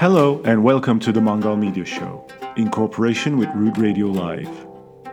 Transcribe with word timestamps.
Hello 0.00 0.40
and 0.46 0.64
welcome 0.64 0.98
to 1.00 1.12
the 1.12 1.20
Mangal 1.20 1.58
Media 1.58 1.84
Show, 1.84 2.26
in 2.56 2.70
cooperation 2.70 3.36
with 3.36 3.50
Root 3.54 3.76
Radio 3.76 4.06
Live. 4.06 4.48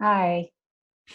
Hi. 0.00 0.48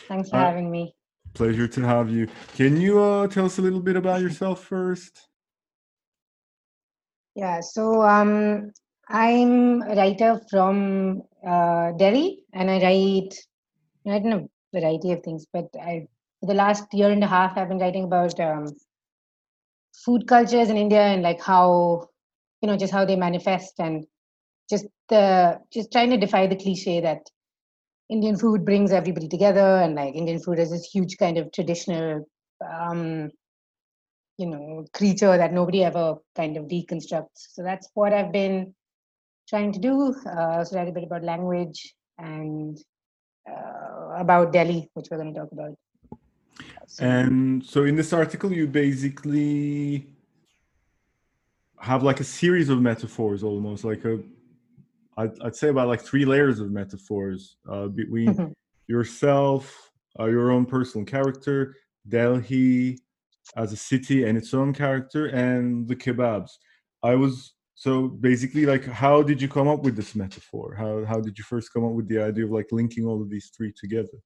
Thanks 0.08 0.30
for 0.30 0.38
Uh, 0.38 0.46
having 0.46 0.72
me. 0.72 0.96
Pleasure 1.34 1.68
to 1.68 1.82
have 1.82 2.10
you. 2.10 2.28
Can 2.56 2.80
you 2.80 3.00
uh, 3.02 3.28
tell 3.28 3.46
us 3.46 3.58
a 3.58 3.62
little 3.62 3.82
bit 3.82 3.96
about 3.96 4.22
yourself 4.22 4.64
first? 4.64 5.29
Yeah, 7.40 7.62
so 7.62 8.02
um, 8.02 8.74
I'm 9.08 9.82
a 9.84 9.96
writer 9.96 10.42
from 10.52 11.22
uh, 11.48 11.94
Delhi, 11.94 12.40
and 12.52 12.70
I 12.70 12.82
write, 12.84 13.34
I 14.06 14.18
in 14.18 14.34
a 14.34 14.46
variety 14.78 15.14
of 15.14 15.24
things. 15.24 15.46
But 15.54 15.70
I, 15.82 16.08
for 16.42 16.48
the 16.48 16.54
last 16.54 16.94
year 16.94 17.10
and 17.10 17.24
a 17.24 17.28
half, 17.28 17.58
I've 17.58 17.70
been 17.70 17.80
writing 17.80 18.04
about 18.04 18.38
um, 18.42 18.68
food 20.04 20.28
cultures 20.28 20.70
in 20.70 20.76
India 20.76 21.02
and 21.02 21.22
like 21.22 21.42
how, 21.42 22.10
you 22.62 22.68
know, 22.68 22.76
just 22.76 22.92
how 22.92 23.06
they 23.06 23.16
manifest 23.16 23.80
and 23.80 24.06
just 24.70 24.88
the 25.08 25.62
just 25.72 25.94
trying 25.94 26.10
to 26.10 26.18
defy 26.18 26.46
the 26.46 26.58
cliche 26.58 27.00
that 27.00 27.22
Indian 28.10 28.38
food 28.38 28.66
brings 28.66 28.92
everybody 28.92 29.30
together, 29.30 29.78
and 29.78 29.96
like 29.96 30.14
Indian 30.14 30.42
food 30.42 30.60
is 30.60 30.72
this 30.72 30.90
huge 30.94 31.18
kind 31.18 31.38
of 31.38 31.54
traditional. 31.54 32.28
Um, 32.70 33.32
you 34.40 34.48
know 34.48 34.86
creature 34.94 35.36
that 35.38 35.54
nobody 35.54 35.84
ever 35.84 36.16
kind 36.36 36.56
of 36.58 36.64
deconstructs. 36.66 37.40
So 37.54 37.62
that's 37.62 37.90
what 37.94 38.14
i've 38.14 38.32
been 38.32 38.74
trying 39.48 39.72
to 39.74 39.80
do 39.80 40.16
uh, 40.26 40.64
so 40.64 40.78
write 40.78 40.88
a 40.88 40.92
bit 40.92 41.04
about 41.04 41.24
language 41.24 41.94
and 42.18 42.78
uh, 43.50 44.22
about 44.24 44.54
delhi 44.54 44.90
which 44.94 45.08
we're 45.12 45.18
going 45.18 45.34
to 45.34 45.40
talk 45.40 45.52
about. 45.52 45.76
So, 46.88 47.06
And 47.06 47.64
so 47.64 47.84
in 47.84 47.96
this 47.96 48.14
article, 48.14 48.52
you 48.52 48.66
basically 48.68 50.08
have 51.80 52.04
like 52.04 52.20
a 52.20 52.24
series 52.24 52.70
of 52.70 52.82
metaphors, 52.82 53.44
almost 53.44 53.84
like 53.84 54.04
a, 54.06 54.20
I'd, 55.18 55.40
I'd 55.42 55.56
say 55.56 55.70
about 55.70 55.88
like 55.88 56.02
three 56.02 56.26
layers 56.26 56.60
of 56.60 56.72
metaphors 56.72 57.58
uh, 57.70 57.88
between 57.88 58.56
yourself, 58.88 59.92
uh, 60.20 60.26
your 60.26 60.52
own 60.52 60.66
personal 60.66 61.06
character, 61.06 61.76
Delhi 62.08 63.00
as 63.56 63.74
a 63.74 63.78
city 63.78 64.24
and 64.26 64.38
its 64.38 64.54
own 64.54 64.74
character, 64.74 65.28
and 65.28 65.88
the 65.88 65.96
kebabs. 65.96 66.52
I 67.04 67.16
was 67.16 67.54
so 67.76 68.08
basically 68.08 68.66
like, 68.66 68.86
how 68.86 69.24
did 69.24 69.42
you 69.42 69.48
come 69.48 69.68
up 69.68 69.84
with 69.84 69.96
this 69.96 70.16
metaphor? 70.16 70.76
How 70.76 71.06
how 71.06 71.20
did 71.22 71.38
you 71.38 71.44
first 71.44 71.72
come 71.74 71.86
up 71.86 71.94
with 71.94 72.08
the 72.08 72.22
idea 72.22 72.46
of 72.46 72.52
like 72.52 72.68
linking 72.72 73.06
all 73.06 73.22
of 73.22 73.30
these 73.30 73.52
three 73.56 73.74
together? 73.74 74.20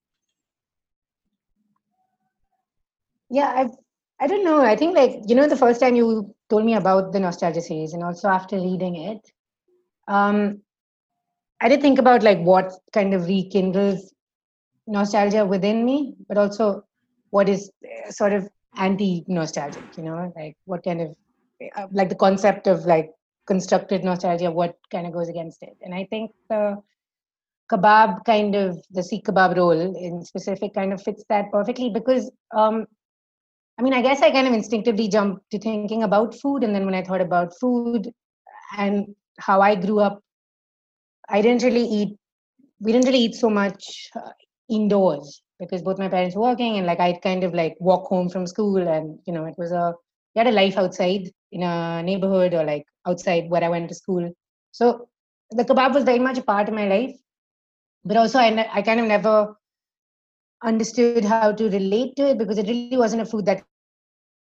yeah 3.34 3.52
i 3.62 3.68
i 4.24 4.28
don't 4.28 4.46
know 4.46 4.62
i 4.62 4.76
think 4.76 4.96
like 4.96 5.14
you 5.28 5.36
know 5.36 5.48
the 5.48 5.62
first 5.64 5.80
time 5.80 5.96
you 5.96 6.08
told 6.50 6.66
me 6.66 6.76
about 6.76 7.12
the 7.12 7.20
nostalgia 7.20 7.62
series 7.62 7.94
and 7.94 8.04
also 8.04 8.28
after 8.28 8.58
reading 8.58 8.96
it 8.96 9.32
um 10.08 10.40
i 11.62 11.70
did 11.70 11.82
think 11.82 12.00
about 12.00 12.24
like 12.24 12.42
what 12.52 12.72
kind 12.94 13.14
of 13.14 13.28
rekindles 13.28 14.14
nostalgia 14.98 15.46
within 15.46 15.86
me 15.86 16.16
but 16.28 16.38
also 16.38 16.84
what 17.32 17.50
is 17.50 17.72
uh, 17.92 18.12
sort 18.12 18.34
of 18.34 18.48
anti 18.78 19.24
nostalgic 19.28 19.84
you 19.98 20.04
know 20.04 20.32
like 20.36 20.56
what 20.66 20.84
kind 20.84 21.02
of 21.02 21.16
uh, 21.76 21.88
like 21.92 22.10
the 22.10 22.16
concept 22.16 22.68
of 22.68 22.86
like 22.86 23.12
constructed 23.46 24.04
nostalgia 24.04 24.50
what 24.50 24.76
kind 24.92 25.06
of 25.06 25.14
goes 25.14 25.30
against 25.30 25.62
it? 25.64 25.76
And 25.82 25.94
i 25.94 26.06
think 26.10 26.32
the 26.50 26.82
kebab 27.72 28.26
kind 28.26 28.56
of 28.56 28.78
the 28.92 29.02
seekh 29.02 29.24
kebab 29.24 29.56
roll 29.58 29.96
in 29.96 30.24
specific 30.24 30.74
kind 30.74 30.94
of 30.94 31.02
fits 31.02 31.24
that 31.30 31.52
perfectly 31.52 31.90
because 31.90 32.32
um 32.56 32.86
i 33.78 33.82
mean 33.82 33.94
i 33.94 34.02
guess 34.02 34.22
i 34.22 34.32
kind 34.32 34.48
of 34.48 34.54
instinctively 34.54 35.08
jumped 35.08 35.50
to 35.52 35.60
thinking 35.60 36.04
about 36.04 36.36
food 36.40 36.64
and 36.64 36.76
then 36.76 36.86
when 36.86 36.96
i 36.96 37.02
thought 37.02 37.22
about 37.22 37.54
food 37.60 38.12
and 38.78 39.16
how 39.40 39.62
i 39.62 39.76
grew 39.76 40.00
up 40.00 40.20
i 41.30 41.42
didn't 41.42 41.64
really 41.64 41.86
eat 41.86 42.18
we 42.80 42.92
didn't 42.92 43.06
really 43.06 43.26
eat 43.26 43.36
so 43.36 43.50
much 43.50 44.10
uh, 44.16 44.32
indoors 44.70 45.43
because 45.60 45.82
both 45.82 46.00
my 46.00 46.10
parents 46.10 46.36
were 46.36 46.42
working 46.42 46.78
and 46.78 46.86
like 46.88 47.00
I'd 47.00 47.22
kind 47.22 47.44
of 47.44 47.54
like 47.54 47.76
walk 47.80 48.08
home 48.08 48.30
from 48.30 48.48
school 48.48 48.88
and 48.88 49.20
you 49.26 49.34
know 49.34 49.46
it 49.46 49.56
was 49.58 49.72
a 49.72 49.94
had 50.36 50.48
a 50.48 50.52
life 50.52 50.78
outside 50.78 51.30
in 51.52 51.64
a 51.64 52.02
neighborhood 52.04 52.54
or 52.54 52.64
like 52.64 52.86
outside 53.08 53.50
where 53.50 53.64
I 53.64 53.70
went 53.70 53.90
to 53.90 53.96
school. 53.96 54.32
So 54.72 55.08
the 55.52 55.64
kebab 55.64 55.94
was 55.94 56.04
very 56.04 56.20
much 56.20 56.38
a 56.38 56.44
part 56.44 56.68
of 56.68 56.74
my 56.74 56.88
life, 56.88 57.16
but 58.04 58.18
also 58.18 58.40
I, 58.40 58.50
ne- 58.50 58.70
I 58.74 58.82
kind 58.82 59.00
of 59.00 59.06
never 59.06 59.56
understood 60.64 61.26
how 61.26 61.52
to 61.52 61.70
relate 61.70 62.16
to 62.16 62.30
it 62.30 62.38
because 62.38 62.58
it 62.58 62.68
really 62.68 62.98
wasn't 62.98 63.22
a 63.22 63.26
food 63.26 63.46
that 63.46 63.64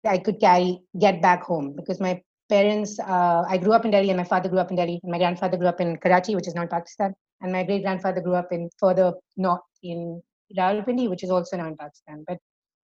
I 0.04 0.18
could 0.18 0.40
carry 0.40 0.80
get 0.98 1.22
back 1.22 1.42
home 1.42 1.74
because 1.76 2.00
my 2.00 2.20
parents 2.48 2.98
uh, 2.98 3.44
I 3.48 3.58
grew 3.58 3.72
up 3.72 3.84
in 3.84 3.92
Delhi 3.92 4.10
and 4.10 4.16
my 4.18 4.24
father 4.24 4.48
grew 4.48 4.58
up 4.58 4.70
in 4.70 4.76
Delhi 4.76 4.98
and 5.02 5.12
my 5.12 5.18
grandfather 5.18 5.56
grew 5.56 5.68
up 5.68 5.80
in 5.80 5.96
Karachi 5.96 6.34
which 6.34 6.48
is 6.48 6.54
now 6.54 6.66
Pakistan 6.66 7.14
and 7.40 7.52
my 7.52 7.62
great 7.62 7.82
grandfather 7.82 8.20
grew 8.20 8.34
up 8.34 8.48
in 8.50 8.68
further 8.78 9.14
north 9.36 9.60
in 9.82 10.20
Rawalpindi, 10.58 11.08
which 11.08 11.24
is 11.24 11.30
also 11.30 11.56
now 11.56 11.68
in 11.68 11.76
Pakistan. 11.76 12.24
But 12.26 12.38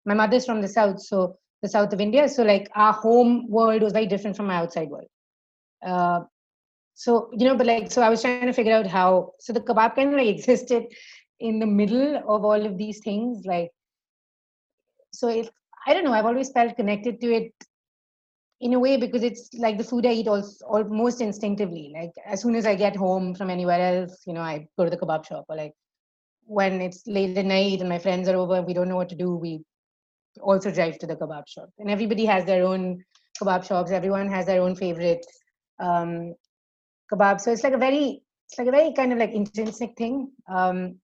my 0.05 0.13
mother's 0.13 0.45
from 0.45 0.61
the 0.61 0.67
south, 0.67 1.01
so 1.01 1.37
the 1.61 1.69
south 1.69 1.93
of 1.93 2.01
India. 2.01 2.27
So 2.29 2.43
like 2.43 2.69
our 2.75 2.93
home 2.93 3.49
world 3.49 3.81
was 3.81 3.93
very 3.93 4.07
different 4.07 4.37
from 4.37 4.47
my 4.47 4.55
outside 4.55 4.89
world. 4.89 5.07
Uh, 5.85 6.21
so 6.93 7.29
you 7.33 7.45
know, 7.45 7.55
but 7.55 7.67
like 7.67 7.91
so 7.91 8.01
I 8.01 8.09
was 8.09 8.21
trying 8.21 8.45
to 8.45 8.53
figure 8.53 8.73
out 8.73 8.87
how. 8.87 9.33
So 9.39 9.53
the 9.53 9.61
kebab 9.61 9.95
kind 9.95 10.09
of 10.09 10.15
like 10.15 10.27
existed 10.35 10.85
in 11.39 11.59
the 11.59 11.65
middle 11.65 12.17
of 12.17 12.45
all 12.45 12.65
of 12.65 12.77
these 12.77 12.99
things. 13.03 13.45
Like 13.45 13.71
so, 15.11 15.29
if 15.29 15.49
I 15.87 15.93
don't 15.93 16.03
know, 16.03 16.13
I've 16.13 16.25
always 16.25 16.51
felt 16.51 16.75
connected 16.75 17.19
to 17.21 17.33
it 17.33 17.53
in 18.61 18.73
a 18.73 18.79
way 18.79 18.97
because 18.97 19.23
it's 19.23 19.49
like 19.55 19.77
the 19.77 19.83
food 19.83 20.05
I 20.05 20.13
eat 20.13 20.27
also, 20.27 20.65
almost 20.65 21.21
instinctively. 21.21 21.93
Like 21.93 22.11
as 22.25 22.41
soon 22.41 22.55
as 22.55 22.65
I 22.65 22.75
get 22.75 22.95
home 22.95 23.35
from 23.35 23.49
anywhere 23.49 23.81
else, 23.81 24.23
you 24.25 24.33
know, 24.33 24.41
I 24.41 24.67
go 24.77 24.85
to 24.85 24.89
the 24.89 24.97
kebab 24.97 25.25
shop 25.25 25.45
or 25.49 25.55
like 25.55 25.73
when 26.45 26.81
it's 26.81 27.05
late 27.07 27.37
at 27.37 27.45
night 27.45 27.79
and 27.79 27.89
my 27.89 27.99
friends 27.99 28.27
are 28.27 28.35
over, 28.35 28.61
we 28.61 28.73
don't 28.73 28.89
know 28.89 28.95
what 28.95 29.09
to 29.09 29.15
do, 29.15 29.35
we 29.35 29.63
also 30.41 30.71
drive 30.71 30.97
to 30.99 31.07
the 31.07 31.15
kebab 31.15 31.47
shop. 31.47 31.69
And 31.79 31.89
everybody 31.89 32.25
has 32.25 32.45
their 32.45 32.65
own 32.65 33.03
kebab 33.41 33.65
shops. 33.65 33.91
Everyone 33.91 34.29
has 34.29 34.45
their 34.45 34.61
own 34.61 34.75
favorite 34.75 35.25
um, 35.79 36.35
kebab. 37.11 37.41
So 37.41 37.51
it's 37.51 37.63
like 37.63 37.73
a 37.73 37.77
very, 37.77 38.21
it's 38.47 38.57
like 38.57 38.67
a 38.67 38.71
very 38.71 38.93
kind 38.93 39.11
of 39.11 39.19
like 39.19 39.31
intrinsic 39.31 39.97
thing 39.97 40.31
um, 40.49 40.99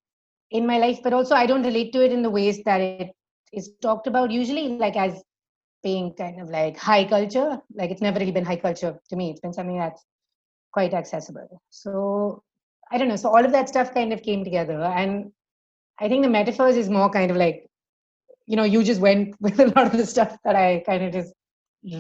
in 0.52 0.66
my 0.68 0.78
life. 0.78 1.00
But 1.04 1.14
also, 1.14 1.36
I 1.36 1.46
don't 1.46 1.64
relate 1.64 1.94
to 1.94 2.04
it 2.04 2.12
in 2.12 2.22
the 2.22 2.30
ways 2.30 2.62
that 2.66 2.82
it 2.82 3.12
is 3.54 3.72
talked 3.82 4.08
about 4.08 4.32
usually, 4.32 4.70
like 4.78 4.96
as 4.96 5.22
being 5.84 6.14
kind 6.14 6.40
of 6.40 6.50
like 6.50 6.78
high 6.78 7.06
culture. 7.06 7.60
Like 7.74 7.92
it's 7.92 8.02
never 8.02 8.20
really 8.20 8.32
been 8.32 8.46
high 8.46 8.58
culture 8.58 9.00
to 9.10 9.16
me. 9.16 9.32
It's 9.32 9.42
been 9.42 9.54
something 9.54 9.78
that's 9.78 10.04
quite 10.72 10.94
accessible. 10.94 11.62
So 11.70 12.44
I 12.92 12.98
don't 12.98 13.08
know. 13.08 13.16
So 13.16 13.30
all 13.30 13.44
of 13.44 13.52
that 13.54 13.70
stuff 13.70 13.94
kind 13.94 14.12
of 14.12 14.22
came 14.22 14.44
together. 14.44 14.82
And 14.82 15.32
I 16.00 16.10
think 16.10 16.24
the 16.24 16.30
metaphors 16.30 16.76
is 16.76 16.90
more 16.90 17.10
kind 17.10 17.32
of 17.32 17.38
like, 17.38 17.66
you 18.48 18.56
know, 18.58 18.64
you 18.64 18.84
just 18.84 19.02
went 19.02 19.36
with 19.40 19.60
a 19.60 19.68
lot 19.68 19.88
of 19.88 19.94
the 19.94 20.06
stuff 20.06 20.38
that 20.44 20.56
I 20.56 20.84
kind 20.86 21.04
of 21.04 21.14
just 21.14 21.34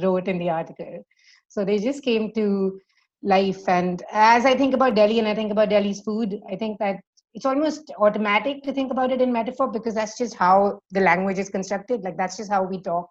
wrote 0.01 0.27
in 0.27 0.37
the 0.37 0.49
article. 0.49 1.03
So 1.47 1.63
they 1.63 1.79
just 1.79 2.03
came 2.03 2.31
to 2.33 2.79
life. 3.23 3.67
And 3.67 4.03
as 4.11 4.45
I 4.45 4.55
think 4.55 4.73
about 4.73 4.95
Delhi 4.95 5.19
and 5.19 5.27
I 5.27 5.35
think 5.35 5.51
about 5.51 5.69
Delhi's 5.69 6.01
food, 6.01 6.39
I 6.49 6.55
think 6.55 6.79
that 6.79 6.97
it's 7.33 7.45
almost 7.45 7.91
automatic 7.97 8.63
to 8.63 8.73
think 8.73 8.91
about 8.91 9.11
it 9.11 9.21
in 9.21 9.31
metaphor 9.31 9.71
because 9.71 9.93
that's 9.93 10.17
just 10.17 10.35
how 10.35 10.79
the 10.91 10.99
language 10.99 11.39
is 11.39 11.49
constructed. 11.49 12.03
Like 12.03 12.17
that's 12.17 12.35
just 12.35 12.51
how 12.51 12.63
we 12.63 12.81
talk. 12.81 13.09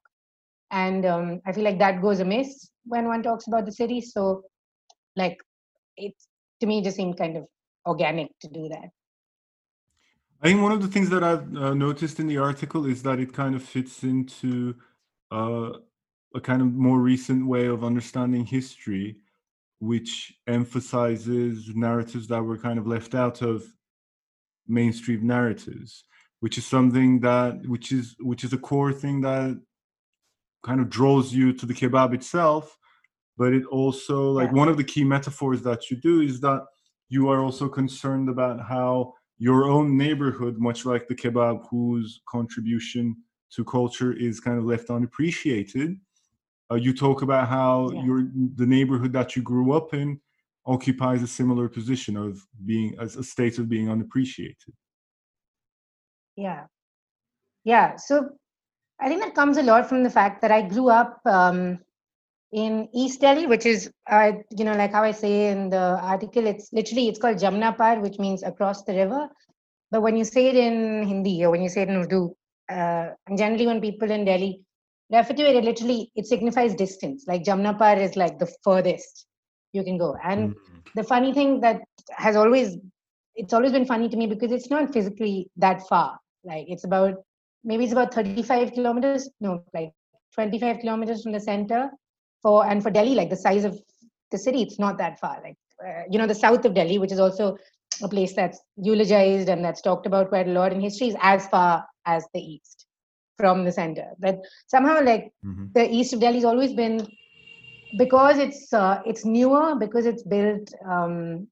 And 0.70 1.06
um, 1.06 1.40
I 1.46 1.52
feel 1.52 1.64
like 1.64 1.78
that 1.78 2.02
goes 2.02 2.20
amiss 2.20 2.68
when 2.84 3.06
one 3.06 3.22
talks 3.22 3.46
about 3.46 3.66
the 3.66 3.72
city. 3.72 4.00
So, 4.00 4.42
like, 5.16 5.38
it 5.96 6.12
to 6.60 6.66
me 6.66 6.82
just 6.82 6.96
seemed 6.96 7.18
kind 7.18 7.36
of 7.36 7.44
organic 7.90 8.28
to 8.40 8.48
do 8.48 8.68
that. 8.68 8.88
I 10.42 10.46
think 10.48 10.62
one 10.62 10.72
of 10.72 10.80
the 10.80 10.88
things 10.88 11.10
that 11.10 11.22
I've 11.22 11.46
uh, 11.54 11.74
noticed 11.74 12.18
in 12.18 12.26
the 12.26 12.38
article 12.38 12.86
is 12.86 13.02
that 13.02 13.18
it 13.18 13.34
kind 13.34 13.54
of 13.54 13.62
fits 13.62 14.04
into 14.04 14.74
uh, 15.30 15.70
a 16.34 16.40
kind 16.40 16.62
of 16.62 16.68
more 16.72 16.98
recent 16.98 17.46
way 17.46 17.66
of 17.66 17.84
understanding 17.84 18.46
history, 18.46 19.16
which 19.80 20.32
emphasizes 20.46 21.54
narratives 21.74 22.26
that 22.28 22.42
were 22.42 22.56
kind 22.56 22.78
of 22.78 22.86
left 22.86 23.14
out 23.14 23.42
of 23.42 23.64
mainstream 24.66 25.26
narratives, 25.26 26.04
which 26.40 26.56
is 26.56 26.66
something 26.66 27.20
that 27.20 27.52
which 27.66 27.92
is 27.92 28.16
which 28.20 28.42
is 28.44 28.52
a 28.54 28.58
core 28.58 28.94
thing 29.02 29.20
that 29.20 29.60
kind 30.62 30.80
of 30.80 30.88
draws 30.88 31.34
you 31.34 31.52
to 31.52 31.66
the 31.66 31.74
kebab 31.74 32.14
itself. 32.14 32.78
But 33.36 33.52
it 33.52 33.64
also 33.66 34.30
like 34.30 34.50
yeah. 34.50 34.58
one 34.62 34.68
of 34.68 34.78
the 34.78 34.90
key 34.92 35.04
metaphors 35.04 35.60
that 35.62 35.90
you 35.90 35.96
do 35.98 36.20
is 36.20 36.40
that 36.40 36.62
you 37.10 37.28
are 37.28 37.42
also 37.42 37.68
concerned 37.68 38.28
about 38.30 38.60
how 38.62 39.12
your 39.38 39.64
own 39.64 39.98
neighborhood, 39.98 40.58
much 40.58 40.86
like 40.86 41.08
the 41.08 41.14
kebab, 41.14 41.66
whose 41.68 42.20
contribution 42.26 43.16
to 43.54 43.64
culture 43.64 44.12
is 44.12 44.38
kind 44.38 44.58
of 44.58 44.64
left 44.64 44.90
unappreciated. 44.90 45.96
Uh, 46.70 46.76
you 46.76 46.94
talk 46.94 47.22
about 47.22 47.48
how 47.48 47.90
yeah. 47.90 48.04
your 48.04 48.28
the 48.54 48.66
neighborhood 48.66 49.12
that 49.12 49.34
you 49.34 49.42
grew 49.42 49.72
up 49.72 49.92
in 49.92 50.20
occupies 50.66 51.20
a 51.22 51.26
similar 51.26 51.68
position 51.68 52.16
of 52.16 52.46
being 52.64 52.94
as 53.00 53.16
a 53.16 53.24
state 53.24 53.58
of 53.58 53.68
being 53.68 53.90
unappreciated. 53.90 54.74
Yeah, 56.36 56.66
yeah. 57.64 57.96
So 57.96 58.30
I 59.00 59.08
think 59.08 59.20
that 59.22 59.34
comes 59.34 59.56
a 59.56 59.62
lot 59.64 59.88
from 59.88 60.04
the 60.04 60.10
fact 60.10 60.42
that 60.42 60.52
I 60.52 60.62
grew 60.62 60.90
up 60.90 61.20
um, 61.24 61.80
in 62.52 62.88
East 62.92 63.20
Delhi, 63.20 63.46
which 63.46 63.64
is, 63.64 63.90
uh, 64.10 64.32
you 64.56 64.64
know, 64.64 64.74
like 64.74 64.92
how 64.92 65.02
I 65.02 65.12
say 65.12 65.50
in 65.50 65.70
the 65.70 65.98
article, 66.02 66.46
it's 66.46 66.72
literally, 66.72 67.08
it's 67.08 67.18
called 67.18 67.36
Jamna 67.36 67.76
Par, 67.76 68.00
which 68.00 68.18
means 68.18 68.42
across 68.42 68.82
the 68.82 68.94
river. 68.94 69.28
But 69.90 70.02
when 70.02 70.16
you 70.16 70.24
say 70.24 70.48
it 70.48 70.56
in 70.56 71.04
Hindi 71.04 71.44
or 71.44 71.50
when 71.50 71.62
you 71.62 71.68
say 71.68 71.82
it 71.82 71.88
in 71.88 71.96
Urdu, 71.96 72.34
uh, 72.68 73.10
and 73.26 73.38
generally 73.38 73.66
when 73.66 73.80
people 73.80 74.10
in 74.10 74.24
Delhi 74.24 74.62
refer 75.12 75.34
to 75.34 75.42
it, 75.42 75.56
it 75.56 75.64
literally, 75.64 76.10
it 76.16 76.26
signifies 76.26 76.74
distance. 76.74 77.24
Like 77.26 77.44
Jamna 77.44 77.76
Par 77.78 77.98
is 77.98 78.16
like 78.16 78.38
the 78.38 78.52
furthest 78.64 79.26
you 79.72 79.84
can 79.84 79.98
go. 79.98 80.16
And 80.22 80.50
mm-hmm. 80.50 80.80
the 80.96 81.04
funny 81.04 81.32
thing 81.32 81.60
that 81.60 81.82
has 82.10 82.34
always, 82.36 82.76
it's 83.36 83.52
always 83.52 83.72
been 83.72 83.86
funny 83.86 84.08
to 84.08 84.16
me 84.16 84.26
because 84.26 84.50
it's 84.50 84.70
not 84.70 84.92
physically 84.92 85.48
that 85.56 85.86
far. 85.88 86.18
Like 86.42 86.66
it's 86.68 86.84
about, 86.84 87.14
maybe 87.62 87.84
it's 87.84 87.92
about 87.92 88.12
35 88.12 88.72
kilometers, 88.72 89.28
no, 89.40 89.62
like 89.72 89.92
25 90.34 90.80
kilometers 90.80 91.22
from 91.22 91.32
the 91.32 91.40
center 91.40 91.90
for 92.42 92.66
and 92.66 92.82
for 92.82 92.90
delhi 92.90 93.14
like 93.14 93.30
the 93.30 93.36
size 93.36 93.64
of 93.64 93.80
the 94.30 94.38
city 94.38 94.62
it's 94.62 94.78
not 94.78 94.98
that 94.98 95.18
far 95.20 95.40
like 95.42 95.56
uh, 95.86 96.02
you 96.10 96.18
know 96.18 96.26
the 96.26 96.34
south 96.34 96.64
of 96.64 96.74
delhi 96.74 96.98
which 96.98 97.12
is 97.12 97.20
also 97.20 97.56
a 98.02 98.08
place 98.08 98.34
that's 98.34 98.60
eulogized 98.76 99.48
and 99.48 99.64
that's 99.64 99.82
talked 99.82 100.06
about 100.06 100.28
quite 100.28 100.46
a 100.48 100.52
lot 100.58 100.72
in 100.72 100.80
history 100.80 101.08
is 101.08 101.16
as 101.20 101.46
far 101.48 101.84
as 102.06 102.24
the 102.34 102.40
east 102.40 102.86
from 103.36 103.64
the 103.64 103.72
center 103.72 104.06
but 104.18 104.38
somehow 104.66 105.02
like 105.02 105.32
mm-hmm. 105.44 105.66
the 105.74 105.90
east 105.90 106.12
of 106.12 106.20
delhi 106.20 106.36
has 106.36 106.44
always 106.44 106.72
been 106.72 107.06
because 107.98 108.38
it's 108.38 108.72
uh, 108.72 109.00
it's 109.04 109.24
newer 109.24 109.74
because 109.74 110.06
it's 110.06 110.22
built 110.22 110.72
um, 110.86 111.48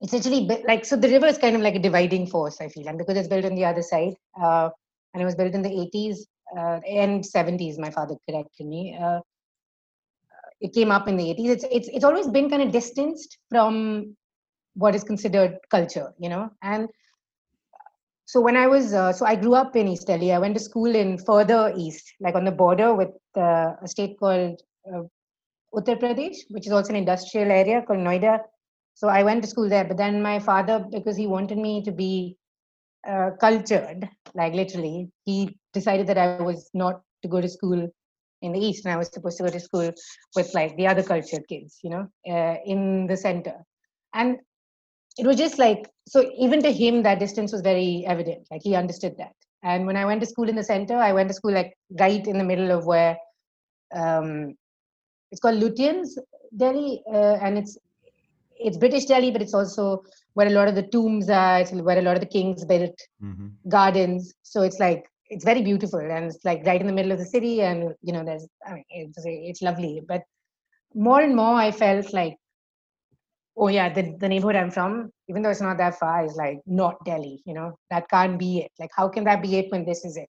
it's 0.00 0.12
actually 0.12 0.46
like 0.68 0.84
so 0.84 0.96
the 0.96 1.08
river 1.08 1.26
is 1.26 1.38
kind 1.38 1.56
of 1.56 1.62
like 1.62 1.76
a 1.76 1.78
dividing 1.78 2.26
force 2.26 2.60
i 2.60 2.68
feel 2.68 2.88
and 2.88 2.98
because 2.98 3.16
it's 3.16 3.28
built 3.28 3.44
on 3.44 3.54
the 3.54 3.64
other 3.64 3.82
side 3.82 4.14
uh, 4.40 4.68
and 5.12 5.22
it 5.22 5.24
was 5.24 5.34
built 5.34 5.54
in 5.54 5.62
the 5.62 5.70
80s 5.94 6.18
uh, 6.58 6.80
and 6.86 7.24
70s 7.24 7.78
my 7.78 7.90
father 7.90 8.16
corrected 8.28 8.66
me 8.66 8.96
uh, 9.00 9.20
it 10.64 10.72
came 10.72 10.90
up 10.96 11.08
in 11.08 11.16
the 11.20 11.24
80s 11.30 11.50
it's 11.54 11.66
it's 11.78 11.88
it's 11.96 12.06
always 12.08 12.28
been 12.36 12.50
kind 12.50 12.62
of 12.66 12.70
distanced 12.80 13.38
from 13.50 13.74
what 14.82 14.94
is 14.98 15.04
considered 15.04 15.58
culture 15.70 16.12
you 16.18 16.28
know? 16.28 16.44
And 16.62 16.88
so 18.32 18.40
when 18.40 18.56
i 18.56 18.66
was 18.74 18.94
uh, 19.00 19.12
so 19.18 19.26
i 19.26 19.34
grew 19.42 19.54
up 19.54 19.76
in 19.76 19.88
east 19.88 20.06
delhi. 20.10 20.32
I 20.32 20.38
went 20.44 20.54
to 20.58 20.62
school 20.68 20.94
in 21.02 21.18
further 21.30 21.60
east 21.76 22.14
like 22.20 22.34
on 22.40 22.46
the 22.46 22.56
border 22.62 22.94
with 23.00 23.12
uh, 23.36 23.72
a 23.82 23.88
state 23.94 24.14
called 24.22 24.62
uh, 24.90 25.02
uttar 25.78 25.96
pradesh 26.04 26.38
which 26.54 26.66
is 26.68 26.72
also 26.76 26.94
an 26.94 27.00
industrial 27.04 27.50
area 27.60 27.82
called 27.82 28.04
noida. 28.08 28.38
So 29.00 29.08
i 29.18 29.22
went 29.28 29.42
to 29.42 29.52
school 29.52 29.68
there 29.74 29.84
but 29.90 29.98
then 29.98 30.22
my 30.30 30.38
father 30.48 30.78
because 30.96 31.16
he 31.22 31.26
wanted 31.34 31.58
me 31.66 31.74
to 31.88 31.92
be 32.04 32.14
uh, 33.12 33.30
cultured 33.44 34.08
like 34.40 34.54
literally 34.62 34.96
he 35.26 35.36
decided 35.78 36.06
that 36.10 36.20
i 36.24 36.28
was 36.50 36.70
not 36.82 37.02
to 37.22 37.28
go 37.34 37.40
to 37.46 37.50
school 37.56 37.80
in 38.44 38.52
the 38.52 38.64
east 38.68 38.84
and 38.84 38.92
i 38.94 38.96
was 38.96 39.10
supposed 39.12 39.38
to 39.38 39.44
go 39.44 39.50
to 39.54 39.60
school 39.60 39.90
with 40.36 40.50
like 40.54 40.76
the 40.76 40.86
other 40.86 41.02
cultured 41.02 41.46
kids 41.52 41.78
you 41.82 41.90
know 41.90 42.04
uh, 42.34 42.56
in 42.64 43.06
the 43.06 43.16
center. 43.16 43.56
And 44.16 44.38
it 45.18 45.26
was 45.26 45.36
just 45.36 45.58
like 45.58 45.88
so 46.06 46.18
even 46.38 46.62
to 46.62 46.72
him 46.72 47.02
that 47.02 47.18
distance 47.18 47.52
was 47.52 47.62
very 47.62 48.04
evident 48.06 48.46
like 48.50 48.62
he 48.62 48.74
understood 48.74 49.16
that. 49.18 49.34
And 49.62 49.86
when 49.86 49.96
i 49.96 50.04
went 50.04 50.20
to 50.20 50.26
school 50.26 50.48
in 50.48 50.56
the 50.56 50.68
center 50.72 50.96
i 50.96 51.12
went 51.12 51.28
to 51.30 51.34
school 51.34 51.54
like 51.58 51.72
right 52.00 52.26
in 52.32 52.38
the 52.38 52.48
middle 52.50 52.70
of 52.76 52.84
where 52.92 53.16
um, 54.00 54.54
it's 55.30 55.40
called 55.40 55.62
lutyens 55.62 56.10
delhi 56.62 57.02
uh, 57.12 57.36
and 57.44 57.58
it's 57.60 57.78
it's 58.66 58.76
british 58.82 59.06
delhi 59.12 59.30
but 59.36 59.42
it's 59.44 59.56
also 59.60 59.86
where 60.34 60.48
a 60.48 60.56
lot 60.58 60.68
of 60.68 60.74
the 60.74 60.86
tombs 60.94 61.28
are 61.30 61.60
it's 61.60 61.72
where 61.72 61.98
a 61.98 62.02
lot 62.02 62.16
of 62.16 62.20
the 62.20 62.34
kings 62.36 62.64
built 62.64 62.96
mm-hmm. 63.22 63.48
gardens. 63.68 64.34
So 64.42 64.62
it's 64.62 64.78
like 64.78 65.04
it's 65.30 65.44
very 65.44 65.62
beautiful 65.62 66.00
and 66.00 66.26
it's 66.26 66.44
like 66.44 66.64
right 66.66 66.80
in 66.80 66.86
the 66.86 66.92
middle 66.92 67.12
of 67.12 67.18
the 67.18 67.24
city 67.24 67.62
and 67.62 67.94
you 68.02 68.12
know 68.12 68.24
there's 68.24 68.46
i 68.66 68.74
mean 68.74 68.84
it's 68.90 69.18
it's 69.24 69.62
lovely. 69.62 70.02
But 70.06 70.22
more 70.94 71.20
and 71.20 71.34
more 71.34 71.54
i 71.54 71.70
felt 71.70 72.12
like 72.12 72.36
oh 73.56 73.68
yeah 73.68 73.92
the, 73.92 74.16
the 74.20 74.28
neighborhood 74.28 74.56
i'm 74.56 74.70
from 74.70 75.10
even 75.28 75.42
though 75.42 75.50
it's 75.50 75.60
not 75.60 75.78
that 75.78 75.98
far 75.98 76.24
is 76.24 76.36
like 76.36 76.58
not 76.66 76.96
delhi 77.04 77.42
you 77.46 77.54
know? 77.54 77.78
That 77.90 78.08
can't 78.08 78.38
be 78.38 78.58
it. 78.58 78.72
Like 78.78 78.90
how 78.94 79.08
can 79.08 79.24
that 79.24 79.42
be 79.42 79.56
it 79.56 79.72
when 79.72 79.84
this 79.84 80.04
is 80.04 80.16
it? 80.16 80.28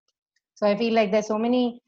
So 0.56 0.68
i 0.68 0.76
feel 0.76 0.94
like 0.94 1.12
there's 1.12 1.28
so 1.28 1.38
many 1.38 1.82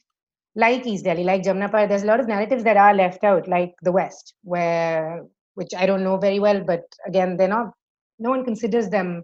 like 0.55 0.85
east 0.85 1.05
delhi 1.05 1.23
like 1.23 1.43
jamnapar 1.43 1.87
there's 1.87 2.03
a 2.03 2.07
lot 2.07 2.19
of 2.19 2.27
narratives 2.27 2.63
that 2.63 2.77
are 2.77 2.93
left 2.93 3.23
out 3.23 3.47
like 3.47 3.73
the 3.83 3.91
west 3.91 4.33
where 4.43 5.23
which 5.53 5.73
i 5.77 5.85
don't 5.85 6.03
know 6.03 6.17
very 6.17 6.39
well 6.39 6.63
but 6.63 6.83
again 7.07 7.37
they're 7.37 7.47
not 7.47 7.71
no 8.19 8.31
one 8.31 8.43
considers 8.43 8.89
them 8.89 9.23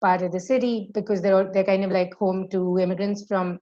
part 0.00 0.22
of 0.22 0.32
the 0.32 0.40
city 0.40 0.90
because 0.94 1.22
they're 1.22 1.50
they're 1.52 1.64
kind 1.64 1.84
of 1.84 1.90
like 1.90 2.14
home 2.14 2.48
to 2.50 2.78
immigrants 2.78 3.24
from 3.26 3.58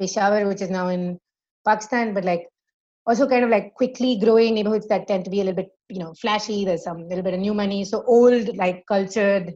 Peshawar, 0.00 0.46
which 0.46 0.62
is 0.62 0.70
now 0.70 0.88
in 0.88 1.18
Pakistan, 1.66 2.14
but 2.14 2.24
like 2.24 2.48
also 3.06 3.28
kind 3.28 3.44
of 3.44 3.50
like 3.50 3.74
quickly 3.74 4.18
growing 4.18 4.54
neighborhoods 4.54 4.86
that 4.88 5.06
tend 5.06 5.24
to 5.24 5.30
be 5.30 5.40
a 5.40 5.44
little 5.44 5.56
bit 5.56 5.70
you 5.88 5.98
know 5.98 6.14
flashy. 6.20 6.64
There's 6.64 6.84
some 6.84 7.08
little 7.08 7.22
bit 7.22 7.34
of 7.34 7.40
new 7.40 7.54
money. 7.54 7.84
So 7.84 8.02
old, 8.06 8.56
like 8.56 8.84
cultured, 8.86 9.52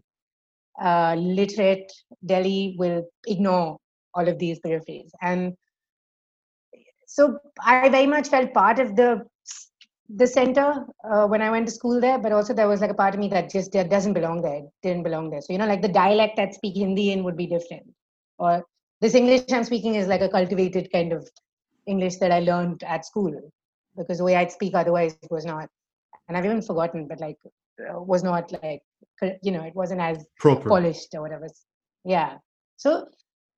uh, 0.81 1.15
literate 1.17 1.93
Delhi 2.25 2.77
will 2.79 3.05
ignore 3.27 3.79
all 4.15 4.29
of 4.29 4.39
these 4.39 4.61
peripheries, 4.61 5.11
and 5.23 5.55
so 7.07 7.39
I 7.65 7.89
very 7.89 8.07
much 8.07 8.29
felt 8.29 8.53
part 8.53 8.79
of 8.79 8.97
the 8.97 9.23
the 10.09 10.27
center 10.27 10.87
uh, 11.11 11.27
when 11.27 11.43
I 11.43 11.51
went 11.51 11.67
to 11.67 11.73
school 11.73 12.01
there, 12.01 12.19
but 12.19 12.33
also 12.33 12.55
there 12.55 12.69
was 12.69 12.81
like 12.81 12.91
a 12.91 12.95
part 12.95 13.15
of 13.15 13.21
me 13.21 13.29
that 13.29 13.51
just 13.51 13.73
that 13.73 13.91
doesn't 13.91 14.13
belong 14.13 14.43
there, 14.43 14.63
didn't 14.83 15.03
belong 15.03 15.31
there. 15.31 15.41
So 15.41 15.53
you 15.53 15.59
know, 15.59 15.67
like 15.67 15.83
the 15.83 15.89
dialect 15.89 16.37
that 16.37 16.55
speak 16.55 16.77
Hindi 16.77 17.13
in 17.13 17.25
would 17.25 17.37
be 17.37 17.47
different, 17.47 17.85
or 18.39 18.65
this 19.01 19.15
English 19.15 19.43
I'm 19.53 19.65
speaking 19.65 19.97
is 19.97 20.07
like 20.07 20.21
a 20.21 20.29
cultivated 20.29 20.91
kind 20.93 21.13
of 21.13 21.29
English 21.87 22.17
that 22.17 22.33
I 22.33 22.41
learned 22.41 22.83
at 22.85 23.05
school, 23.05 23.33
because 23.97 24.19
the 24.19 24.25
way 24.25 24.37
I'd 24.37 24.53
speak 24.53 24.75
otherwise 24.75 25.17
was 25.31 25.45
not, 25.45 25.69
and 26.29 26.37
I've 26.37 26.45
even 26.45 26.63
forgotten, 26.63 27.09
but 27.09 27.21
like 27.21 27.39
uh, 27.81 28.01
was 28.01 28.23
not 28.23 28.53
like 28.63 28.83
you 29.43 29.53
know, 29.53 29.63
it 29.63 29.75
wasn't 29.75 30.01
as 30.01 30.25
Proper. 30.39 30.69
polished 30.69 31.15
or 31.15 31.23
whatever. 31.23 31.49
Yeah. 32.05 32.39
So 32.77 33.09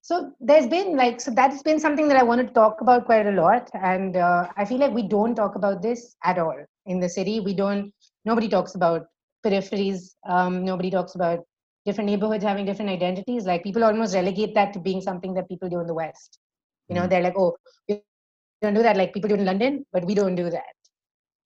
so 0.08 0.32
there's 0.40 0.66
been 0.66 0.96
like 0.96 1.20
so 1.20 1.30
that's 1.38 1.62
been 1.62 1.78
something 1.78 2.08
that 2.08 2.18
i 2.18 2.22
want 2.28 2.40
to 2.40 2.54
talk 2.54 2.80
about 2.80 3.04
quite 3.04 3.26
a 3.26 3.32
lot. 3.32 3.70
And 3.74 4.16
uh, 4.16 4.48
i 4.56 4.64
feel 4.64 4.78
like 4.78 4.94
we 4.98 5.06
don't 5.06 5.34
talk 5.34 5.54
about 5.54 5.82
this 5.82 6.16
at 6.24 6.38
all 6.38 6.58
in 6.86 6.98
the 6.98 7.10
city. 7.10 7.40
We 7.40 7.54
don't 7.54 7.92
nobody 8.24 8.48
talks 8.48 8.74
about 8.74 9.02
peripheries. 9.46 10.14
Um, 10.26 10.64
nobody 10.64 10.90
talks 10.90 11.14
about 11.14 11.40
different 11.84 12.08
neighborhoods 12.08 12.42
having 12.42 12.64
different 12.64 12.90
identities. 12.90 13.44
Like 13.44 13.62
people 13.62 13.84
almost 13.84 14.14
relegate 14.14 14.54
that 14.54 14.72
to 14.72 14.78
being 14.78 15.02
something 15.02 15.34
that 15.34 15.48
people 15.50 15.68
do 15.68 15.80
in 15.80 15.86
the 15.86 15.98
west. 16.02 16.38
You 16.88 16.94
know 16.96 17.02
mm 17.02 17.10
they're 17.10 17.26
like 17.28 17.36
oh 17.36 17.54
we 17.86 18.00
don't 18.62 18.74
do 18.80 18.82
that. 18.82 18.96
Like 18.96 19.12
people 19.12 19.28
do 19.28 19.34
in 19.34 19.44
london 19.44 19.84
but 19.92 20.06
we 20.06 20.14
don't 20.14 20.40
do 20.42 20.48
that 20.48 20.74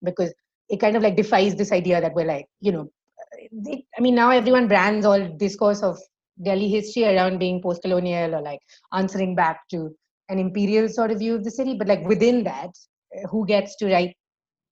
because 0.09 0.33
it 0.69 0.79
kind 0.79 0.95
of 0.95 1.03
like 1.03 1.17
defies 1.17 1.55
this 1.55 1.73
idea 1.81 1.99
that 1.99 2.15
we're 2.15 2.31
like 2.33 2.47
you 2.61 2.71
know 2.71 2.89
it, 3.33 3.85
i 3.97 4.01
mean 4.01 4.15
now 4.15 4.29
everyone 4.29 4.67
brands 4.69 5.05
all 5.05 5.27
discourse 5.45 5.83
of 5.83 5.97
Delhi 6.41 6.69
history 6.69 7.05
around 7.05 7.39
being 7.39 7.61
post-colonial 7.61 8.35
or 8.35 8.41
like 8.41 8.59
answering 8.91 9.35
back 9.35 9.67
to 9.69 9.95
an 10.29 10.39
imperial 10.39 10.89
sort 10.89 11.11
of 11.11 11.19
view 11.19 11.35
of 11.35 11.43
the 11.43 11.51
city. 11.51 11.75
But 11.75 11.87
like 11.87 12.05
within 12.07 12.43
that, 12.45 12.71
uh, 13.15 13.27
who 13.27 13.45
gets 13.45 13.75
to 13.77 13.91
write 13.91 14.15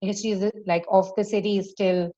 history 0.01 0.31
is 0.31 0.51
like 0.65 0.85
of 0.89 1.11
the 1.15 1.23
city 1.23 1.57
is 1.57 1.71
still 1.71 2.11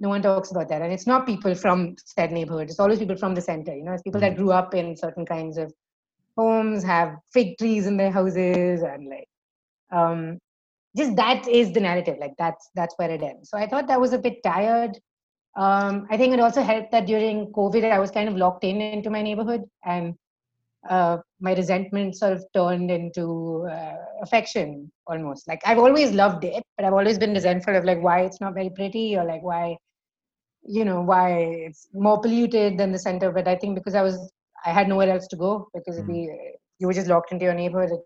no 0.00 0.08
one 0.08 0.22
talks 0.22 0.52
about 0.52 0.68
that. 0.68 0.82
And 0.82 0.92
it's 0.92 1.06
not 1.06 1.26
people 1.26 1.54
from 1.54 1.96
said 2.04 2.30
neighborhood. 2.30 2.70
It's 2.70 2.78
always 2.78 3.00
people 3.00 3.16
from 3.16 3.34
the 3.34 3.40
center 3.40 3.74
you 3.74 3.84
know? 3.84 3.92
It's 3.92 4.02
people 4.02 4.20
mm-hmm. 4.20 4.34
that 4.34 4.38
grew 4.38 4.52
up 4.52 4.74
in 4.74 4.96
certain 4.96 5.26
kinds 5.26 5.58
of 5.58 5.72
homes 6.36 6.84
have 6.84 7.16
fig 7.32 7.58
trees 7.58 7.86
in 7.86 7.96
their 7.96 8.12
houses 8.12 8.82
and 8.82 9.08
like 9.08 9.28
um 9.90 10.38
just 10.96 11.16
that 11.16 11.48
is 11.48 11.72
the 11.72 11.80
narrative. 11.80 12.16
Like 12.20 12.34
that's 12.38 12.70
that's 12.74 12.94
where 12.96 13.10
it 13.10 13.22
ends. 13.22 13.50
So 13.50 13.58
i 13.58 13.66
thought 13.66 13.88
that 13.88 14.00
was 14.00 14.12
a 14.12 14.18
bit 14.18 14.42
tired 14.44 14.98
um 15.64 16.06
i 16.10 16.16
think 16.16 16.32
it 16.34 16.40
also 16.40 16.62
helped 16.62 16.90
that 16.92 17.06
during 17.06 17.52
covid 17.58 17.90
i 17.90 17.98
was 17.98 18.10
kind 18.10 18.28
of 18.28 18.36
locked 18.36 18.64
in 18.64 18.80
into 18.80 19.10
my 19.10 19.22
neighborhood 19.22 19.64
and 19.84 20.14
uh, 20.88 21.18
my 21.40 21.54
resentment 21.54 22.16
sort 22.16 22.32
of 22.32 22.44
turned 22.54 22.90
into 22.90 23.66
uh, 23.70 23.96
affection 24.22 24.90
almost. 25.06 25.48
Like 25.48 25.60
i've 25.64 25.78
always 25.78 26.12
loved 26.12 26.44
it 26.44 26.62
but 26.76 26.84
i've 26.84 26.92
always 26.92 27.18
been 27.18 27.34
resentful 27.34 27.76
of 27.76 27.84
like 27.84 28.00
why 28.00 28.20
it's 28.20 28.40
not 28.40 28.54
very 28.54 28.70
pretty 28.70 29.16
or 29.16 29.24
like 29.24 29.42
why 29.42 29.76
you 30.62 30.84
know 30.84 31.00
why 31.00 31.30
it's 31.66 31.88
more 31.92 32.20
polluted 32.20 32.78
than 32.78 32.92
the 32.92 32.98
center. 32.98 33.30
But 33.30 33.48
i 33.48 33.56
think 33.56 33.74
because 33.74 33.94
i 33.94 34.02
was 34.02 34.30
i 34.64 34.70
had 34.70 34.88
nowhere 34.88 35.10
else 35.10 35.26
to 35.28 35.36
go 35.36 35.68
because 35.74 35.98
mm. 35.98 36.06
we 36.06 36.18
you 36.78 36.86
were 36.86 36.92
just 36.92 37.08
locked 37.08 37.32
into 37.32 37.44
your 37.44 37.54
neighborhood. 37.54 37.98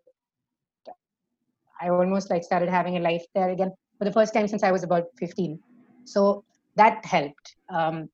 I 1.81 1.89
almost 1.89 2.31
like 2.31 2.45
started 2.45 2.69
having 2.69 2.97
a 2.97 3.01
life 3.01 3.25
there 3.35 3.51
again 3.51 3.73
for 3.99 4.05
the 4.05 4.13
first 4.13 4.33
time 4.33 4.47
since 4.49 4.63
i 4.63 4.71
was 4.71 4.85
about 4.85 5.05
15 5.19 5.59
so 6.05 6.45
that 6.77 7.05
helped 7.05 7.57
um, 7.71 8.09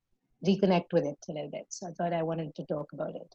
reconnect 0.47 0.93
with 0.93 1.05
it 1.05 1.19
a 1.29 1.33
little 1.33 1.51
bit 1.51 1.67
so 1.69 1.87
i 1.87 1.91
thought 1.93 2.13
i 2.13 2.23
wanted 2.23 2.55
to 2.55 2.65
talk 2.67 2.93
about 2.93 3.15
it 3.15 3.35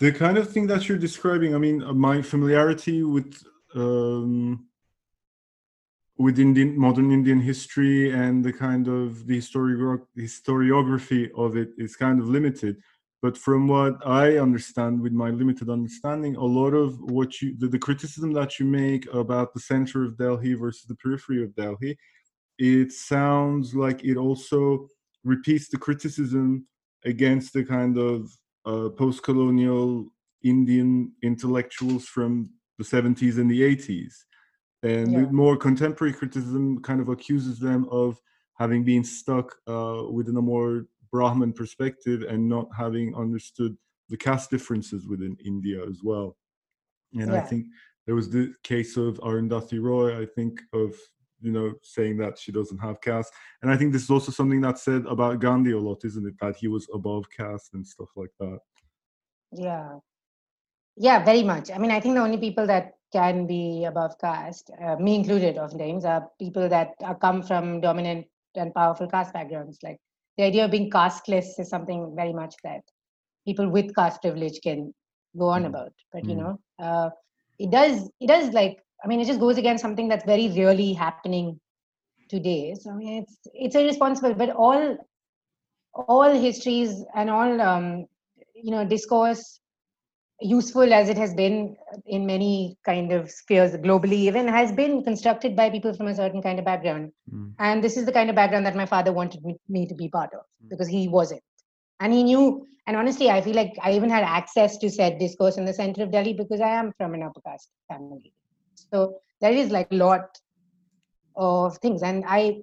the 0.00 0.12
kind 0.12 0.36
of 0.38 0.50
thing 0.50 0.66
that 0.66 0.88
you're 0.88 0.98
describing 0.98 1.54
i 1.54 1.58
mean 1.58 1.82
my 1.96 2.22
familiarity 2.22 3.02
with 3.02 3.42
um, 3.74 4.66
with 6.18 6.38
Indian 6.38 6.78
modern 6.78 7.10
Indian 7.12 7.40
history 7.40 8.10
and 8.10 8.44
the 8.44 8.52
kind 8.52 8.88
of 8.88 9.26
the 9.26 9.38
historiography 9.38 11.30
of 11.36 11.56
it 11.56 11.70
is 11.76 11.96
kind 11.96 12.20
of 12.20 12.28
limited. 12.28 12.76
But 13.22 13.36
from 13.36 13.66
what 13.66 14.06
I 14.06 14.38
understand, 14.38 15.00
with 15.00 15.12
my 15.12 15.30
limited 15.30 15.68
understanding, 15.68 16.36
a 16.36 16.44
lot 16.44 16.74
of 16.74 17.00
what 17.10 17.40
you 17.42 17.56
the, 17.58 17.68
the 17.68 17.78
criticism 17.78 18.32
that 18.34 18.58
you 18.58 18.66
make 18.66 19.12
about 19.12 19.52
the 19.52 19.60
center 19.60 20.04
of 20.04 20.16
Delhi 20.16 20.54
versus 20.54 20.86
the 20.86 20.94
periphery 20.94 21.42
of 21.42 21.54
Delhi, 21.54 21.98
it 22.58 22.92
sounds 22.92 23.74
like 23.74 24.04
it 24.04 24.16
also 24.16 24.88
repeats 25.24 25.68
the 25.68 25.78
criticism 25.78 26.66
against 27.04 27.52
the 27.52 27.64
kind 27.64 27.98
of 27.98 28.30
uh, 28.64 28.88
post-colonial 28.90 30.06
Indian 30.42 31.12
intellectuals 31.22 32.06
from 32.06 32.50
the 32.78 32.84
70s 32.84 33.38
and 33.38 33.50
the 33.50 33.62
80s 33.62 34.12
and 34.82 35.12
yeah. 35.12 35.20
more 35.30 35.56
contemporary 35.56 36.12
criticism 36.12 36.80
kind 36.82 37.00
of 37.00 37.08
accuses 37.08 37.58
them 37.58 37.88
of 37.90 38.20
having 38.54 38.84
been 38.84 39.04
stuck 39.04 39.56
uh, 39.66 40.02
within 40.10 40.36
a 40.36 40.42
more 40.42 40.86
Brahman 41.10 41.52
perspective 41.52 42.22
and 42.22 42.48
not 42.48 42.68
having 42.76 43.14
understood 43.14 43.76
the 44.08 44.16
caste 44.16 44.50
differences 44.50 45.06
within 45.06 45.36
India 45.44 45.82
as 45.88 46.00
well. 46.02 46.36
And 47.14 47.32
yeah. 47.32 47.38
I 47.38 47.40
think 47.40 47.66
there 48.06 48.14
was 48.14 48.30
the 48.30 48.54
case 48.62 48.96
of 48.96 49.18
Arundhati 49.18 49.82
Roy, 49.82 50.20
I 50.20 50.26
think, 50.26 50.60
of 50.72 50.94
you 51.40 51.52
know 51.52 51.72
saying 51.82 52.16
that 52.18 52.38
she 52.38 52.52
doesn't 52.52 52.78
have 52.78 53.00
caste. 53.00 53.32
And 53.62 53.70
I 53.70 53.76
think 53.76 53.92
this 53.92 54.02
is 54.02 54.10
also 54.10 54.32
something 54.32 54.60
that's 54.60 54.82
said 54.82 55.04
about 55.06 55.40
Gandhi 55.40 55.72
a 55.72 55.78
lot, 55.78 56.04
isn't 56.04 56.26
it? 56.26 56.34
That 56.40 56.56
he 56.56 56.68
was 56.68 56.86
above 56.92 57.24
caste 57.30 57.74
and 57.74 57.86
stuff 57.86 58.08
like 58.16 58.32
that. 58.40 58.58
Yeah. 59.52 59.98
Yeah, 60.96 61.22
very 61.24 61.42
much. 61.42 61.70
I 61.70 61.78
mean, 61.78 61.90
I 61.90 62.00
think 62.00 62.14
the 62.14 62.22
only 62.22 62.38
people 62.38 62.66
that 62.66 62.92
can 63.12 63.46
be 63.46 63.84
above 63.84 64.18
caste, 64.18 64.70
uh, 64.82 64.96
me 64.96 65.14
included, 65.14 65.58
oftentimes, 65.58 66.04
are 66.04 66.28
people 66.38 66.68
that 66.68 66.94
are 67.02 67.14
come 67.14 67.42
from 67.42 67.80
dominant 67.80 68.26
and 68.54 68.74
powerful 68.74 69.06
caste 69.06 69.34
backgrounds. 69.34 69.78
Like 69.82 69.98
the 70.38 70.44
idea 70.44 70.64
of 70.64 70.70
being 70.70 70.90
casteless 70.90 71.58
is 71.58 71.68
something 71.68 72.14
very 72.16 72.32
much 72.32 72.54
that 72.64 72.80
people 73.46 73.68
with 73.68 73.94
caste 73.94 74.22
privilege 74.22 74.60
can 74.62 74.94
go 75.38 75.48
on 75.48 75.64
mm. 75.64 75.66
about. 75.66 75.92
But 76.12 76.24
mm. 76.24 76.30
you 76.30 76.36
know, 76.36 76.60
uh, 76.78 77.10
it 77.58 77.70
does. 77.70 78.10
It 78.20 78.28
does 78.28 78.52
like. 78.52 78.78
I 79.04 79.08
mean, 79.08 79.20
it 79.20 79.26
just 79.26 79.40
goes 79.40 79.58
against 79.58 79.82
something 79.82 80.08
that's 80.08 80.24
very 80.24 80.48
really 80.48 80.92
happening 80.92 81.60
today. 82.28 82.74
So 82.80 82.90
I 82.90 82.94
mean, 82.94 83.22
it's 83.22 83.36
it's 83.52 83.76
irresponsible. 83.76 84.34
But 84.34 84.50
all 84.50 84.96
all 85.92 86.32
histories 86.38 87.04
and 87.14 87.30
all 87.30 87.60
um, 87.60 88.06
you 88.54 88.70
know 88.70 88.84
discourse 88.84 89.60
useful 90.40 90.92
as 90.92 91.08
it 91.08 91.16
has 91.16 91.32
been 91.34 91.76
in 92.04 92.26
many 92.26 92.76
kind 92.84 93.10
of 93.10 93.30
spheres 93.30 93.72
globally 93.76 94.20
even 94.28 94.46
has 94.46 94.70
been 94.70 95.02
constructed 95.02 95.56
by 95.56 95.70
people 95.70 95.94
from 95.94 96.08
a 96.08 96.14
certain 96.14 96.42
kind 96.42 96.58
of 96.58 96.64
background 96.64 97.10
mm. 97.32 97.50
and 97.58 97.82
this 97.82 97.96
is 97.96 98.04
the 98.04 98.12
kind 98.12 98.28
of 98.28 98.36
background 98.36 98.66
that 98.66 98.76
my 98.76 98.84
father 98.84 99.12
wanted 99.12 99.42
me, 99.44 99.56
me 99.68 99.86
to 99.86 99.94
be 99.94 100.08
part 100.10 100.30
of 100.34 100.40
mm. 100.40 100.68
because 100.68 100.88
he 100.88 101.08
wasn't 101.08 101.40
and 102.00 102.12
he 102.12 102.22
knew 102.22 102.66
and 102.86 102.98
honestly 102.98 103.30
i 103.30 103.40
feel 103.40 103.54
like 103.54 103.72
i 103.82 103.92
even 103.92 104.10
had 104.10 104.22
access 104.22 104.76
to 104.76 104.90
said 104.90 105.18
discourse 105.18 105.56
in 105.56 105.64
the 105.64 105.72
center 105.72 106.02
of 106.02 106.12
delhi 106.12 106.34
because 106.34 106.60
i 106.60 106.68
am 106.68 106.92
from 106.98 107.14
an 107.14 107.22
upper 107.22 107.40
caste 107.40 107.70
family 107.88 108.30
so 108.92 109.20
there 109.40 109.52
is 109.52 109.70
like 109.70 109.88
a 109.92 109.96
lot 109.96 110.38
of 111.36 111.76
things. 111.78 112.02
And 112.02 112.24
i 112.26 112.62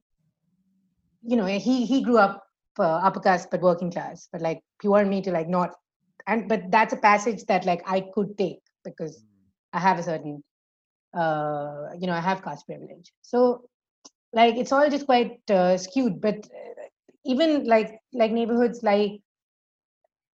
you 1.21 1.37
know 1.37 1.45
he 1.45 1.85
he 1.85 2.03
grew 2.03 2.17
up 2.17 2.43
uh, 2.79 2.97
upper 3.07 3.19
caste 3.19 3.49
but 3.51 3.61
working 3.61 3.91
class. 3.91 4.27
But 4.31 4.41
like 4.41 4.61
pure 4.79 5.05
me 5.05 5.21
to 5.21 5.31
like 5.31 5.47
not 5.47 5.71
and 6.27 6.47
but 6.47 6.71
that's 6.71 6.93
a 6.93 6.97
passage 6.97 7.43
that 7.45 7.65
like 7.65 7.81
i 7.85 8.01
could 8.13 8.37
take 8.37 8.59
because 8.83 9.23
i 9.73 9.79
have 9.79 9.99
a 9.99 10.03
certain 10.03 10.43
uh 11.13 11.87
you 11.99 12.07
know 12.07 12.13
i 12.13 12.21
have 12.21 12.43
caste 12.43 12.65
privilege. 12.65 13.11
So 13.21 13.63
like 14.33 14.55
it's 14.55 14.71
all 14.71 14.89
just 14.89 15.05
quite 15.05 15.39
uh, 15.49 15.77
skewed. 15.77 16.19
But 16.19 16.37
uh, 16.37 16.87
even 17.25 17.65
like 17.65 17.99
like 18.13 18.31
neighborhoods 18.31 18.81
like 18.83 19.21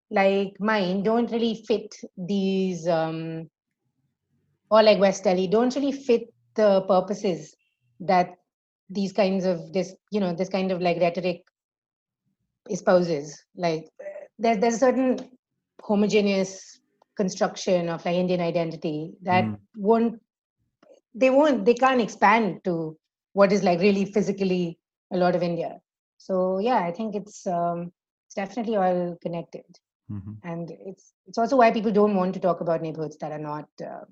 like 0.10 0.54
mine 0.60 1.04
don't 1.04 1.32
really 1.32 1.64
fit 1.68 1.96
these 2.18 2.88
um 2.88 3.50
or 4.70 4.84
like 4.84 5.00
west 5.00 5.24
delhi 5.24 5.48
don't 5.48 5.76
really 5.76 5.92
fit 5.92 6.34
the 6.56 6.82
purposes 6.82 7.56
that 8.00 8.36
these 8.90 9.14
kinds 9.14 9.46
of 9.46 9.74
this 9.74 9.94
you 10.12 10.20
know 10.20 10.34
this 10.34 10.50
kind 10.50 10.72
of 10.72 10.82
like 10.82 11.00
rhetoric 11.00 11.44
espouses 12.70 13.44
like 13.56 13.86
there's 14.38 14.58
there's 14.60 14.76
a 14.76 14.80
certain 14.80 15.20
homogeneous 15.82 16.80
construction 17.16 17.90
of 17.90 18.04
like 18.06 18.16
Indian 18.16 18.42
identity 18.42 19.14
that 19.24 19.44
mm. 19.44 19.58
won't 19.76 20.22
they 21.14 21.30
won't 21.30 21.66
they 21.66 21.74
can't 21.74 22.02
expand 22.02 22.64
to 22.64 22.98
what 23.34 23.52
is 23.52 23.64
like 23.64 23.80
really 23.80 24.06
physically 24.06 24.80
a 25.12 25.18
lot 25.18 25.36
of 25.36 25.44
India. 25.44 25.80
So 26.18 26.60
yeah, 26.60 26.80
I 26.90 26.92
think 26.92 27.16
it's 27.16 27.46
um, 27.48 27.92
it's 28.26 28.36
definitely 28.36 28.76
all 28.76 29.18
connected, 29.22 29.66
mm-hmm. 30.12 30.34
and 30.44 30.72
it's 30.90 31.14
it's 31.28 31.38
also 31.38 31.58
why 31.58 31.72
people 31.72 31.92
don't 31.92 32.16
want 32.16 32.34
to 32.36 32.40
talk 32.40 32.62
about 32.62 32.82
neighborhoods 32.82 33.18
that 33.18 33.32
are 33.32 33.46
not, 33.52 33.68
uh, 33.82 34.06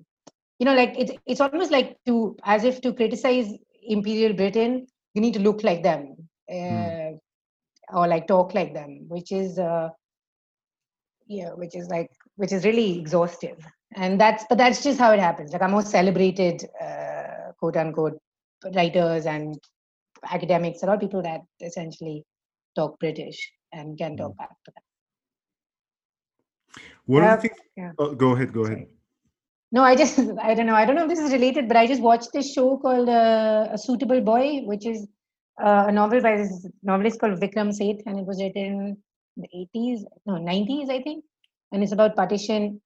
you 0.58 0.66
know, 0.66 0.74
like 0.74 0.94
it's 0.98 1.12
it's 1.26 1.40
almost 1.40 1.70
like 1.70 1.96
to 2.06 2.36
as 2.44 2.64
if 2.64 2.80
to 2.82 2.92
criticize 2.92 3.52
imperial 3.82 4.32
Britain, 4.34 4.86
you 5.14 5.20
need 5.20 5.34
to 5.34 5.40
look 5.40 5.62
like 5.62 5.82
them 5.82 6.16
uh, 6.50 6.52
mm. 6.52 7.18
or 7.92 8.06
like 8.08 8.26
talk 8.26 8.54
like 8.54 8.74
them, 8.74 9.04
which 9.08 9.32
is 9.32 9.58
uh, 9.58 9.88
yeah 11.28 11.50
which 11.50 11.76
is 11.76 11.88
like 11.88 12.10
which 12.36 12.52
is 12.52 12.64
really 12.64 12.98
exhaustive 12.98 13.58
and 13.96 14.20
that's 14.20 14.44
but 14.48 14.58
that's 14.58 14.82
just 14.82 14.98
how 14.98 15.12
it 15.12 15.20
happens 15.20 15.52
like 15.52 15.62
our 15.62 15.68
most 15.68 15.88
celebrated 15.88 16.64
uh, 16.82 17.52
quote 17.58 17.76
unquote 17.76 18.18
writers 18.74 19.26
and 19.26 19.58
academics 20.30 20.82
are 20.82 20.90
all 20.90 20.98
people 20.98 21.22
that 21.22 21.42
essentially 21.60 22.24
talk 22.74 22.98
british 22.98 23.52
and 23.72 23.96
can 23.98 24.16
talk 24.16 24.32
mm. 24.32 24.38
back 24.38 24.50
to 24.64 24.72
that 24.74 24.82
what 27.06 27.22
uh, 27.22 27.36
think, 27.36 27.54
yeah. 27.76 27.92
oh, 27.98 28.14
go 28.14 28.32
ahead 28.32 28.52
go 28.52 28.64
ahead 28.64 28.86
no 29.72 29.82
i 29.82 29.94
just 29.94 30.18
i 30.48 30.54
don't 30.54 30.66
know 30.66 30.74
i 30.74 30.84
don't 30.84 30.96
know 30.96 31.04
if 31.04 31.08
this 31.08 31.24
is 31.26 31.32
related 31.32 31.68
but 31.68 31.76
i 31.76 31.86
just 31.86 32.02
watched 32.02 32.32
this 32.32 32.52
show 32.52 32.76
called 32.78 33.08
uh, 33.08 33.68
a 33.72 33.78
suitable 33.78 34.20
boy 34.20 34.60
which 34.72 34.86
is 34.86 35.06
uh, 35.62 35.84
a 35.88 35.92
novel 35.92 36.20
by 36.20 36.36
this 36.36 36.66
novelist 36.82 37.20
called 37.20 37.40
vikram 37.40 37.72
seth 37.72 38.02
and 38.06 38.18
it 38.18 38.26
was 38.26 38.40
written 38.42 38.64
in 38.64 38.96
the 39.38 39.68
80s, 39.74 40.00
no, 40.26 40.34
90s, 40.34 40.90
I 40.90 41.02
think. 41.02 41.24
And 41.72 41.82
it's 41.82 41.92
about 41.92 42.16
partition 42.16 42.80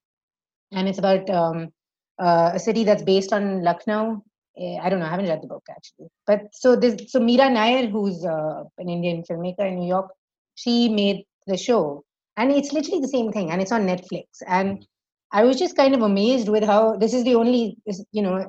and 0.73 0.89
it's 0.89 0.99
about 0.99 1.29
um, 1.31 1.73
uh, 2.19 2.53
a 2.55 2.59
city 2.59 2.85
that's 2.85 3.03
based 3.03 3.33
on 3.33 3.63
Lucknow. 3.63 4.23
Eh, 4.59 4.79
I 4.83 4.89
don't 4.89 5.01
know, 5.01 5.07
I 5.07 5.11
haven't 5.11 5.29
read 5.29 5.43
the 5.43 5.47
book 5.47 5.65
actually. 5.71 6.09
But 6.27 6.43
so 6.53 6.77
this, 6.77 7.11
so 7.11 7.21
Mira 7.21 7.49
Nair, 7.49 7.87
who's 7.87 8.25
uh, 8.25 8.65
an 8.79 8.89
Indian 8.89 9.23
filmmaker 9.23 9.67
in 9.67 9.79
New 9.79 9.89
York, 9.89 10.11
she 10.55 10.89
made 10.89 11.25
the 11.47 11.57
show. 11.57 12.05
And 12.37 12.51
it's 12.51 12.73
literally 12.73 13.01
the 13.01 13.09
same 13.09 13.31
thing, 13.31 13.51
and 13.51 13.61
it's 13.61 13.73
on 13.73 13.87
Netflix. 13.87 14.25
And 14.47 14.87
I 15.33 15.45
was 15.45 15.59
just 15.59 15.77
kind 15.77 15.95
of 15.95 16.03
amazed 16.03 16.49
with 16.49 16.65
how 16.65 16.97
this 16.97 17.15
is 17.15 17.25
the 17.25 17.35
only, 17.35 17.79
you 18.13 18.23
know, 18.23 18.49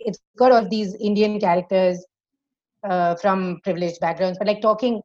it's 0.00 0.18
got 0.36 0.52
all 0.52 0.68
these 0.68 0.94
Indian 0.94 1.38
characters 1.38 2.04
uh, 2.88 3.16
from 3.16 3.60
privileged 3.62 4.00
backgrounds, 4.00 4.38
but 4.38 4.46
like 4.46 4.62
talking 4.62 5.02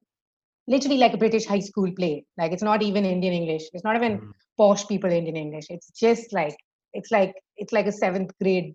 literally 0.67 0.97
like 0.97 1.13
a 1.13 1.17
British 1.17 1.45
high 1.45 1.59
school 1.59 1.91
play. 1.91 2.25
Like 2.37 2.51
it's 2.51 2.63
not 2.63 2.81
even 2.81 3.05
Indian 3.05 3.33
English. 3.33 3.63
It's 3.73 3.83
not 3.83 3.95
even 3.95 4.19
mm. 4.19 4.31
posh 4.57 4.87
people 4.87 5.11
Indian 5.11 5.35
English. 5.35 5.65
It's 5.69 5.91
just 5.91 6.31
like 6.33 6.55
it's 6.93 7.11
like 7.11 7.33
it's 7.57 7.73
like 7.73 7.87
a 7.87 7.91
seventh 7.91 8.31
grade 8.41 8.73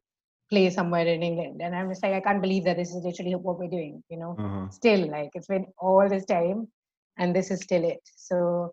play 0.50 0.70
somewhere 0.70 1.06
in 1.06 1.22
England. 1.22 1.60
And 1.62 1.74
I'm 1.74 1.88
just 1.88 2.02
like, 2.02 2.14
I 2.14 2.20
can't 2.20 2.42
believe 2.42 2.64
that 2.64 2.76
this 2.76 2.94
is 2.94 3.02
literally 3.04 3.34
what 3.34 3.58
we're 3.58 3.68
doing, 3.68 4.02
you 4.08 4.18
know, 4.18 4.36
uh-huh. 4.38 4.68
still 4.70 5.08
like 5.10 5.30
it's 5.34 5.48
been 5.48 5.66
all 5.78 6.08
this 6.08 6.24
time 6.24 6.68
and 7.18 7.34
this 7.34 7.50
is 7.50 7.62
still 7.62 7.84
it. 7.84 8.00
So 8.16 8.72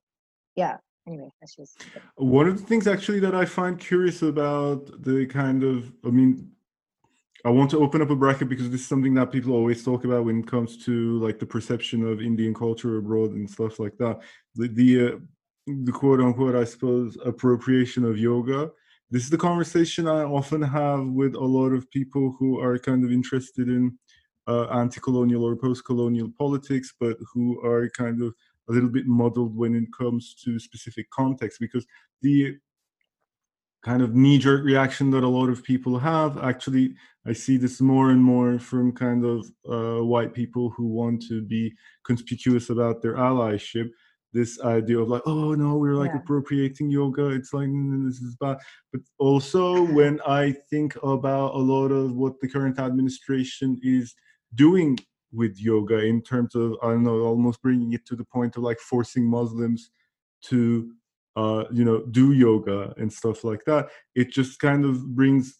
yeah, 0.56 0.78
anyway, 1.08 1.30
that's 1.40 1.56
just 1.56 1.78
one 2.16 2.48
of 2.48 2.60
the 2.60 2.66
things 2.66 2.88
actually 2.88 3.20
that 3.22 3.36
I 3.36 3.46
find 3.46 3.80
curious 3.80 4.22
about 4.22 5.04
the 5.04 5.26
kind 5.26 5.64
of, 5.64 5.92
I 6.06 6.10
mean, 6.10 6.50
I 7.46 7.50
want 7.50 7.72
to 7.72 7.80
open 7.80 8.02
up 8.02 8.10
a 8.10 8.16
bracket 8.16 8.48
because 8.48 8.70
this 8.70 8.82
is 8.82 8.88
something 8.88 9.14
that 9.16 9.32
people 9.32 9.54
always 9.54 9.84
talk 9.84 10.06
about 10.06 10.24
when 10.26 10.40
it 10.40 10.48
comes 10.48 10.78
to 10.86 11.20
like 11.20 11.40
the 11.40 11.46
perception 11.46 12.06
of 12.08 12.22
Indian 12.22 12.54
culture 12.54 12.98
abroad 12.98 13.32
and 13.32 13.50
stuff 13.50 13.80
like 13.80 13.98
that. 13.98 14.22
The 14.56 14.68
the, 14.70 15.08
uh, 15.08 15.18
the 15.68 15.92
quote 15.92 16.22
unquote, 16.22 16.56
I 16.56 16.64
suppose, 16.64 17.18
appropriation 17.26 18.06
of 18.06 18.18
yoga 18.18 18.72
this 19.14 19.26
is 19.26 19.30
the 19.30 19.38
conversation 19.38 20.08
I 20.08 20.24
often 20.24 20.64
have 20.64 21.06
with 21.06 21.36
a 21.36 21.46
lot 21.46 21.70
of 21.70 21.88
people 21.92 22.36
who 22.40 22.60
are 22.60 22.80
kind 22.80 23.06
of 23.06 23.12
interested 23.12 23.68
in 23.70 23.96
uh, 24.48 24.66
anti-colonial 24.70 25.44
or 25.44 25.56
post-colonial 25.56 26.32
politics, 26.36 26.96
but 27.00 27.18
who 27.32 27.64
are 27.64 27.90
kind 27.90 28.24
of 28.24 28.34
a 28.70 28.72
little 28.72 28.90
bit 28.90 29.06
muddled 29.06 29.56
when 29.56 29.76
it 29.76 29.90
comes 29.98 30.36
to 30.44 30.60
specific 30.60 31.10
context, 31.12 31.60
because 31.60 31.86
the 32.22 32.56
kind 33.84 34.02
of 34.02 34.16
knee-jerk 34.16 34.64
reaction 34.64 35.12
that 35.12 35.24
a 35.24 35.28
lot 35.28 35.50
of 35.50 35.64
people 35.64 36.00
have 36.00 36.38
actually 36.42 36.96
i 37.28 37.34
see 37.34 37.58
this 37.58 37.82
more 37.82 38.12
and 38.12 38.24
more 38.24 38.58
from 38.58 38.94
kind 38.94 39.26
of 39.26 39.46
uh, 39.70 40.04
white 40.04 40.34
people 40.34 40.70
who 40.70 40.88
want 40.88 41.22
to 41.22 41.42
be 41.42 41.72
conspicuous 42.06 42.70
about 42.70 43.02
their 43.02 43.16
allyship. 43.16 43.90
This 44.32 44.60
idea 44.62 45.00
of 45.00 45.10
like 45.10 45.22
oh 45.26 45.54
no 45.54 45.78
we're 45.78 45.96
like 45.96 46.12
yeah. 46.12 46.20
appropriating 46.20 46.90
yoga. 46.90 47.28
It's 47.28 47.54
like 47.54 47.70
this 48.06 48.20
is 48.20 48.36
bad. 48.38 48.58
But 48.92 49.02
also 49.20 49.84
when 49.92 50.20
i 50.26 50.52
think 50.70 50.96
about 51.04 51.54
a 51.54 51.58
lot 51.74 51.90
of 51.90 52.16
what 52.16 52.40
the 52.40 52.50
current 52.50 52.80
administration 52.80 53.80
is 53.84 54.16
doing 54.56 54.98
with 55.34 55.60
yoga 55.60 56.00
in 56.00 56.22
terms 56.22 56.56
of 56.56 56.76
i 56.84 56.88
don't 56.88 57.04
know 57.04 57.22
almost 57.22 57.62
bringing 57.62 57.94
it 57.94 58.06
to 58.06 58.16
the 58.16 58.26
point 58.26 58.56
of 58.56 58.64
like 58.64 58.80
forcing 58.80 59.26
muslims 59.26 59.90
to 60.44 60.92
uh 61.36 61.64
you 61.72 61.84
know 61.84 62.06
do 62.12 62.34
yoga 62.34 62.94
and 62.98 63.12
stuff 63.12 63.44
like 63.44 63.64
that. 63.66 63.90
It 64.16 64.30
just 64.32 64.60
kind 64.60 64.86
of 64.86 65.16
brings 65.16 65.60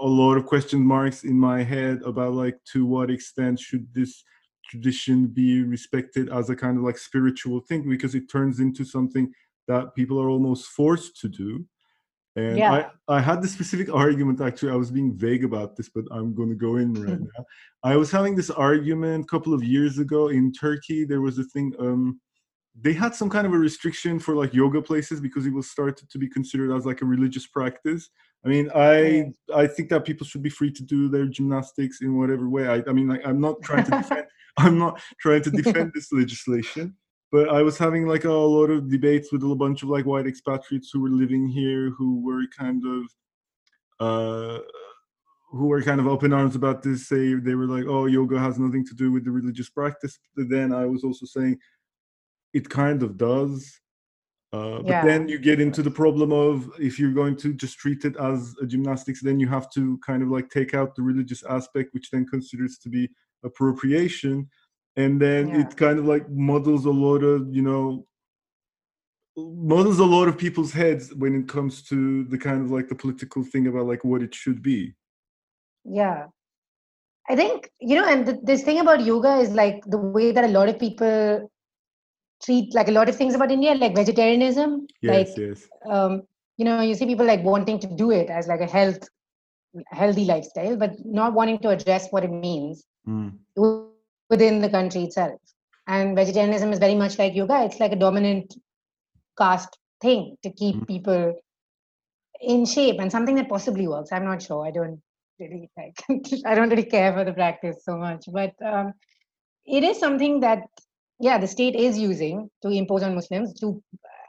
a 0.00 0.06
lot 0.06 0.36
of 0.36 0.46
question 0.46 0.84
marks 0.84 1.24
in 1.24 1.38
my 1.38 1.62
head 1.62 2.00
about 2.04 2.32
like 2.32 2.58
to 2.72 2.86
what 2.86 3.10
extent 3.10 3.58
should 3.60 3.92
this 3.92 4.24
tradition 4.68 5.26
be 5.26 5.62
respected 5.62 6.30
as 6.30 6.48
a 6.48 6.56
kind 6.56 6.78
of 6.78 6.84
like 6.84 6.98
spiritual 6.98 7.60
thing 7.60 7.88
because 7.88 8.14
it 8.14 8.30
turns 8.30 8.60
into 8.60 8.84
something 8.84 9.32
that 9.68 9.94
people 9.94 10.20
are 10.20 10.28
almost 10.28 10.66
forced 10.66 11.20
to 11.20 11.28
do 11.28 11.64
and 12.36 12.58
yeah. 12.58 12.88
I, 13.08 13.16
I 13.16 13.20
had 13.20 13.42
this 13.42 13.52
specific 13.52 13.88
argument 13.94 14.40
actually 14.40 14.72
i 14.72 14.76
was 14.76 14.90
being 14.90 15.16
vague 15.16 15.44
about 15.44 15.76
this 15.76 15.88
but 15.88 16.04
i'm 16.10 16.34
going 16.34 16.48
to 16.48 16.54
go 16.54 16.76
in 16.76 16.94
right 16.94 17.20
now. 17.36 17.44
I 17.82 17.96
was 17.96 18.10
having 18.10 18.34
this 18.34 18.50
argument 18.50 19.24
a 19.24 19.28
couple 19.28 19.54
of 19.54 19.62
years 19.62 19.98
ago 19.98 20.28
in 20.28 20.52
turkey 20.52 21.04
there 21.04 21.20
was 21.20 21.38
a 21.38 21.44
thing 21.44 21.72
um 21.78 22.20
they 22.80 22.92
had 22.92 23.14
some 23.14 23.30
kind 23.30 23.46
of 23.46 23.52
a 23.52 23.58
restriction 23.58 24.18
for 24.18 24.34
like 24.34 24.52
yoga 24.52 24.82
places 24.82 25.20
because 25.20 25.46
it 25.46 25.54
was 25.54 25.70
started 25.70 26.10
to 26.10 26.18
be 26.18 26.28
considered 26.28 26.74
as 26.74 26.84
like 26.84 27.02
a 27.02 27.04
religious 27.04 27.46
practice. 27.46 28.10
I 28.44 28.48
mean 28.48 28.68
i 28.74 29.26
i 29.54 29.66
think 29.66 29.90
that 29.90 30.04
people 30.04 30.26
should 30.26 30.42
be 30.42 30.50
free 30.50 30.72
to 30.72 30.82
do 30.82 31.08
their 31.08 31.26
gymnastics 31.26 32.00
in 32.00 32.18
whatever 32.18 32.48
way. 32.48 32.66
I, 32.66 32.82
I 32.88 32.92
mean 32.92 33.08
like 33.08 33.24
i'm 33.24 33.40
not 33.40 33.62
trying 33.62 33.84
to 33.84 33.90
defend 34.02 34.26
I'm 34.56 34.78
not 34.78 35.00
trying 35.20 35.42
to 35.42 35.50
defend 35.50 35.92
this 35.94 36.12
legislation, 36.12 36.96
but 37.34 37.48
I 37.48 37.62
was 37.62 37.76
having 37.76 38.06
like 38.06 38.24
a 38.26 38.32
lot 38.32 38.70
of 38.70 38.88
debates 38.88 39.32
with 39.32 39.42
a 39.42 39.56
bunch 39.56 39.82
of 39.82 39.88
like 39.88 40.06
white 40.06 40.28
expatriates 40.28 40.90
who 40.92 41.00
were 41.00 41.10
living 41.10 41.48
here, 41.48 41.90
who 41.90 42.24
were 42.24 42.44
kind 42.56 42.80
of, 42.86 43.02
uh, 43.98 44.60
who 45.50 45.66
were 45.66 45.82
kind 45.82 45.98
of 45.98 46.06
open 46.06 46.32
arms 46.32 46.54
about 46.54 46.84
this. 46.84 47.08
Say 47.08 47.34
they 47.34 47.56
were 47.56 47.66
like, 47.66 47.86
"Oh, 47.88 48.06
yoga 48.06 48.38
has 48.38 48.60
nothing 48.60 48.86
to 48.86 48.94
do 48.94 49.10
with 49.10 49.24
the 49.24 49.32
religious 49.32 49.68
practice." 49.68 50.16
But 50.36 50.48
then 50.48 50.72
I 50.72 50.86
was 50.86 51.02
also 51.02 51.26
saying, 51.26 51.58
it 52.52 52.70
kind 52.70 53.02
of 53.02 53.16
does. 53.16 53.80
Uh, 54.52 54.82
but 54.82 54.86
yeah. 54.86 55.04
then 55.04 55.26
you 55.26 55.40
get 55.40 55.60
into 55.60 55.82
the 55.82 55.90
problem 55.90 56.32
of 56.32 56.70
if 56.78 57.00
you're 57.00 57.18
going 57.20 57.34
to 57.38 57.52
just 57.52 57.78
treat 57.78 58.04
it 58.04 58.16
as 58.16 58.54
a 58.62 58.66
gymnastics, 58.66 59.20
then 59.20 59.40
you 59.40 59.48
have 59.48 59.68
to 59.72 59.98
kind 60.06 60.22
of 60.22 60.28
like 60.28 60.50
take 60.50 60.72
out 60.72 60.94
the 60.94 61.02
religious 61.02 61.42
aspect, 61.42 61.94
which 61.94 62.12
then 62.12 62.24
considers 62.24 62.78
to 62.78 62.88
be 62.88 63.10
appropriation 63.42 64.48
and 64.96 65.20
then 65.20 65.48
yeah. 65.48 65.60
it 65.60 65.76
kind 65.76 65.98
of 65.98 66.04
like 66.04 66.28
muddles 66.30 66.84
a 66.84 66.90
lot 66.90 67.22
of 67.22 67.52
you 67.54 67.62
know 67.62 68.06
muddles 69.36 69.98
a 69.98 70.04
lot 70.04 70.28
of 70.28 70.38
people's 70.38 70.72
heads 70.72 71.12
when 71.14 71.34
it 71.34 71.48
comes 71.48 71.82
to 71.82 72.24
the 72.24 72.38
kind 72.38 72.62
of 72.62 72.70
like 72.70 72.88
the 72.88 72.94
political 72.94 73.42
thing 73.42 73.66
about 73.66 73.86
like 73.86 74.04
what 74.04 74.22
it 74.22 74.34
should 74.34 74.62
be 74.62 74.94
yeah 75.84 76.26
i 77.28 77.34
think 77.34 77.68
you 77.80 77.96
know 77.96 78.06
and 78.06 78.38
this 78.44 78.62
thing 78.62 78.78
about 78.80 79.04
yoga 79.04 79.36
is 79.36 79.50
like 79.50 79.82
the 79.86 79.98
way 79.98 80.30
that 80.30 80.44
a 80.44 80.48
lot 80.48 80.68
of 80.68 80.78
people 80.78 81.50
treat 82.44 82.72
like 82.74 82.88
a 82.88 82.92
lot 82.92 83.08
of 83.08 83.16
things 83.16 83.34
about 83.34 83.50
india 83.50 83.74
like 83.74 83.94
vegetarianism 83.94 84.86
yes, 85.02 85.28
like 85.28 85.36
yes. 85.36 85.68
um 85.90 86.22
you 86.56 86.64
know 86.64 86.80
you 86.80 86.94
see 86.94 87.06
people 87.06 87.26
like 87.26 87.42
wanting 87.42 87.78
to 87.78 87.88
do 87.96 88.10
it 88.12 88.30
as 88.30 88.46
like 88.46 88.60
a 88.60 88.66
health 88.66 89.08
healthy 89.88 90.24
lifestyle 90.24 90.76
but 90.76 90.92
not 91.04 91.32
wanting 91.32 91.58
to 91.58 91.68
address 91.68 92.06
what 92.10 92.22
it 92.22 92.30
means 92.30 92.84
mm. 93.08 93.32
Within 94.34 94.60
the 94.60 94.68
country 94.76 95.02
itself. 95.04 95.40
And 95.86 96.16
vegetarianism 96.16 96.72
is 96.72 96.78
very 96.78 96.96
much 97.02 97.18
like 97.18 97.34
yoga. 97.34 97.64
It's 97.64 97.80
like 97.80 97.92
a 97.92 98.02
dominant 98.04 98.54
caste 99.38 99.78
thing 100.00 100.36
to 100.42 100.50
keep 100.50 100.76
mm. 100.76 100.86
people 100.92 101.34
in 102.40 102.64
shape 102.66 103.00
and 103.00 103.12
something 103.16 103.36
that 103.36 103.48
possibly 103.48 103.86
works. 103.88 104.12
I'm 104.12 104.24
not 104.24 104.42
sure. 104.42 104.66
I 104.66 104.70
don't 104.70 105.00
really 105.38 105.70
like. 105.76 105.96
I 106.46 106.54
don't 106.54 106.70
really 106.70 106.90
care 106.96 107.12
for 107.12 107.24
the 107.24 107.32
practice 107.32 107.84
so 107.84 107.96
much, 107.96 108.24
but 108.32 108.52
um, 108.64 108.92
it 109.64 109.84
is 109.84 109.98
something 109.98 110.40
that 110.40 110.62
yeah 111.20 111.38
the 111.38 111.46
state 111.46 111.76
is 111.76 111.98
using 111.98 112.50
to 112.62 112.68
impose 112.68 113.02
on 113.02 113.14
Muslims. 113.14 113.54
To 113.60 113.82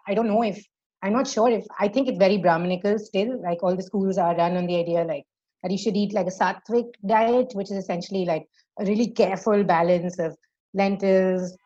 I 0.07 0.13
don't 0.13 0.27
know 0.27 0.43
if 0.43 0.63
I'm 1.01 1.13
not 1.13 1.27
sure 1.27 1.49
if 1.49 1.65
I 1.79 1.87
think 1.87 2.07
it's 2.07 2.17
very 2.25 2.37
Brahminical 2.37 2.99
still. 2.99 3.41
Like 3.41 3.63
all 3.63 3.75
the 3.75 3.89
schools 3.89 4.17
are 4.17 4.35
run 4.35 4.57
on 4.57 4.67
the 4.67 4.77
idea 4.83 5.03
like 5.03 5.25
that 5.63 5.71
you 5.71 5.77
should 5.77 5.97
eat 5.97 6.13
like 6.13 6.27
a 6.27 6.37
sattvic 6.41 6.91
diet, 7.05 7.53
which 7.53 7.71
is 7.71 7.77
essentially 7.77 8.25
like 8.25 8.45
a 8.79 8.85
really 8.85 9.07
careful 9.07 9.63
balance 9.63 10.19
of 10.19 10.35
lentils, 10.73 11.57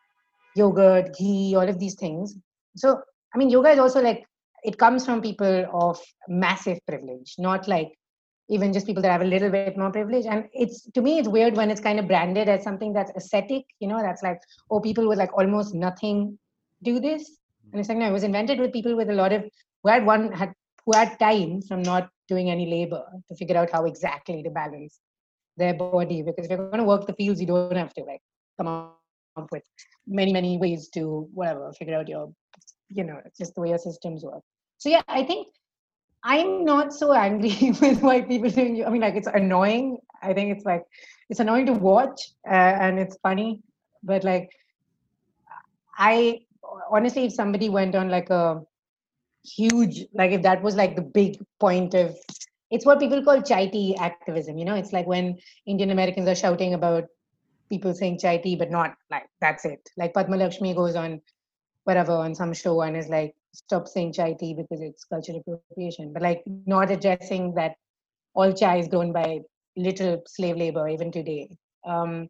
yogurt, 0.56 1.16
ghee, 1.16 1.54
all 1.56 1.68
of 1.68 1.78
these 1.78 1.94
things. 1.94 2.36
So, 2.76 3.00
I 3.34 3.38
mean, 3.38 3.50
yoga 3.50 3.70
is 3.70 3.78
also 3.78 4.00
like, 4.00 4.24
it 4.62 4.78
comes 4.78 5.04
from 5.04 5.22
people 5.22 5.66
of 5.72 5.98
massive 6.28 6.78
privilege, 6.86 7.34
not 7.38 7.66
like 7.66 7.92
even 8.48 8.72
just 8.72 8.86
people 8.86 9.02
that 9.02 9.12
have 9.12 9.22
a 9.22 9.24
little 9.24 9.50
bit 9.50 9.76
more 9.76 9.90
privilege. 9.90 10.26
And 10.26 10.44
it's, 10.52 10.82
to 10.90 11.00
me, 11.00 11.18
it's 11.18 11.28
weird 11.28 11.56
when 11.56 11.70
it's 11.70 11.80
kind 11.80 11.98
of 11.98 12.08
branded 12.08 12.48
as 12.48 12.62
something 12.64 12.92
that's 12.92 13.12
ascetic, 13.16 13.64
you 13.78 13.88
know, 13.88 14.00
that's 14.02 14.22
like, 14.22 14.40
oh, 14.70 14.80
people 14.80 15.08
with 15.08 15.18
like 15.18 15.32
almost 15.36 15.74
nothing 15.74 16.38
do 16.82 16.98
this. 16.98 17.38
And 17.72 17.78
it's 17.78 17.88
like, 17.88 17.98
no, 17.98 18.08
it 18.08 18.12
was 18.12 18.24
invented 18.24 18.58
with 18.58 18.72
people 18.72 18.96
with 18.96 19.08
a 19.08 19.14
lot 19.14 19.32
of, 19.32 19.44
who 19.82 19.90
had 19.90 20.04
one, 20.04 20.32
had, 20.32 20.52
who 20.84 20.96
had 20.96 21.18
time 21.20 21.62
from 21.62 21.82
not 21.82 22.10
doing 22.28 22.50
any 22.50 22.68
labor 22.68 23.04
to 23.28 23.36
figure 23.36 23.56
out 23.56 23.70
how 23.70 23.84
exactly 23.84 24.42
to 24.42 24.50
balance 24.50 24.98
their 25.56 25.74
body 25.74 26.22
because 26.22 26.44
if 26.44 26.50
you're 26.50 26.70
going 26.70 26.78
to 26.78 26.84
work 26.84 27.06
the 27.06 27.12
fields 27.14 27.40
you 27.40 27.46
don't 27.46 27.76
have 27.76 27.92
to 27.94 28.02
like 28.02 28.20
come 28.58 28.66
up 28.66 28.96
with 29.52 29.62
many 30.06 30.32
many 30.32 30.58
ways 30.58 30.88
to 30.88 31.28
whatever 31.34 31.72
figure 31.72 31.96
out 31.96 32.08
your 32.08 32.32
you 32.88 33.04
know 33.04 33.20
just 33.38 33.54
the 33.54 33.60
way 33.60 33.68
your 33.68 33.78
systems 33.78 34.24
work. 34.24 34.42
So 34.78 34.88
yeah 34.88 35.02
i 35.08 35.22
think 35.22 35.48
i'm 36.24 36.64
not 36.64 36.92
so 36.92 37.12
angry 37.12 37.72
with 37.80 38.02
white 38.02 38.28
people 38.28 38.50
doing 38.50 38.84
i 38.84 38.90
mean 38.90 39.00
like 39.00 39.14
it's 39.14 39.28
annoying. 39.28 39.98
I 40.22 40.34
think 40.34 40.54
it's 40.54 40.64
like 40.64 40.84
it's 41.30 41.40
annoying 41.40 41.66
to 41.66 41.72
watch 41.72 42.20
uh, 42.46 42.74
and 42.84 42.98
it's 42.98 43.16
funny 43.22 43.62
but 44.02 44.24
like 44.24 44.50
i 45.98 46.40
honestly 46.90 47.24
if 47.24 47.32
somebody 47.32 47.68
went 47.68 47.94
on 47.94 48.10
like 48.10 48.28
a 48.30 48.60
huge 49.44 50.04
like 50.12 50.32
if 50.32 50.42
that 50.42 50.62
was 50.62 50.76
like 50.76 50.96
the 50.96 51.02
big 51.02 51.38
point 51.58 51.94
of 51.94 52.14
it's 52.70 52.86
what 52.86 53.00
people 53.00 53.22
call 53.22 53.42
chai 53.42 53.66
tea 53.66 53.96
activism. 53.96 54.56
You 54.56 54.64
know, 54.64 54.76
it's 54.76 54.92
like 54.92 55.06
when 55.06 55.38
Indian 55.66 55.90
Americans 55.90 56.28
are 56.28 56.34
shouting 56.34 56.74
about 56.74 57.04
people 57.68 57.94
saying 57.94 58.18
chai 58.18 58.36
tea, 58.38 58.56
but 58.56 58.70
not 58.70 58.94
like 59.10 59.26
that's 59.40 59.64
it. 59.64 59.88
Like 59.96 60.14
Padma 60.14 60.36
Lakshmi 60.36 60.74
goes 60.74 60.94
on 60.96 61.20
whatever 61.84 62.12
on 62.12 62.34
some 62.34 62.52
show 62.52 62.80
and 62.82 62.96
is 62.96 63.08
like, 63.08 63.34
stop 63.52 63.88
saying 63.88 64.12
chai 64.12 64.34
tea 64.34 64.54
because 64.54 64.80
it's 64.80 65.04
cultural 65.04 65.40
appropriation. 65.40 66.12
But 66.12 66.22
like 66.22 66.42
not 66.46 66.90
addressing 66.90 67.54
that 67.54 67.74
all 68.34 68.52
chai 68.52 68.76
is 68.76 68.88
grown 68.88 69.12
by 69.12 69.40
little 69.76 70.22
slave 70.26 70.56
labor 70.56 70.88
even 70.88 71.10
today. 71.10 71.50
Um, 71.84 72.28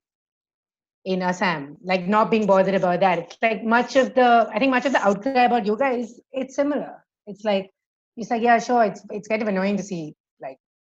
in 1.05 1.22
Assam, 1.22 1.79
like 1.83 2.07
not 2.07 2.31
being 2.31 2.46
bothered 2.46 2.74
about 2.74 3.00
that. 3.00 3.18
It's 3.18 3.37
like 3.40 3.64
much 3.64 3.96
of 3.96 4.14
the, 4.14 4.48
I 4.53 4.59
think 4.59 4.70
much 4.70 4.85
of 4.85 4.92
the 4.92 5.03
outcry 5.03 5.44
about 5.44 5.64
yoga 5.64 5.88
is 5.88 6.20
it's 6.31 6.55
similar. 6.55 7.05
It's 7.26 7.42
like 7.42 7.70
it's 8.18 8.31
like 8.31 8.42
yeah, 8.42 8.59
sure, 8.59 8.85
it's 8.85 9.03
it's 9.11 9.26
kind 9.29 9.40
of 9.40 9.48
annoying 9.48 9.79
to 9.79 9.83
see 9.83 10.14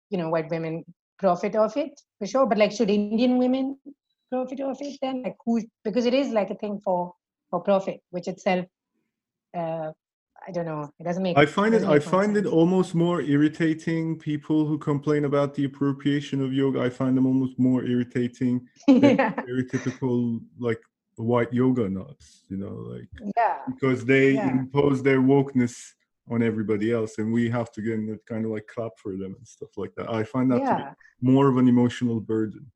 you 0.10 0.18
know 0.18 0.30
white 0.30 0.50
women 0.50 0.84
profit 1.18 1.56
of 1.56 1.76
it 1.78 2.00
for 2.18 2.28
sure 2.28 2.46
but 2.46 2.58
like 2.58 2.72
should 2.72 2.90
indian 2.90 3.38
women 3.38 3.78
profit 4.32 4.60
of 4.62 4.78
it 4.82 4.98
then 5.02 5.24
like 5.24 5.36
who 5.46 5.62
because 5.84 6.06
it 6.06 6.14
is 6.14 6.30
like 6.30 6.50
a 6.50 6.56
thing 6.56 6.80
for 6.84 7.14
for 7.50 7.60
profit 7.62 8.00
which 8.12 8.28
itself 8.28 8.66
uh, 9.58 9.92
I 10.48 10.52
don't 10.52 10.66
know. 10.66 10.90
It 11.00 11.04
doesn't 11.04 11.22
make. 11.22 11.38
I 11.38 11.46
find 11.46 11.74
it. 11.76 11.80
doesn't 11.80 11.94
I 11.94 12.00
find 12.00 12.38
it 12.38 12.46
almost 12.46 12.96
more 12.96 13.22
irritating. 13.22 14.18
People 14.18 14.66
who 14.66 14.78
complain 14.78 15.26
about 15.26 15.54
the 15.54 15.66
appropriation 15.66 16.42
of 16.42 16.54
yoga, 16.54 16.82
I 16.82 16.90
find 16.90 17.18
them 17.18 17.26
almost 17.26 17.60
more 17.60 17.84
irritating. 17.84 18.68
than 18.88 19.02
yeah. 19.18 19.34
Stereotypical 19.34 20.40
like 20.58 20.80
white 21.16 21.52
yoga 21.52 21.90
nuts, 21.90 22.44
you 22.48 22.58
know, 22.58 22.74
like 22.94 23.08
Yeah. 23.36 23.58
because 23.68 24.06
they 24.06 24.32
Yeah. 24.34 24.50
impose 24.50 25.04
their 25.04 25.22
wokeness 25.22 25.94
on 26.30 26.44
everybody 26.44 26.92
else, 26.92 27.18
and 27.18 27.32
we 27.34 27.50
have 27.50 27.72
to 27.72 27.82
get 27.82 27.94
in 27.94 28.20
kind 28.28 28.46
of 28.46 28.52
like 28.52 28.68
clap 28.68 28.92
for 28.98 29.14
them 29.14 29.36
and 29.38 29.48
stuff 29.48 29.70
like 29.78 29.94
that. 29.96 30.10
I 30.10 30.24
find 30.24 30.52
that 30.52 30.60
to 30.60 30.64
Yeah. 30.64 30.94
be 31.22 31.32
more 31.32 31.48
of 31.50 31.58
an 31.58 31.68
emotional 31.68 32.20
burden. 32.20 32.72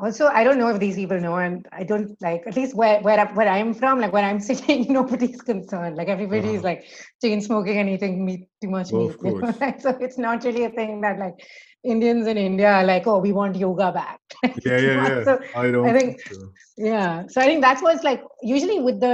Also, 0.00 0.26
I 0.28 0.44
don't 0.44 0.58
know 0.58 0.68
if 0.68 0.78
these 0.78 0.94
people 0.94 1.20
know, 1.20 1.36
and 1.36 1.66
I 1.72 1.82
don't 1.82 2.10
like 2.22 2.42
at 2.46 2.54
least 2.54 2.74
where 2.76 3.00
where 3.00 3.18
I- 3.18 3.32
where 3.38 3.48
I'm 3.48 3.74
from, 3.74 4.00
like 4.00 4.12
where 4.12 4.24
I'm 4.24 4.38
sitting, 4.50 4.92
nobody's 4.92 5.40
concerned. 5.42 5.96
Like 5.96 6.08
everybody's 6.08 6.58
Uh-huh. 6.60 6.68
like 6.70 6.84
chain 7.22 7.40
smoking 7.40 7.78
and 7.78 7.88
eating 7.94 8.24
meat 8.24 8.44
too 8.62 8.68
much 8.70 8.92
Well, 8.92 9.08
meat. 9.08 9.16
of 9.16 9.20
you 9.24 9.32
know? 9.32 9.40
course. 9.40 9.60
Like, 9.60 9.80
so 9.80 9.90
it's 10.00 10.18
not 10.18 10.44
really 10.44 10.64
a 10.64 10.70
thing 10.70 11.00
that 11.00 11.18
like 11.18 11.34
Indians 11.82 12.28
in 12.28 12.36
India 12.36 12.70
are 12.72 12.84
like, 12.84 13.08
oh, 13.08 13.18
we 13.18 13.32
want 13.32 13.56
yoga 13.56 13.90
back. 13.92 14.20
Yeah, 14.64 14.78
yeah, 14.78 15.08
yeah. 15.08 15.24
So 15.24 15.38
I 15.56 15.70
don't 15.72 15.84
think- 15.98 16.20
think 16.22 16.34
so. 16.34 16.52
yeah, 16.76 17.22
so 17.28 17.40
I 17.40 17.46
think 17.46 17.60
that's 17.62 17.82
what's 17.82 18.04
like 18.04 18.22
usually 18.42 18.78
with 18.80 19.00
the 19.00 19.12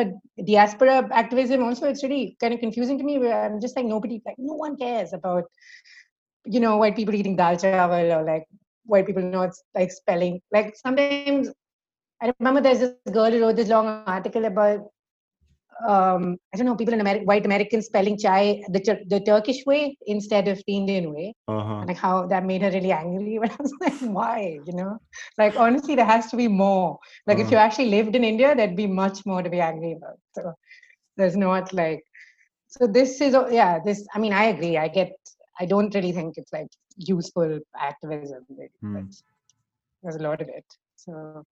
diaspora 0.53 1.09
activism. 1.12 1.62
Also, 1.62 1.87
it's 1.88 2.03
really 2.03 2.37
kind 2.40 2.53
of 2.53 2.61
confusing 2.61 2.99
to 2.99 3.05
me. 3.05 3.18
Where 3.18 3.38
I'm 3.47 3.59
just 3.59 3.75
like 3.77 3.87
nobody, 3.87 4.20
like 4.27 4.37
no 4.38 4.53
one 4.64 4.77
cares 4.77 5.14
about 5.14 5.44
you 6.44 6.61
know 6.61 6.77
white 6.77 6.94
people 7.01 7.14
eating 7.14 7.37
dal 7.37 7.57
chawal 7.57 8.07
or 8.18 8.23
like 8.31 8.44
white 8.87 9.07
people 9.07 9.23
know 9.23 9.42
it's 9.42 9.62
like 9.75 9.90
spelling. 9.92 10.40
Like 10.53 10.75
sometimes 10.77 11.51
I 12.23 12.33
remember 12.38 12.61
there's 12.61 12.81
this 12.81 12.94
girl 13.12 13.31
who 13.31 13.40
wrote 13.42 13.57
this 13.57 13.68
long 13.68 13.88
article 13.88 14.44
about 14.44 14.81
um 15.88 16.37
I 16.53 16.57
don't 16.57 16.66
know 16.66 16.77
people 16.77 16.94
in 16.94 17.01
America, 17.01 17.25
white 17.25 17.44
Americans 17.47 17.87
spelling 17.87 18.16
chai 18.18 18.62
the 18.68 18.81
the 19.09 19.20
Turkish 19.20 19.64
way 19.66 19.97
instead 20.07 20.49
of 20.49 20.59
the 20.66 20.77
Indian 20.77 21.12
way 21.12 21.35
Uh-huh. 21.49 21.81
and 21.81 21.88
like 21.88 21.97
how 21.99 22.27
that 22.27 22.44
made 22.44 22.62
her 22.62 22.70
really 22.70 22.92
angry. 22.92 23.38
But 23.42 23.51
I 23.53 23.57
was 23.61 23.73
like, 23.81 24.01
why? 24.18 24.59
You 24.66 24.75
know, 24.75 24.99
like 25.38 25.57
honestly, 25.57 25.94
there 25.97 26.07
has 26.07 26.31
to 26.31 26.37
be 26.37 26.49
more. 26.49 26.99
Like 27.27 27.38
if 27.38 27.49
Uh. 27.49 27.51
you 27.53 27.57
actually 27.59 27.90
lived 27.90 28.14
in 28.16 28.25
India, 28.25 28.55
there'd 28.55 28.77
be 28.77 28.87
much 28.87 29.25
more 29.27 29.42
to 29.42 29.51
be 29.51 29.61
angry 29.61 29.92
about. 29.99 30.18
So 30.37 30.55
there's 31.16 31.37
not 31.37 31.73
like, 31.73 32.03
so 32.68 32.87
this 32.87 33.20
is 33.20 33.35
yeah. 33.51 33.79
This 33.85 34.07
I 34.14 34.18
mean, 34.18 34.33
I 34.33 34.44
agree. 34.55 34.77
I 34.79 34.88
get. 34.88 35.12
I 35.61 35.66
don't 35.66 35.94
really 35.94 36.12
think 36.12 36.35
it's 36.37 36.53
like 36.53 36.68
useful 36.96 37.61
activism. 37.78 38.44
Hmm. 38.80 39.04
there's 40.02 40.16
a 40.16 40.22
lot 40.22 40.40
of 40.40 40.48
it. 40.48 40.64
So 40.96 41.44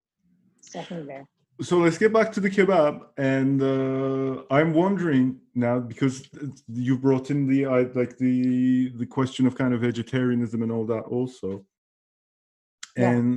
it's 0.60 0.72
definitely 0.72 1.08
there. 1.08 1.26
so 1.62 1.78
let's 1.78 1.98
get 1.98 2.12
back 2.14 2.32
to 2.32 2.40
the 2.40 2.50
kebab 2.50 2.96
and 3.18 3.62
uh, 3.62 4.44
i'm 4.58 4.72
wondering 4.74 5.26
now 5.54 5.78
because 5.80 6.16
you 6.86 6.98
brought 6.98 7.30
in 7.34 7.40
the 7.52 7.66
I 7.66 7.80
like 8.02 8.14
the 8.18 8.90
the 9.02 9.06
question 9.18 9.46
of 9.48 9.54
kind 9.62 9.74
of 9.74 9.82
vegetarianism 9.82 10.60
and 10.64 10.72
all 10.72 10.86
that 10.94 11.06
also 11.18 11.50
Yeah. 12.98 13.12
and 13.12 13.28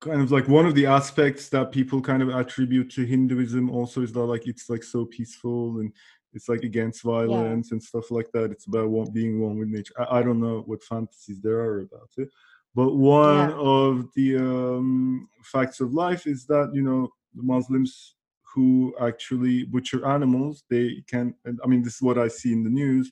kind 0.00 0.20
of 0.24 0.30
like 0.36 0.48
one 0.48 0.66
of 0.66 0.74
the 0.78 0.86
aspects 0.86 1.48
that 1.54 1.72
people 1.78 2.00
kind 2.10 2.22
of 2.22 2.28
attribute 2.42 2.88
to 2.96 3.04
hinduism 3.14 3.64
also 3.70 3.98
is 4.02 4.12
that 4.12 4.26
like 4.34 4.46
it's 4.52 4.66
like 4.72 4.84
so 4.84 5.04
peaceful 5.16 5.78
and 5.80 5.92
it's 6.34 6.48
like 6.48 6.62
against 6.62 7.02
violence 7.02 7.72
and 7.72 7.82
stuff 7.82 8.10
like 8.10 8.30
that 8.32 8.50
it's 8.50 8.66
about 8.66 8.88
one, 8.88 9.10
being 9.12 9.40
one 9.40 9.58
with 9.58 9.68
nature 9.68 9.94
I, 9.98 10.18
I 10.18 10.22
don't 10.22 10.40
know 10.40 10.62
what 10.66 10.82
fantasies 10.82 11.40
there 11.40 11.58
are 11.60 11.80
about 11.80 12.10
it 12.16 12.28
but 12.74 12.94
one 12.94 13.50
Yeah. 13.50 13.56
of 13.56 14.08
the 14.14 14.36
um, 14.36 15.28
facts 15.42 15.80
of 15.80 15.92
life 15.94 16.26
is 16.26 16.46
that 16.46 16.70
you 16.74 16.82
know 16.82 17.08
the 17.34 17.42
Muslims 17.42 18.14
who 18.54 18.94
actually 19.00 19.64
butcher 19.64 20.06
animals, 20.06 20.64
they 20.70 21.02
can. 21.06 21.34
And 21.44 21.60
I 21.62 21.66
mean, 21.66 21.82
this 21.82 21.96
is 21.96 22.02
what 22.02 22.18
I 22.18 22.28
see 22.28 22.52
in 22.52 22.64
the 22.64 22.70
news. 22.70 23.10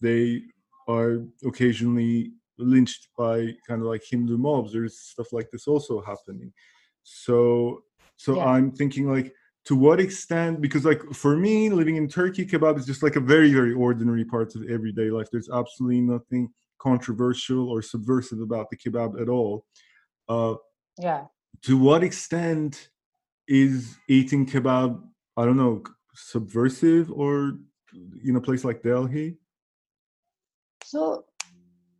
They 0.00 0.42
are 0.88 1.24
occasionally 1.44 2.32
lynched 2.58 3.08
by 3.16 3.54
kind 3.66 3.82
of 3.82 3.86
like 3.88 4.02
Hindu 4.08 4.38
mobs. 4.38 4.72
There's 4.72 4.98
stuff 4.98 5.32
like 5.32 5.50
this 5.50 5.66
also 5.66 6.00
happening. 6.00 6.52
So, 7.02 7.84
so 8.16 8.36
Yeah. 8.36 8.46
I'm 8.46 8.72
thinking 8.72 9.10
like, 9.10 9.34
to 9.68 9.76
what 9.76 10.00
extent? 10.00 10.62
Because 10.62 10.86
like 10.86 11.02
for 11.12 11.36
me, 11.36 11.68
living 11.68 11.96
in 11.96 12.08
Turkey, 12.08 12.46
kebab 12.46 12.78
is 12.78 12.86
just 12.86 13.02
like 13.02 13.16
a 13.16 13.20
very, 13.20 13.52
very 13.52 13.74
ordinary 13.74 14.24
part 14.24 14.54
of 14.56 14.62
everyday 14.68 15.10
life. 15.10 15.28
There's 15.30 15.50
absolutely 15.50 16.00
nothing 16.00 16.48
controversial 16.78 17.68
or 17.68 17.82
subversive 17.82 18.40
about 18.40 18.70
the 18.70 18.76
kebab 18.78 19.20
at 19.20 19.28
all. 19.28 19.66
Uh, 20.26 20.54
Yeah. 20.98 21.26
to 21.66 21.76
what 21.76 22.02
extent 22.02 22.88
is 23.46 23.96
eating 24.08 24.44
kebab 24.46 24.90
i 25.38 25.42
don't 25.46 25.56
know 25.56 25.82
subversive 26.14 27.10
or 27.22 27.32
in 28.28 28.36
a 28.36 28.40
place 28.46 28.62
like 28.68 28.82
delhi 28.82 29.26
So, 30.84 31.24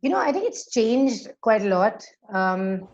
you 0.01 0.09
know, 0.11 0.21
I 0.27 0.31
think 0.33 0.45
it's 0.51 0.65
changed 0.77 1.23
quite 1.41 1.63
a 1.67 1.69
lot. 1.77 1.97
Um, 2.39 2.87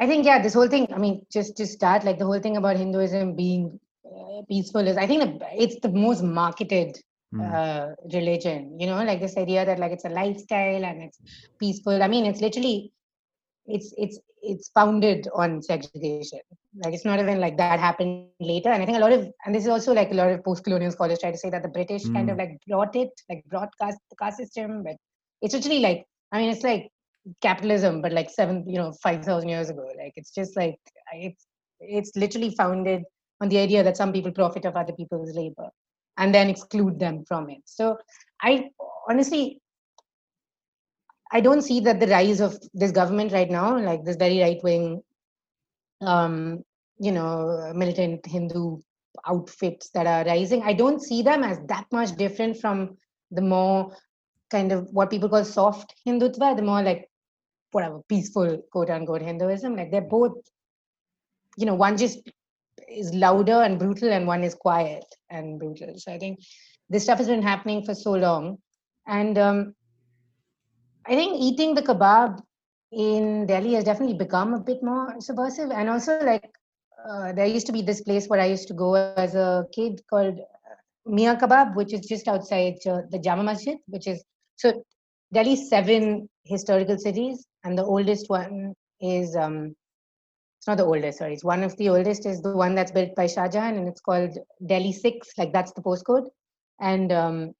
I 0.00 0.06
think, 0.06 0.24
yeah, 0.24 0.42
this 0.42 0.54
whole 0.54 0.68
thing, 0.68 0.92
I 0.92 0.98
mean, 0.98 1.24
just 1.30 1.56
to 1.58 1.66
start, 1.66 2.04
like 2.04 2.18
the 2.18 2.24
whole 2.24 2.40
thing 2.40 2.56
about 2.56 2.76
Hinduism 2.78 3.36
being 3.36 3.78
uh, 4.04 4.42
peaceful 4.48 4.88
is, 4.88 4.96
I 4.96 5.06
think 5.06 5.42
it's 5.54 5.78
the 5.80 5.90
most 5.90 6.22
marketed 6.22 6.98
Hmm. 7.32 7.42
uh, 7.42 7.86
religion, 8.12 8.80
you 8.80 8.88
know, 8.88 9.04
like 9.04 9.20
this 9.20 9.36
idea 9.36 9.64
that 9.64 9.78
like 9.78 9.92
it's 9.92 10.04
a 10.04 10.08
lifestyle 10.08 10.84
and 10.84 11.00
it's 11.00 11.18
peaceful. 11.60 12.02
I 12.02 12.08
mean, 12.08 12.26
it's 12.26 12.40
literally, 12.40 12.92
it's, 13.66 13.94
it's, 13.96 14.18
it's 14.42 14.70
founded 14.70 15.28
on 15.32 15.62
segregation. 15.62 16.40
Like 16.82 16.92
it's 16.92 17.04
not 17.04 17.20
even 17.20 17.38
like 17.38 17.56
that 17.58 17.78
happened 17.78 18.30
later. 18.40 18.70
And 18.70 18.82
I 18.82 18.84
think 18.84 18.98
a 18.98 19.00
lot 19.00 19.12
of, 19.12 19.30
and 19.46 19.54
this 19.54 19.62
is 19.62 19.68
also 19.68 19.92
like 19.92 20.10
a 20.10 20.14
lot 20.14 20.32
of 20.32 20.42
post-colonial 20.42 20.90
scholars 20.90 21.20
try 21.20 21.30
to 21.30 21.38
say 21.38 21.50
that 21.50 21.62
the 21.62 21.68
British 21.68 22.02
kind 22.08 22.30
of 22.30 22.36
like 22.36 22.58
brought 22.66 22.96
it, 22.96 23.10
like 23.28 23.44
broadcast 23.46 23.98
the 24.10 24.16
caste 24.16 24.38
system, 24.38 24.82
but 24.82 24.96
it's 25.40 25.54
literally 25.54 25.78
like, 25.78 26.06
I 26.32 26.40
mean, 26.40 26.50
it's 26.50 26.64
like 26.64 26.90
capitalism, 27.40 28.00
but 28.02 28.12
like 28.12 28.30
seven, 28.30 28.64
you 28.68 28.76
know, 28.76 28.92
5,000 29.02 29.48
years 29.48 29.70
ago. 29.70 29.86
Like 29.98 30.12
it's 30.16 30.30
just 30.30 30.56
like, 30.56 30.78
it's, 31.12 31.46
it's 31.80 32.16
literally 32.16 32.54
founded 32.56 33.02
on 33.40 33.48
the 33.48 33.58
idea 33.58 33.82
that 33.82 33.96
some 33.96 34.12
people 34.12 34.32
profit 34.32 34.64
of 34.64 34.76
other 34.76 34.92
people's 34.92 35.34
labor 35.34 35.70
and 36.18 36.34
then 36.34 36.50
exclude 36.50 36.98
them 36.98 37.24
from 37.26 37.48
it. 37.50 37.62
So 37.64 37.98
I 38.42 38.70
honestly, 39.08 39.60
I 41.32 41.40
don't 41.40 41.62
see 41.62 41.80
that 41.80 42.00
the 42.00 42.08
rise 42.08 42.40
of 42.40 42.58
this 42.74 42.92
government 42.92 43.32
right 43.32 43.50
now, 43.50 43.78
like 43.78 44.04
this 44.04 44.16
very 44.16 44.40
right 44.40 44.62
wing, 44.62 45.02
um, 46.00 46.62
you 46.98 47.12
know, 47.12 47.72
militant 47.74 48.26
Hindu 48.26 48.80
outfits 49.26 49.90
that 49.90 50.06
are 50.06 50.24
rising, 50.24 50.62
I 50.62 50.72
don't 50.72 51.00
see 51.00 51.22
them 51.22 51.44
as 51.44 51.58
that 51.68 51.86
much 51.92 52.16
different 52.16 52.60
from 52.60 52.96
the 53.30 53.42
more 53.42 53.96
kind 54.50 54.72
of 54.72 54.88
what 54.90 55.10
people 55.10 55.28
call 55.28 55.44
soft 55.44 55.94
Hindutva, 56.06 56.56
the 56.56 56.62
more 56.62 56.82
like 56.82 57.09
whatever 57.72 58.00
peaceful 58.08 58.62
quote 58.72 58.90
unquote 58.90 59.22
Hinduism. 59.22 59.76
Like 59.76 59.90
they're 59.90 60.00
both, 60.00 60.36
you 61.56 61.66
know, 61.66 61.74
one 61.74 61.96
just 61.96 62.20
is 62.88 63.12
louder 63.14 63.62
and 63.62 63.78
brutal 63.78 64.12
and 64.12 64.26
one 64.26 64.42
is 64.42 64.54
quiet 64.54 65.04
and 65.30 65.58
brutal. 65.58 65.94
So 65.96 66.12
I 66.12 66.18
think 66.18 66.40
this 66.88 67.04
stuff 67.04 67.18
has 67.18 67.28
been 67.28 67.42
happening 67.42 67.84
for 67.84 67.94
so 67.94 68.12
long. 68.12 68.58
And 69.06 69.38
um, 69.38 69.74
I 71.06 71.14
think 71.14 71.40
eating 71.40 71.74
the 71.74 71.82
kebab 71.82 72.40
in 72.92 73.46
Delhi 73.46 73.74
has 73.74 73.84
definitely 73.84 74.16
become 74.16 74.54
a 74.54 74.60
bit 74.60 74.82
more 74.82 75.14
subversive. 75.20 75.70
And 75.70 75.88
also, 75.88 76.18
like, 76.24 76.50
uh, 77.08 77.32
there 77.32 77.46
used 77.46 77.66
to 77.66 77.72
be 77.72 77.82
this 77.82 78.02
place 78.02 78.26
where 78.26 78.40
I 78.40 78.46
used 78.46 78.68
to 78.68 78.74
go 78.74 78.94
as 78.94 79.34
a 79.34 79.66
kid 79.72 80.02
called 80.10 80.38
uh, 80.38 80.74
Mia 81.06 81.36
Kebab, 81.36 81.74
which 81.74 81.94
is 81.94 82.06
just 82.06 82.28
outside 82.28 82.74
uh, 82.86 83.02
the 83.10 83.18
Jama 83.18 83.42
Masjid, 83.42 83.78
which 83.86 84.06
is 84.06 84.22
so 84.56 84.84
Delhi's 85.32 85.68
seven 85.68 86.28
historical 86.44 86.98
cities, 86.98 87.46
and 87.64 87.78
the 87.78 87.84
oldest 87.84 88.28
one 88.28 88.74
is 89.00 89.36
um, 89.36 89.74
it's 90.58 90.66
not 90.66 90.76
the 90.76 90.84
oldest, 90.84 91.18
sorry, 91.18 91.34
it's 91.34 91.44
one 91.44 91.62
of 91.62 91.76
the 91.76 91.88
oldest 91.88 92.26
is 92.26 92.42
the 92.42 92.54
one 92.54 92.74
that's 92.74 92.92
built 92.92 93.14
by 93.14 93.26
Shah 93.26 93.48
Jahan, 93.48 93.76
and 93.76 93.88
it's 93.88 94.00
called 94.00 94.36
Delhi 94.66 94.92
Six, 94.92 95.30
like 95.38 95.52
that's 95.52 95.72
the 95.72 95.82
postcode, 95.82 96.28
and 96.80 97.12
um, 97.12 97.52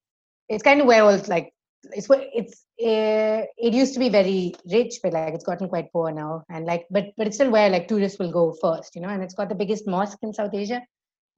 it's 0.48 0.62
kind 0.62 0.80
of 0.80 0.86
where 0.86 1.02
all 1.04 1.18
like 1.28 1.52
it's 1.92 2.08
it's 2.10 2.66
uh, 2.82 3.46
it 3.56 3.72
used 3.72 3.94
to 3.94 4.00
be 4.00 4.08
very 4.08 4.54
rich, 4.70 4.98
but 5.02 5.12
like 5.12 5.32
it's 5.32 5.44
gotten 5.44 5.68
quite 5.68 5.92
poor 5.92 6.10
now, 6.10 6.44
and 6.50 6.66
like 6.66 6.86
but 6.90 7.06
but 7.16 7.26
it's 7.26 7.36
still 7.36 7.50
where 7.50 7.70
like 7.70 7.88
tourists 7.88 8.18
will 8.18 8.32
go 8.32 8.52
first, 8.60 8.94
you 8.94 9.00
know, 9.00 9.08
and 9.08 9.22
it's 9.22 9.34
got 9.34 9.48
the 9.48 9.54
biggest 9.54 9.86
mosque 9.86 10.18
in 10.22 10.34
South 10.34 10.52
Asia, 10.52 10.82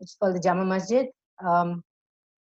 it's 0.00 0.16
called 0.16 0.34
the 0.34 0.40
Jama 0.40 0.64
Masjid. 0.64 1.06
Um, 1.44 1.84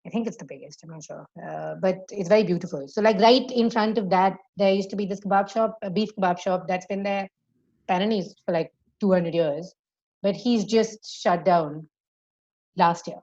I 0.06 0.10
think 0.10 0.26
it's 0.26 0.36
the 0.36 0.44
biggest. 0.44 0.82
I'm 0.82 0.90
not 0.90 1.04
sure, 1.04 1.26
uh, 1.46 1.74
but 1.80 1.98
it's 2.10 2.28
very 2.28 2.44
beautiful. 2.44 2.86
So 2.88 3.00
like 3.02 3.18
right 3.20 3.48
in 3.50 3.70
front 3.70 3.98
of 3.98 4.10
that, 4.10 4.36
there 4.56 4.72
used 4.72 4.90
to 4.90 4.96
be 4.96 5.06
this 5.06 5.20
kebab 5.20 5.48
shop, 5.48 5.76
a 5.82 5.90
beef 5.90 6.10
kebab 6.16 6.38
shop 6.38 6.66
that's 6.68 6.86
been 6.86 7.02
there 7.02 7.28
apparently 7.88 8.22
for 8.44 8.52
like 8.52 8.72
200 9.00 9.34
years, 9.34 9.74
but 10.22 10.34
he's 10.36 10.64
just 10.64 10.98
shut 11.10 11.44
down 11.44 11.88
last 12.76 13.06
year, 13.06 13.20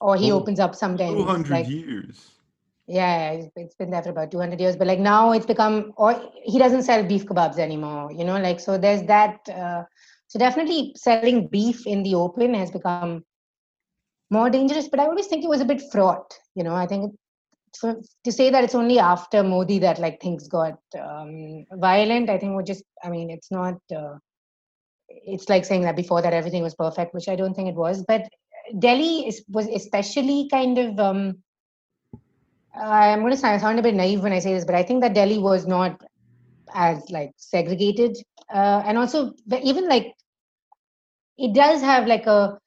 or 0.00 0.16
he 0.16 0.30
Oh, 0.30 0.38
opens 0.38 0.60
up 0.60 0.74
sometimes. 0.74 1.16
200 1.16 1.50
Like 1.50 1.66
years 1.66 2.32
yeah, 2.86 3.32
it's- 3.32 3.50
it's 3.56 3.74
been 3.74 3.90
there 3.90 4.02
for 4.02 4.10
about 4.10 4.30
200 4.30 4.60
years, 4.60 4.76
but 4.76 4.86
like 4.86 4.98
now 5.00 5.32
it's 5.32 5.46
become, 5.46 5.92
or 5.96 6.14
he 6.44 6.58
doesn't 6.58 6.82
sell 6.82 7.04
beef 7.04 7.26
kebabs 7.26 7.58
anymore, 7.58 8.10
you 8.12 8.24
know, 8.24 8.38
like 8.38 8.60
so 8.60 8.78
there's 8.78 9.02
that. 9.04 9.38
Uh, 9.48 9.84
so 10.28 10.38
definitely 10.38 10.92
selling 10.96 11.48
beef 11.48 11.86
in 11.86 12.02
the 12.02 12.14
open 12.14 12.54
has 12.54 12.70
become 12.70 13.24
more 14.30 14.50
dangerous. 14.50 14.88
But 14.88 15.00
I 15.00 15.06
always 15.06 15.26
think 15.26 15.44
it 15.44 15.48
was 15.48 15.60
a 15.60 15.64
bit 15.64 15.82
fraught. 15.92 16.34
You 16.54 16.64
know, 16.64 16.74
I 16.74 16.86
think 16.86 17.14
for, 17.78 17.96
to 18.24 18.32
say 18.32 18.50
that 18.50 18.64
it's 18.64 18.74
only 18.74 18.98
after 18.98 19.42
Modi 19.42 19.78
that 19.80 19.98
like 19.98 20.20
things 20.20 20.48
got 20.48 20.78
um, 20.98 21.64
violent, 21.72 22.30
I 22.30 22.38
think 22.38 22.54
we're 22.54 22.62
just. 22.62 22.84
I 23.02 23.10
mean, 23.10 23.30
it's 23.30 23.50
not. 23.50 23.76
Uh, 23.94 24.18
it's 25.08 25.48
like 25.48 25.64
saying 25.64 25.82
that 25.82 25.96
before 25.96 26.22
that 26.22 26.32
everything 26.32 26.62
was 26.62 26.74
perfect, 26.74 27.14
which 27.14 27.28
I 27.28 27.36
don't 27.36 27.54
think 27.54 27.68
it 27.68 27.74
was. 27.74 28.04
But 28.06 28.28
Delhi 28.78 29.26
is, 29.26 29.44
was 29.48 29.66
especially 29.68 30.48
kind 30.50 30.78
of. 30.78 30.98
Um, 30.98 31.42
I'm 32.74 33.20
going 33.20 33.32
to 33.32 33.36
sound 33.36 33.78
a 33.78 33.82
bit 33.82 33.94
naive 33.94 34.22
when 34.22 34.32
I 34.32 34.38
say 34.38 34.54
this, 34.54 34.64
but 34.64 34.76
I 34.76 34.84
think 34.84 35.02
that 35.02 35.14
Delhi 35.14 35.38
was 35.38 35.66
not 35.66 36.00
as 36.74 37.10
like 37.10 37.32
segregated, 37.36 38.16
uh, 38.52 38.82
and 38.84 38.98
also 38.98 39.34
even 39.50 39.88
like 39.88 40.14
it 41.38 41.54
does 41.54 41.80
have 41.80 42.06
like 42.06 42.26
a 42.26 42.58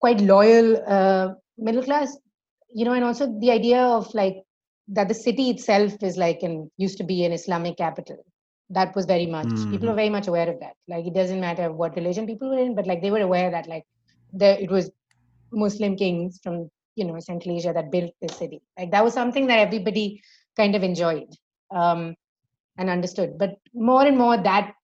quite 0.00 0.20
loyal 0.20 0.82
uh, 0.86 1.34
middle 1.58 1.82
class, 1.82 2.16
you 2.74 2.84
know, 2.84 2.92
and 2.92 3.04
also 3.04 3.38
the 3.40 3.50
idea 3.50 3.80
of 3.80 4.12
like 4.14 4.36
that 4.88 5.08
the 5.08 5.14
city 5.14 5.50
itself 5.50 5.94
is 6.02 6.16
like 6.16 6.42
and 6.42 6.70
used 6.76 6.98
to 6.98 7.04
be 7.04 7.24
an 7.24 7.32
Islamic 7.32 7.76
capital. 7.76 8.18
That 8.70 8.94
was 8.96 9.06
very 9.06 9.26
much 9.26 9.46
mm-hmm. 9.46 9.70
people 9.70 9.90
are 9.90 9.94
very 9.94 10.10
much 10.10 10.26
aware 10.26 10.48
of 10.50 10.60
that. 10.60 10.74
Like 10.88 11.06
it 11.06 11.14
doesn't 11.14 11.40
matter 11.40 11.72
what 11.72 11.96
religion 11.96 12.26
people 12.26 12.50
were 12.50 12.58
in, 12.58 12.74
but 12.74 12.86
like 12.86 13.02
they 13.02 13.10
were 13.10 13.20
aware 13.20 13.50
that 13.50 13.68
like 13.68 13.84
there 14.32 14.58
it 14.58 14.70
was 14.70 14.90
Muslim 15.52 15.96
kings 15.96 16.40
from 16.42 16.68
you 16.96 17.04
know 17.04 17.18
Central 17.20 17.56
Asia 17.56 17.72
that 17.72 17.90
built 17.90 18.12
this 18.20 18.36
city. 18.36 18.60
Like 18.78 18.90
that 18.90 19.04
was 19.04 19.14
something 19.14 19.46
that 19.46 19.60
everybody 19.60 20.22
kind 20.56 20.74
of 20.74 20.82
enjoyed 20.82 21.28
um, 21.70 22.16
and 22.76 22.90
understood. 22.90 23.38
But 23.38 23.56
more 23.72 24.04
and 24.04 24.18
more 24.18 24.36
that 24.36 24.74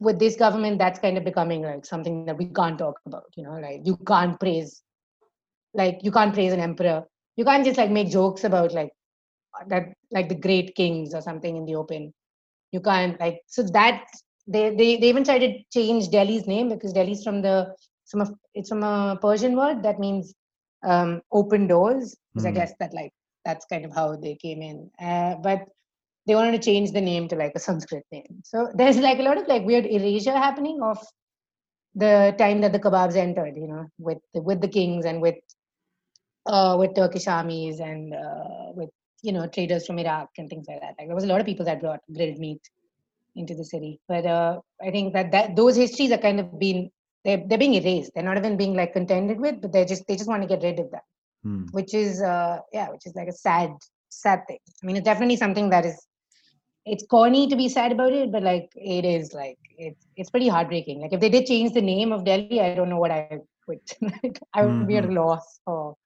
with 0.00 0.18
this 0.18 0.36
government, 0.36 0.78
that's 0.78 0.98
kind 0.98 1.18
of 1.18 1.24
becoming 1.24 1.62
like 1.62 1.84
something 1.84 2.24
that 2.26 2.38
we 2.38 2.46
can't 2.46 2.78
talk 2.78 3.00
about. 3.06 3.24
You 3.36 3.44
know, 3.44 3.58
like 3.58 3.80
you 3.84 3.96
can't 3.96 4.38
praise, 4.38 4.82
like 5.74 6.00
you 6.02 6.12
can't 6.12 6.34
praise 6.34 6.52
an 6.52 6.60
emperor. 6.60 7.04
You 7.36 7.44
can't 7.44 7.64
just 7.64 7.78
like 7.78 7.90
make 7.90 8.10
jokes 8.10 8.44
about 8.44 8.72
like 8.72 8.90
that, 9.68 9.92
like 10.10 10.28
the 10.28 10.34
great 10.34 10.74
kings 10.74 11.14
or 11.14 11.20
something 11.20 11.56
in 11.56 11.64
the 11.64 11.76
open. 11.76 12.12
You 12.72 12.80
can't 12.80 13.18
like 13.18 13.40
so 13.46 13.62
that 13.62 14.04
they 14.46 14.70
they 14.70 14.96
they 14.96 15.08
even 15.08 15.24
tried 15.24 15.40
to 15.40 15.58
change 15.72 16.10
Delhi's 16.10 16.46
name 16.46 16.68
because 16.68 16.92
Delhi's 16.92 17.24
from 17.24 17.42
the 17.42 17.74
some 18.04 18.20
of 18.20 18.32
it's 18.54 18.68
from 18.68 18.82
a 18.82 19.18
Persian 19.20 19.56
word 19.56 19.82
that 19.82 19.98
means 19.98 20.34
um, 20.84 21.22
open 21.32 21.66
doors. 21.66 22.16
Because 22.32 22.44
mm. 22.44 22.48
I 22.48 22.50
hmm. 22.50 22.56
guess 22.56 22.72
that 22.80 22.94
like 22.94 23.12
that's 23.44 23.66
kind 23.66 23.84
of 23.84 23.94
how 23.94 24.16
they 24.16 24.34
came 24.36 24.62
in. 24.62 24.90
Uh, 25.00 25.36
but 25.36 25.64
they 26.28 26.34
wanted 26.34 26.52
to 26.52 26.70
change 26.70 26.92
the 26.92 27.00
name 27.00 27.26
to 27.28 27.36
like 27.36 27.52
a 27.56 27.58
Sanskrit 27.58 28.04
name. 28.12 28.42
So 28.44 28.70
there's 28.74 28.98
like 28.98 29.18
a 29.18 29.22
lot 29.22 29.38
of 29.38 29.48
like 29.48 29.64
weird 29.64 29.86
erasure 29.86 30.36
happening 30.36 30.80
of 30.82 30.98
the 31.94 32.34
time 32.38 32.60
that 32.60 32.72
the 32.72 32.78
kebabs 32.78 33.16
entered, 33.16 33.56
you 33.56 33.66
know, 33.66 33.86
with 33.98 34.18
the, 34.34 34.42
with 34.42 34.60
the 34.60 34.68
kings 34.68 35.06
and 35.06 35.22
with 35.22 35.36
uh, 36.46 36.76
with 36.78 36.94
Turkish 36.94 37.26
armies 37.26 37.80
and 37.80 38.14
uh, 38.14 38.72
with 38.74 38.90
you 39.22 39.32
know 39.32 39.46
traders 39.46 39.86
from 39.86 39.98
Iraq 39.98 40.28
and 40.36 40.50
things 40.50 40.66
like 40.68 40.80
that. 40.80 40.94
Like 40.98 41.08
there 41.08 41.14
was 41.14 41.24
a 41.24 41.28
lot 41.28 41.40
of 41.40 41.46
people 41.46 41.64
that 41.64 41.80
brought 41.80 42.00
grilled 42.14 42.38
meat 42.38 42.60
into 43.34 43.54
the 43.54 43.64
city, 43.64 43.98
but 44.06 44.26
uh, 44.26 44.60
I 44.86 44.90
think 44.90 45.14
that 45.14 45.32
that 45.32 45.56
those 45.56 45.76
histories 45.76 46.12
are 46.12 46.18
kind 46.18 46.40
of 46.40 46.58
being 46.58 46.90
they're 47.24 47.42
they're 47.46 47.58
being 47.58 47.74
erased. 47.74 48.12
They're 48.14 48.24
not 48.30 48.36
even 48.36 48.58
being 48.58 48.74
like 48.74 48.92
contended 48.92 49.40
with, 49.40 49.62
but 49.62 49.72
they're 49.72 49.86
just 49.86 50.06
they 50.06 50.16
just 50.16 50.28
want 50.28 50.42
to 50.42 50.48
get 50.48 50.62
rid 50.62 50.78
of 50.78 50.90
that, 50.90 51.04
hmm. 51.42 51.64
which 51.70 51.94
is 51.94 52.20
uh, 52.20 52.58
yeah, 52.72 52.90
which 52.90 53.06
is 53.06 53.14
like 53.14 53.28
a 53.28 53.32
sad 53.32 53.70
sad 54.10 54.46
thing. 54.46 54.58
I 54.82 54.86
mean, 54.86 54.96
it's 54.96 55.04
definitely 55.04 55.36
something 55.36 55.70
that 55.70 55.86
is 55.86 56.07
it's 56.90 57.06
corny 57.06 57.48
to 57.48 57.56
be 57.56 57.68
sad 57.68 57.92
about 57.92 58.12
it, 58.12 58.32
but 58.32 58.42
like 58.42 58.70
it 58.74 59.04
is 59.04 59.32
like 59.32 59.58
it's 59.76 60.06
it's 60.16 60.30
pretty 60.30 60.48
heartbreaking. 60.48 61.00
Like 61.00 61.12
if 61.12 61.20
they 61.20 61.28
did 61.28 61.46
change 61.46 61.72
the 61.72 61.82
name 61.82 62.12
of 62.12 62.24
Delhi, 62.24 62.60
I 62.60 62.74
don't 62.74 62.88
know 62.88 62.98
what 62.98 63.10
I 63.10 63.40
would 63.66 63.80
like 64.00 64.40
I 64.54 64.62
would 64.62 64.72
mm-hmm. 64.72 64.86
be 64.86 64.96
at 64.96 65.04
a 65.04 65.08
mm-hmm. 65.08 65.18
loss 65.18 65.60
for 65.64 65.96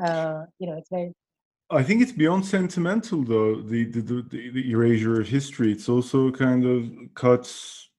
uh 0.00 0.44
you 0.58 0.66
know 0.66 0.76
it's 0.76 0.90
very 0.90 1.12
I 1.70 1.82
think 1.82 2.02
it's 2.02 2.12
beyond 2.12 2.44
sentimental 2.44 3.22
though, 3.22 3.60
the 3.60 3.84
the, 3.84 4.00
the, 4.00 4.50
the 4.50 4.70
erasure 4.70 5.20
of 5.20 5.28
history. 5.28 5.72
It's 5.72 5.88
also 5.88 6.30
kind 6.30 6.64
of 6.66 6.90
cuts 7.14 7.90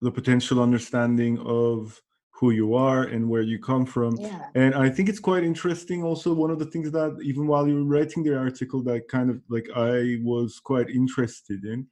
the 0.00 0.10
potential 0.10 0.62
understanding 0.62 1.38
of 1.38 2.00
who 2.44 2.50
you 2.50 2.74
are 2.74 3.04
and 3.04 3.28
where 3.28 3.40
you 3.40 3.58
come 3.58 3.86
from. 3.86 4.16
Yeah. 4.18 4.42
And 4.54 4.74
I 4.74 4.90
think 4.90 5.08
it's 5.08 5.18
quite 5.30 5.44
interesting. 5.44 6.02
Also, 6.02 6.34
one 6.34 6.50
of 6.50 6.58
the 6.58 6.66
things 6.66 6.90
that 6.90 7.18
even 7.22 7.46
while 7.46 7.66
you 7.66 7.76
were 7.76 7.84
writing 7.84 8.22
the 8.22 8.36
article, 8.36 8.82
that 8.82 9.08
kind 9.08 9.30
of 9.30 9.40
like 9.48 9.68
I 9.74 10.18
was 10.22 10.60
quite 10.60 10.90
interested 10.90 11.64
in, 11.64 11.86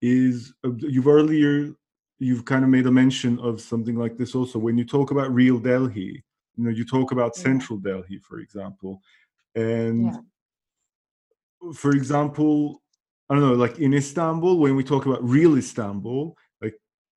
is 0.00 0.54
uh, 0.64 0.70
you've 0.78 1.06
earlier 1.06 1.74
you've 2.18 2.46
kind 2.46 2.64
of 2.64 2.70
made 2.70 2.86
a 2.86 2.90
mention 2.90 3.38
of 3.40 3.60
something 3.60 3.96
like 3.96 4.16
this 4.16 4.34
also 4.34 4.58
when 4.58 4.78
you 4.78 4.84
talk 4.84 5.10
about 5.10 5.34
real 5.34 5.58
Delhi. 5.58 6.24
You 6.56 6.64
know, 6.64 6.70
you 6.70 6.84
talk 6.84 7.12
about 7.12 7.32
yeah. 7.36 7.42
central 7.42 7.78
Delhi, 7.78 8.18
for 8.26 8.38
example, 8.38 9.02
and 9.54 10.06
yeah. 10.06 11.72
for 11.74 11.90
example, 11.90 12.82
I 13.28 13.34
don't 13.34 13.46
know, 13.46 13.54
like 13.54 13.78
in 13.78 13.92
Istanbul, 13.92 14.58
when 14.58 14.76
we 14.76 14.84
talk 14.84 15.04
about 15.04 15.22
real 15.22 15.56
Istanbul, 15.56 16.36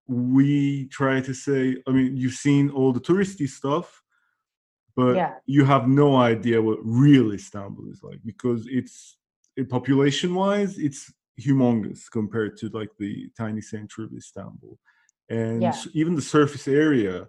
we 0.07 0.87
try 0.87 1.21
to 1.21 1.33
say 1.33 1.77
i 1.87 1.91
mean 1.91 2.15
you've 2.15 2.33
seen 2.33 2.69
all 2.69 2.91
the 2.91 2.99
touristy 2.99 3.47
stuff 3.47 4.01
but 4.95 5.15
yeah. 5.15 5.33
you 5.45 5.63
have 5.65 5.87
no 5.87 6.15
idea 6.15 6.61
what 6.61 6.79
real 6.83 7.31
istanbul 7.31 7.89
is 7.89 8.01
like 8.03 8.19
because 8.25 8.67
it's 8.69 9.17
population 9.69 10.35
wise 10.35 10.77
it's 10.77 11.11
humongous 11.39 12.01
compared 12.11 12.57
to 12.57 12.69
like 12.69 12.89
the 12.99 13.29
tiny 13.37 13.61
center 13.61 14.03
of 14.03 14.13
istanbul 14.13 14.77
and 15.29 15.61
yeah. 15.61 15.75
even 15.93 16.15
the 16.15 16.21
surface 16.21 16.67
area 16.67 17.25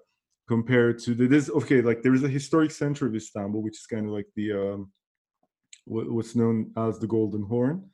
compared 0.49 0.99
to 0.99 1.15
the 1.15 1.27
this 1.27 1.49
okay 1.51 1.81
like 1.81 2.03
there 2.03 2.15
is 2.15 2.25
a 2.25 2.29
historic 2.29 2.71
center 2.71 3.07
of 3.07 3.15
istanbul 3.15 3.63
which 3.63 3.79
is 3.79 3.87
kind 3.87 4.07
of 4.07 4.13
like 4.13 4.27
the 4.37 4.53
um 4.53 4.91
what's 5.87 6.35
known 6.35 6.71
as 6.77 6.99
the 6.99 7.07
golden 7.07 7.43
horn 7.43 7.89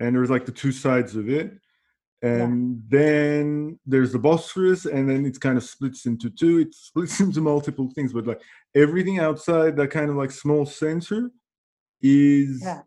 and 0.00 0.14
there's 0.14 0.30
like 0.30 0.46
the 0.46 0.52
two 0.52 0.72
sides 0.72 1.14
of 1.14 1.28
it 1.28 1.52
and 2.24 2.82
yeah. 2.90 2.98
then 2.98 3.78
there's 3.84 4.12
the 4.12 4.18
Bosphorus, 4.18 4.86
and 4.86 5.10
then 5.10 5.26
it 5.26 5.38
kind 5.40 5.58
of 5.58 5.64
splits 5.64 6.06
into 6.06 6.30
two. 6.30 6.58
It 6.58 6.74
splits 6.74 7.20
into 7.24 7.42
multiple 7.42 7.90
things, 7.94 8.14
but 8.14 8.26
like 8.26 8.40
everything 8.74 9.18
outside 9.18 9.76
that 9.76 9.90
kind 9.90 10.08
of 10.08 10.16
like 10.16 10.30
small 10.30 10.64
center 10.64 11.30
is 12.00 12.62
yeah. 12.62 12.80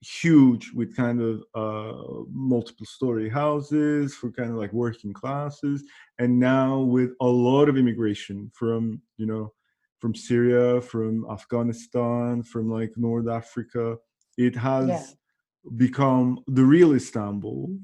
huge 0.00 0.70
with 0.72 0.96
kind 0.96 1.20
of 1.20 1.42
uh, 1.54 2.24
multiple 2.30 2.86
story 2.86 3.28
houses 3.28 4.14
for 4.14 4.30
kind 4.30 4.50
of 4.50 4.56
like 4.56 4.72
working 4.72 5.12
classes, 5.12 5.82
and 6.20 6.38
now 6.38 6.78
with 6.78 7.10
a 7.20 7.26
lot 7.26 7.68
of 7.68 7.76
immigration 7.76 8.52
from 8.54 9.02
you 9.16 9.26
know 9.26 9.52
from 9.98 10.14
Syria, 10.14 10.80
from 10.80 11.26
Afghanistan, 11.28 12.44
from 12.44 12.70
like 12.70 12.92
North 12.96 13.28
Africa, 13.28 13.96
it 14.38 14.54
has 14.54 14.88
yeah. 14.88 15.04
become 15.76 16.38
the 16.46 16.62
real 16.62 16.92
Istanbul 16.92 17.76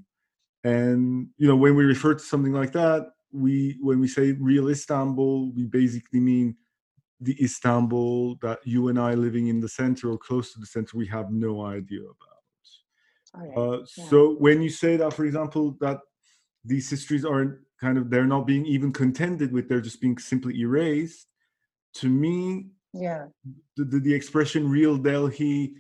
and 0.64 1.29
you 1.37 1.48
know, 1.48 1.57
when 1.57 1.75
we 1.75 1.85
refer 1.85 2.14
to 2.14 2.20
something 2.20 2.53
like 2.53 2.72
that, 2.72 3.11
we 3.33 3.79
when 3.81 4.01
we 4.01 4.09
say 4.09 4.33
real 4.33 4.68
Istanbul, 4.68 5.53
we 5.53 5.64
basically 5.64 6.20
mean 6.20 6.57
the 7.20 7.37
Istanbul 7.42 8.37
that 8.42 8.59
you 8.64 8.88
and 8.88 8.98
I 8.98 9.14
living 9.14 9.46
in 9.46 9.61
the 9.61 9.68
center 9.68 10.11
or 10.11 10.18
close 10.18 10.53
to 10.53 10.61
the 10.61 10.66
center, 10.66 10.96
we 10.96 11.07
have 11.07 11.31
no 11.31 11.64
idea 11.64 12.01
about. 12.01 12.33
Okay. 13.44 13.55
Uh, 13.57 13.79
yeah. 13.96 14.11
So 14.11 14.35
when 14.35 14.61
you 14.61 14.68
say 14.68 14.96
that, 14.96 15.14
for 15.14 15.25
example, 15.25 15.77
that 15.81 16.01
these 16.64 16.90
histories 16.90 17.25
aren't 17.25 17.59
kind 17.81 17.96
of 17.96 18.11
they're 18.11 18.27
not 18.27 18.46
being 18.46 18.66
even 18.66 18.92
contended 18.92 19.53
with, 19.53 19.68
they're 19.68 19.81
just 19.81 20.01
being 20.01 20.18
simply 20.18 20.61
erased. 20.61 21.27
To 21.96 22.09
me, 22.09 22.68
yeah, 22.92 23.27
the, 23.77 23.85
the, 23.85 24.01
the 24.01 24.14
expression 24.14 24.68
"real 24.68 24.96
Delhi" 24.96 25.75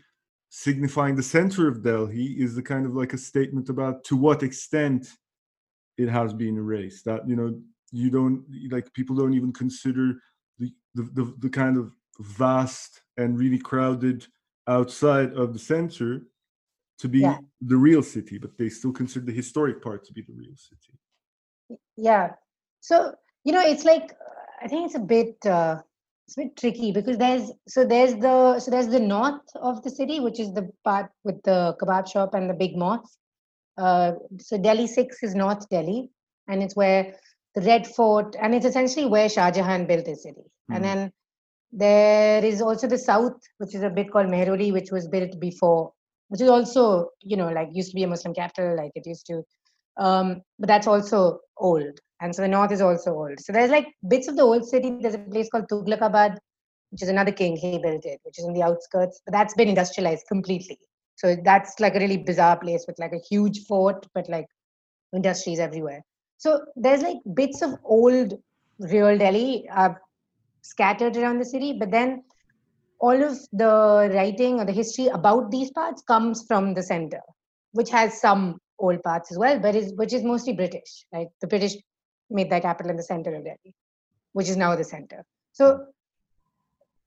signifying 0.54 1.16
the 1.16 1.22
center 1.22 1.66
of 1.66 1.82
Delhi 1.82 2.26
is 2.38 2.54
the 2.54 2.62
kind 2.62 2.84
of 2.84 2.94
like 2.94 3.14
a 3.14 3.18
statement 3.18 3.70
about 3.70 4.04
to 4.04 4.16
what 4.16 4.42
extent 4.42 5.08
it 5.96 6.10
has 6.10 6.34
been 6.34 6.58
erased. 6.58 7.06
That 7.06 7.26
you 7.26 7.36
know 7.36 7.58
you 7.90 8.10
don't 8.10 8.44
like 8.70 8.92
people 8.92 9.16
don't 9.16 9.32
even 9.32 9.52
consider 9.52 10.20
the 10.58 10.70
the, 10.94 11.02
the, 11.14 11.34
the 11.38 11.48
kind 11.48 11.78
of 11.78 11.92
vast 12.20 13.00
and 13.16 13.38
really 13.38 13.58
crowded 13.58 14.26
outside 14.68 15.32
of 15.32 15.54
the 15.54 15.58
center 15.58 16.20
to 16.98 17.08
be 17.08 17.20
yeah. 17.20 17.38
the 17.62 17.76
real 17.76 18.02
city, 18.02 18.36
but 18.36 18.56
they 18.58 18.68
still 18.68 18.92
consider 18.92 19.24
the 19.24 19.32
historic 19.32 19.82
part 19.82 20.04
to 20.04 20.12
be 20.12 20.20
the 20.20 20.34
real 20.34 20.54
city. 20.54 21.80
Yeah. 21.96 22.32
So 22.80 23.14
you 23.44 23.52
know, 23.52 23.62
it's 23.62 23.86
like 23.86 24.14
I 24.62 24.68
think 24.68 24.84
it's 24.84 24.96
a 24.96 25.06
bit. 25.16 25.34
Uh, 25.46 25.80
it's 26.26 26.36
a 26.36 26.42
bit 26.42 26.56
tricky 26.56 26.92
because 26.92 27.18
there's 27.18 27.50
so 27.68 27.84
there's 27.84 28.14
the 28.14 28.58
so 28.60 28.70
there's 28.70 28.88
the 28.88 29.00
north 29.00 29.40
of 29.56 29.82
the 29.82 29.90
city 29.90 30.20
which 30.20 30.38
is 30.38 30.52
the 30.52 30.70
part 30.84 31.10
with 31.24 31.42
the 31.42 31.76
kebab 31.80 32.10
shop 32.10 32.34
and 32.34 32.48
the 32.48 32.54
big 32.54 32.76
mosque. 32.76 33.18
Uh, 33.78 34.12
so 34.38 34.58
delhi 34.58 34.86
6 34.86 35.22
is 35.22 35.34
north 35.34 35.68
delhi 35.68 36.10
and 36.48 36.62
it's 36.62 36.76
where 36.76 37.14
the 37.54 37.62
red 37.62 37.86
fort 37.86 38.36
and 38.40 38.54
it's 38.54 38.66
essentially 38.66 39.06
where 39.06 39.28
shah 39.28 39.50
jahan 39.50 39.86
built 39.86 40.06
his 40.06 40.22
city. 40.22 40.42
Mm-hmm. 40.42 40.74
and 40.74 40.84
then 40.84 41.12
there 41.72 42.44
is 42.44 42.60
also 42.60 42.86
the 42.86 42.98
south 42.98 43.40
which 43.58 43.74
is 43.74 43.82
a 43.82 43.90
bit 43.90 44.12
called 44.12 44.26
mehrauli 44.26 44.72
which 44.72 44.90
was 44.92 45.08
built 45.08 45.40
before 45.40 45.92
which 46.28 46.40
is 46.40 46.48
also 46.48 47.08
you 47.20 47.36
know 47.36 47.48
like 47.48 47.68
used 47.72 47.90
to 47.90 47.94
be 47.94 48.04
a 48.04 48.06
muslim 48.06 48.34
capital 48.34 48.76
like 48.76 48.92
it 48.94 49.06
used 49.06 49.26
to. 49.26 49.42
Um, 49.98 50.40
but 50.58 50.68
that's 50.68 50.86
also 50.86 51.40
old 51.58 52.00
and 52.22 52.34
so 52.34 52.42
the 52.42 52.48
north 52.48 52.70
is 52.72 52.80
also 52.80 53.10
old. 53.12 53.40
So 53.40 53.52
there's 53.52 53.70
like 53.70 53.88
bits 54.08 54.28
of 54.28 54.36
the 54.36 54.42
old 54.42 54.64
city. 54.64 54.98
There's 55.00 55.16
a 55.16 55.18
place 55.18 55.50
called 55.50 55.68
Tughlaqabad, 55.68 56.36
which 56.90 57.02
is 57.02 57.08
another 57.08 57.32
king. 57.32 57.56
He 57.56 57.78
built 57.78 58.04
it, 58.04 58.20
which 58.22 58.38
is 58.38 58.44
in 58.44 58.54
the 58.54 58.62
outskirts, 58.62 59.20
but 59.26 59.32
that's 59.32 59.54
been 59.54 59.68
industrialized 59.68 60.26
completely. 60.28 60.78
So 61.16 61.36
that's 61.44 61.80
like 61.80 61.96
a 61.96 61.98
really 61.98 62.18
bizarre 62.18 62.58
place 62.58 62.84
with 62.86 62.98
like 63.00 63.12
a 63.12 63.20
huge 63.28 63.66
fort, 63.66 64.06
but 64.14 64.28
like 64.28 64.46
industries 65.14 65.58
everywhere. 65.58 66.02
So 66.38 66.60
there's 66.76 67.02
like 67.02 67.18
bits 67.34 67.60
of 67.60 67.74
old 67.84 68.34
real 68.78 69.18
Delhi 69.18 69.68
uh, 69.74 69.90
scattered 70.62 71.16
around 71.16 71.40
the 71.40 71.44
city, 71.44 71.76
but 71.78 71.90
then 71.90 72.22
all 73.00 73.20
of 73.22 73.36
the 73.52 74.10
writing 74.14 74.60
or 74.60 74.64
the 74.64 74.72
history 74.72 75.08
about 75.08 75.50
these 75.50 75.72
parts 75.72 76.02
comes 76.02 76.44
from 76.46 76.74
the 76.74 76.82
center, 76.82 77.20
which 77.72 77.90
has 77.90 78.20
some 78.20 78.60
old 78.78 79.02
parts 79.02 79.32
as 79.32 79.38
well, 79.38 79.58
but 79.58 79.74
is 79.74 79.92
which 79.94 80.12
is 80.12 80.22
mostly 80.22 80.52
British. 80.52 81.04
Like 81.12 81.28
the 81.40 81.48
British 81.48 81.76
made 82.32 82.50
their 82.50 82.60
capital 82.60 82.90
in 82.90 82.96
the 82.96 83.02
center 83.02 83.34
of 83.34 83.44
Delhi, 83.44 83.74
which 84.32 84.48
is 84.48 84.56
now 84.56 84.74
the 84.76 84.84
center. 84.84 85.24
So 85.52 85.86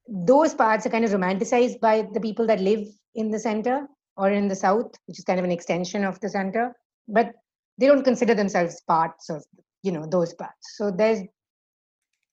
hmm. 0.07 0.25
those 0.25 0.53
parts 0.53 0.85
are 0.85 0.89
kind 0.89 1.05
of 1.05 1.11
romanticized 1.11 1.79
by 1.79 2.07
the 2.13 2.19
people 2.19 2.47
that 2.47 2.61
live 2.61 2.87
in 3.15 3.31
the 3.31 3.39
center 3.39 3.87
or 4.17 4.31
in 4.31 4.47
the 4.47 4.55
south, 4.55 4.91
which 5.07 5.19
is 5.19 5.25
kind 5.25 5.39
of 5.39 5.45
an 5.45 5.51
extension 5.51 6.03
of 6.03 6.19
the 6.19 6.29
center. 6.29 6.73
But 7.07 7.33
they 7.77 7.87
don't 7.87 8.03
consider 8.03 8.33
themselves 8.33 8.81
parts 8.87 9.29
of 9.29 9.43
you 9.83 9.91
know 9.91 10.05
those 10.05 10.33
parts. 10.33 10.77
So 10.77 10.91
there's 10.91 11.19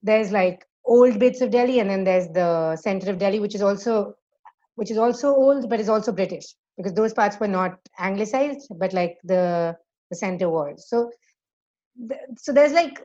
there's 0.02 0.32
like 0.32 0.66
old 0.84 1.18
bits 1.18 1.40
of 1.40 1.50
Delhi, 1.50 1.80
and 1.80 1.90
then 1.90 2.04
there's 2.04 2.28
the 2.28 2.76
center 2.76 3.10
of 3.10 3.18
Delhi, 3.18 3.40
which 3.40 3.54
is 3.54 3.62
also 3.62 4.14
which 4.76 4.90
is 4.90 4.98
also 4.98 5.34
old, 5.34 5.68
but 5.68 5.80
is 5.80 5.88
also 5.88 6.12
British 6.12 6.54
because 6.76 6.94
those 6.94 7.12
parts 7.12 7.38
were 7.38 7.48
not 7.48 7.78
anglicized, 7.98 8.68
but 8.78 8.92
like 8.92 9.18
the 9.24 9.76
the 10.10 10.16
center 10.16 10.48
was. 10.48 10.88
So 10.88 11.10
so 12.36 12.52
there's 12.52 12.72
like 12.72 13.04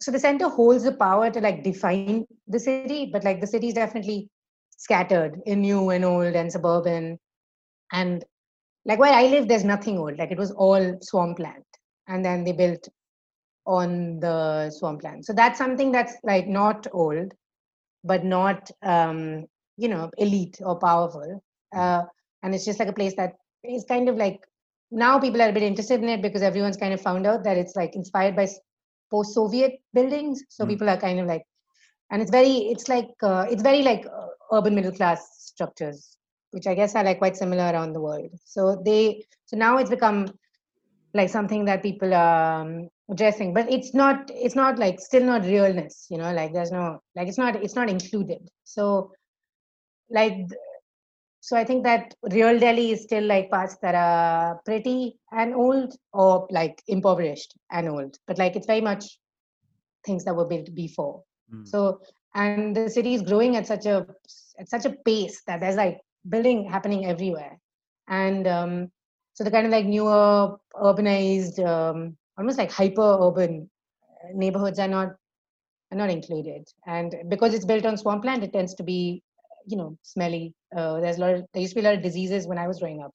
so 0.00 0.10
the 0.10 0.18
center 0.18 0.48
holds 0.48 0.84
the 0.84 0.92
power 0.92 1.30
to 1.30 1.40
like 1.40 1.62
define 1.62 2.26
the 2.46 2.58
city, 2.58 3.08
but 3.12 3.24
like 3.24 3.40
the 3.40 3.46
city 3.46 3.68
is 3.68 3.74
definitely 3.74 4.28
scattered 4.76 5.40
in 5.46 5.60
new 5.60 5.90
and 5.90 6.04
old 6.04 6.34
and 6.34 6.50
suburban. 6.52 7.18
And 7.92 8.24
like 8.84 8.98
where 8.98 9.14
I 9.14 9.28
live, 9.28 9.48
there's 9.48 9.64
nothing 9.64 9.98
old. 9.98 10.18
Like 10.18 10.30
it 10.30 10.38
was 10.38 10.50
all 10.50 10.98
swampland. 11.00 11.64
And 12.06 12.24
then 12.24 12.44
they 12.44 12.52
built 12.52 12.86
on 13.66 14.20
the 14.20 14.70
swampland. 14.70 15.24
So 15.24 15.32
that's 15.32 15.58
something 15.58 15.90
that's 15.90 16.16
like 16.22 16.46
not 16.46 16.86
old, 16.92 17.32
but 18.02 18.24
not 18.24 18.70
um, 18.82 19.46
you 19.76 19.88
know, 19.88 20.10
elite 20.18 20.58
or 20.60 20.78
powerful. 20.78 21.42
Uh, 21.74 22.02
and 22.42 22.54
it's 22.54 22.64
just 22.64 22.78
like 22.78 22.88
a 22.88 22.92
place 22.92 23.14
that 23.16 23.32
is 23.62 23.84
kind 23.84 24.08
of 24.08 24.16
like 24.16 24.40
now 24.94 25.18
people 25.18 25.42
are 25.42 25.48
a 25.48 25.52
bit 25.52 25.62
interested 25.64 26.00
in 26.02 26.08
it 26.08 26.22
because 26.22 26.42
everyone's 26.42 26.76
kind 26.76 26.94
of 26.94 27.00
found 27.00 27.26
out 27.26 27.44
that 27.44 27.58
it's 27.58 27.74
like 27.74 27.94
inspired 27.94 28.36
by 28.36 28.48
post-Soviet 29.10 29.72
buildings. 29.92 30.42
So 30.48 30.64
mm. 30.64 30.68
people 30.68 30.88
are 30.88 30.96
kind 30.96 31.18
of 31.20 31.26
like, 31.26 31.42
and 32.10 32.22
it's 32.22 32.30
very, 32.30 32.70
it's 32.72 32.88
like, 32.88 33.10
uh, 33.22 33.46
it's 33.50 33.62
very 33.62 33.82
like 33.82 34.06
uh, 34.06 34.56
urban 34.56 34.74
middle 34.74 34.92
class 34.92 35.26
structures, 35.38 36.16
which 36.52 36.66
I 36.66 36.74
guess 36.74 36.94
are 36.94 37.04
like 37.04 37.18
quite 37.18 37.36
similar 37.36 37.64
around 37.64 37.92
the 37.92 38.00
world. 38.00 38.30
So 38.44 38.80
they, 38.84 39.26
so 39.46 39.56
now 39.56 39.78
it's 39.78 39.90
become 39.90 40.32
like 41.12 41.28
something 41.28 41.64
that 41.64 41.82
people 41.82 42.14
are 42.14 42.62
um, 42.62 42.88
addressing, 43.10 43.52
but 43.52 43.70
it's 43.70 43.94
not, 43.94 44.30
it's 44.32 44.54
not 44.54 44.78
like 44.78 45.00
still 45.00 45.24
not 45.24 45.44
realness, 45.44 46.06
you 46.10 46.18
know, 46.18 46.32
like 46.32 46.52
there's 46.52 46.72
no, 46.72 47.00
like 47.16 47.28
it's 47.28 47.38
not, 47.38 47.56
it's 47.56 47.74
not 47.74 47.90
included. 47.90 48.48
So 48.64 49.12
like 50.10 50.34
so 51.44 51.58
I 51.58 51.64
think 51.64 51.84
that 51.84 52.14
real 52.32 52.58
Delhi 52.58 52.90
is 52.92 53.02
still 53.02 53.22
like 53.22 53.50
parts 53.50 53.76
that 53.82 53.94
are 53.94 54.62
pretty 54.64 55.18
and 55.30 55.54
old 55.54 55.94
or 56.14 56.48
like 56.50 56.82
impoverished 56.88 57.54
and 57.70 57.86
old, 57.86 58.16
but 58.26 58.38
like 58.38 58.56
it's 58.56 58.66
very 58.66 58.80
much 58.80 59.18
things 60.06 60.24
that 60.24 60.34
were 60.34 60.46
built 60.46 60.74
before. 60.74 61.22
Mm. 61.52 61.68
So 61.68 62.00
and 62.34 62.74
the 62.74 62.88
city 62.88 63.12
is 63.12 63.20
growing 63.20 63.56
at 63.56 63.66
such 63.66 63.84
a 63.84 64.06
at 64.58 64.70
such 64.70 64.86
a 64.86 64.96
pace 65.04 65.42
that 65.46 65.60
there's 65.60 65.76
like 65.76 66.00
building 66.30 66.66
happening 66.66 67.04
everywhere, 67.04 67.58
and 68.08 68.48
um, 68.48 68.90
so 69.34 69.44
the 69.44 69.50
kind 69.50 69.66
of 69.66 69.72
like 69.72 69.84
newer 69.84 70.56
urbanized, 70.76 71.58
um, 71.62 72.16
almost 72.38 72.56
like 72.56 72.72
hyper 72.72 73.18
urban 73.20 73.68
neighborhoods 74.32 74.78
are 74.78 74.88
not 74.88 75.08
are 75.92 75.98
not 75.98 76.08
included, 76.08 76.66
and 76.86 77.14
because 77.28 77.52
it's 77.52 77.66
built 77.66 77.84
on 77.84 77.98
swampland, 77.98 78.42
it 78.42 78.54
tends 78.54 78.72
to 78.76 78.82
be 78.82 79.22
you 79.66 79.76
know 79.76 79.96
smelly. 80.02 80.54
Uh, 80.76 81.00
there's 81.00 81.18
a 81.18 81.20
lot 81.20 81.34
of 81.34 81.44
there 81.52 81.62
used 81.62 81.74
to 81.74 81.80
be 81.80 81.86
a 81.86 81.88
lot 81.88 81.96
of 81.96 82.02
diseases 82.02 82.46
when 82.46 82.58
I 82.58 82.66
was 82.66 82.78
growing 82.78 83.02
up 83.02 83.12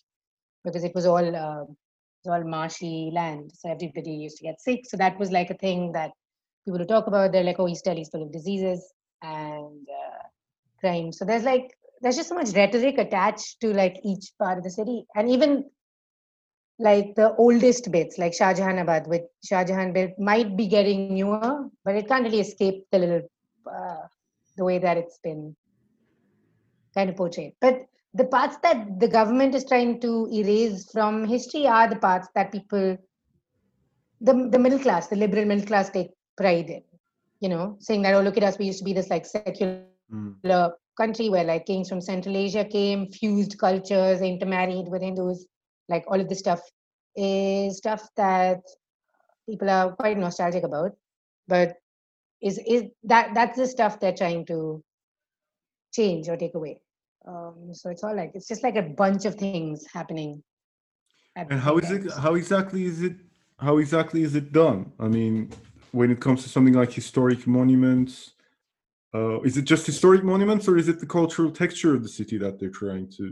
because 0.63 0.83
it 0.83 0.95
was 0.95 1.05
all 1.05 1.17
uh, 1.17 1.63
it 1.63 2.25
was 2.25 2.31
all 2.31 2.43
marshy 2.43 3.11
land, 3.13 3.51
so 3.53 3.69
everybody 3.69 4.11
used 4.11 4.37
to 4.37 4.43
get 4.43 4.61
sick. 4.61 4.85
So 4.85 4.97
that 4.97 5.19
was 5.19 5.31
like 5.31 5.49
a 5.49 5.57
thing 5.57 5.91
that 5.93 6.11
people 6.65 6.79
would 6.79 6.87
talk 6.87 7.07
about. 7.07 7.31
They're 7.31 7.43
like, 7.43 7.59
oh, 7.59 7.67
East 7.67 7.85
Delhi 7.85 8.01
is 8.01 8.09
full 8.09 8.23
of 8.23 8.31
diseases 8.31 8.93
and 9.21 9.87
uh, 9.89 10.23
crime. 10.79 11.11
So 11.11 11.25
there's 11.25 11.43
like 11.43 11.75
there's 12.01 12.15
just 12.15 12.29
so 12.29 12.35
much 12.35 12.55
rhetoric 12.55 12.97
attached 12.97 13.59
to 13.61 13.73
like 13.73 13.97
each 14.03 14.31
part 14.39 14.57
of 14.57 14.63
the 14.63 14.71
city, 14.71 15.05
and 15.15 15.29
even 15.29 15.65
like 16.79 17.13
the 17.15 17.35
oldest 17.35 17.91
bits, 17.91 18.17
like 18.17 18.33
Shah 18.33 18.53
Jahanabad, 18.53 19.07
which 19.07 19.23
Shah 19.43 19.65
Jahan 19.65 19.91
built, 19.91 20.11
might 20.17 20.55
be 20.55 20.67
getting 20.67 21.13
newer, 21.13 21.67
but 21.83 21.95
it 21.95 22.07
can't 22.07 22.23
really 22.23 22.39
escape 22.39 22.85
the 22.91 22.99
little 22.99 23.21
uh, 23.69 24.07
the 24.55 24.63
way 24.63 24.79
that 24.79 24.97
it's 24.97 25.19
been 25.19 25.55
kind 26.95 27.09
of 27.09 27.15
portrayed. 27.15 27.53
But 27.61 27.85
the 28.13 28.25
parts 28.25 28.57
that 28.63 28.99
the 28.99 29.07
government 29.07 29.55
is 29.55 29.65
trying 29.65 30.01
to 30.01 30.27
erase 30.31 30.89
from 30.91 31.25
history 31.25 31.67
are 31.67 31.87
the 31.87 31.95
parts 31.95 32.27
that 32.35 32.51
people, 32.51 32.97
the, 34.21 34.49
the 34.51 34.59
middle 34.59 34.79
class, 34.79 35.07
the 35.07 35.15
liberal 35.15 35.45
middle 35.45 35.65
class 35.65 35.89
take 35.89 36.09
pride 36.35 36.69
in, 36.69 36.83
you 37.39 37.49
know, 37.49 37.77
saying 37.79 38.01
that, 38.01 38.15
oh, 38.15 38.21
look 38.21 38.37
at 38.37 38.43
us, 38.43 38.57
we 38.57 38.65
used 38.65 38.79
to 38.79 38.85
be 38.85 38.93
this 38.93 39.09
like 39.09 39.25
secular 39.25 39.83
mm. 40.11 40.71
country 40.97 41.29
where 41.29 41.43
like 41.43 41.65
kings 41.65 41.89
from 41.89 42.01
Central 42.01 42.35
Asia 42.35 42.65
came, 42.65 43.07
fused 43.11 43.57
cultures, 43.59 44.21
intermarried 44.21 44.87
with 44.87 45.01
Hindus, 45.01 45.45
like 45.87 46.03
all 46.07 46.19
of 46.19 46.27
this 46.27 46.39
stuff 46.39 46.61
is 47.15 47.77
stuff 47.77 48.07
that 48.15 48.61
people 49.47 49.69
are 49.69 49.91
quite 49.95 50.17
nostalgic 50.17 50.63
about. 50.63 50.91
But 51.47 51.75
is 52.41 52.59
is 52.65 52.83
that 53.03 53.33
that's 53.33 53.57
the 53.57 53.67
stuff 53.67 53.99
they're 53.99 54.13
trying 54.13 54.45
to 54.45 54.83
change 55.99 56.29
or 56.29 56.37
take 56.37 56.55
away. 56.55 56.75
Um, 57.27 57.55
so 57.73 57.89
it's 57.89 58.03
all 58.03 58.15
like 58.15 58.31
it's 58.33 58.47
just 58.47 58.63
like 58.63 58.77
a 58.83 58.87
bunch 59.03 59.25
of 59.25 59.35
things 59.35 59.85
happening. 59.97 60.31
And 61.35 61.59
how 61.67 61.77
is 61.77 61.89
it? 61.91 62.03
How 62.25 62.33
exactly 62.35 62.85
is 62.91 63.01
it? 63.07 63.15
How 63.67 63.77
exactly 63.77 64.21
is 64.27 64.33
it 64.35 64.47
done? 64.63 64.79
I 64.99 65.07
mean, 65.17 65.51
when 65.91 66.09
it 66.11 66.19
comes 66.25 66.43
to 66.43 66.49
something 66.49 66.73
like 66.81 66.91
historic 67.01 67.45
monuments, 67.47 68.31
uh, 69.13 69.39
is 69.41 69.57
it 69.57 69.65
just 69.73 69.85
historic 69.85 70.23
monuments, 70.23 70.67
or 70.67 70.77
is 70.77 70.87
it 70.87 70.99
the 70.99 71.05
cultural 71.05 71.51
texture 71.51 71.93
of 71.95 72.01
the 72.03 72.13
city 72.19 72.37
that 72.37 72.59
they're 72.59 72.77
trying 72.83 73.07
to? 73.17 73.23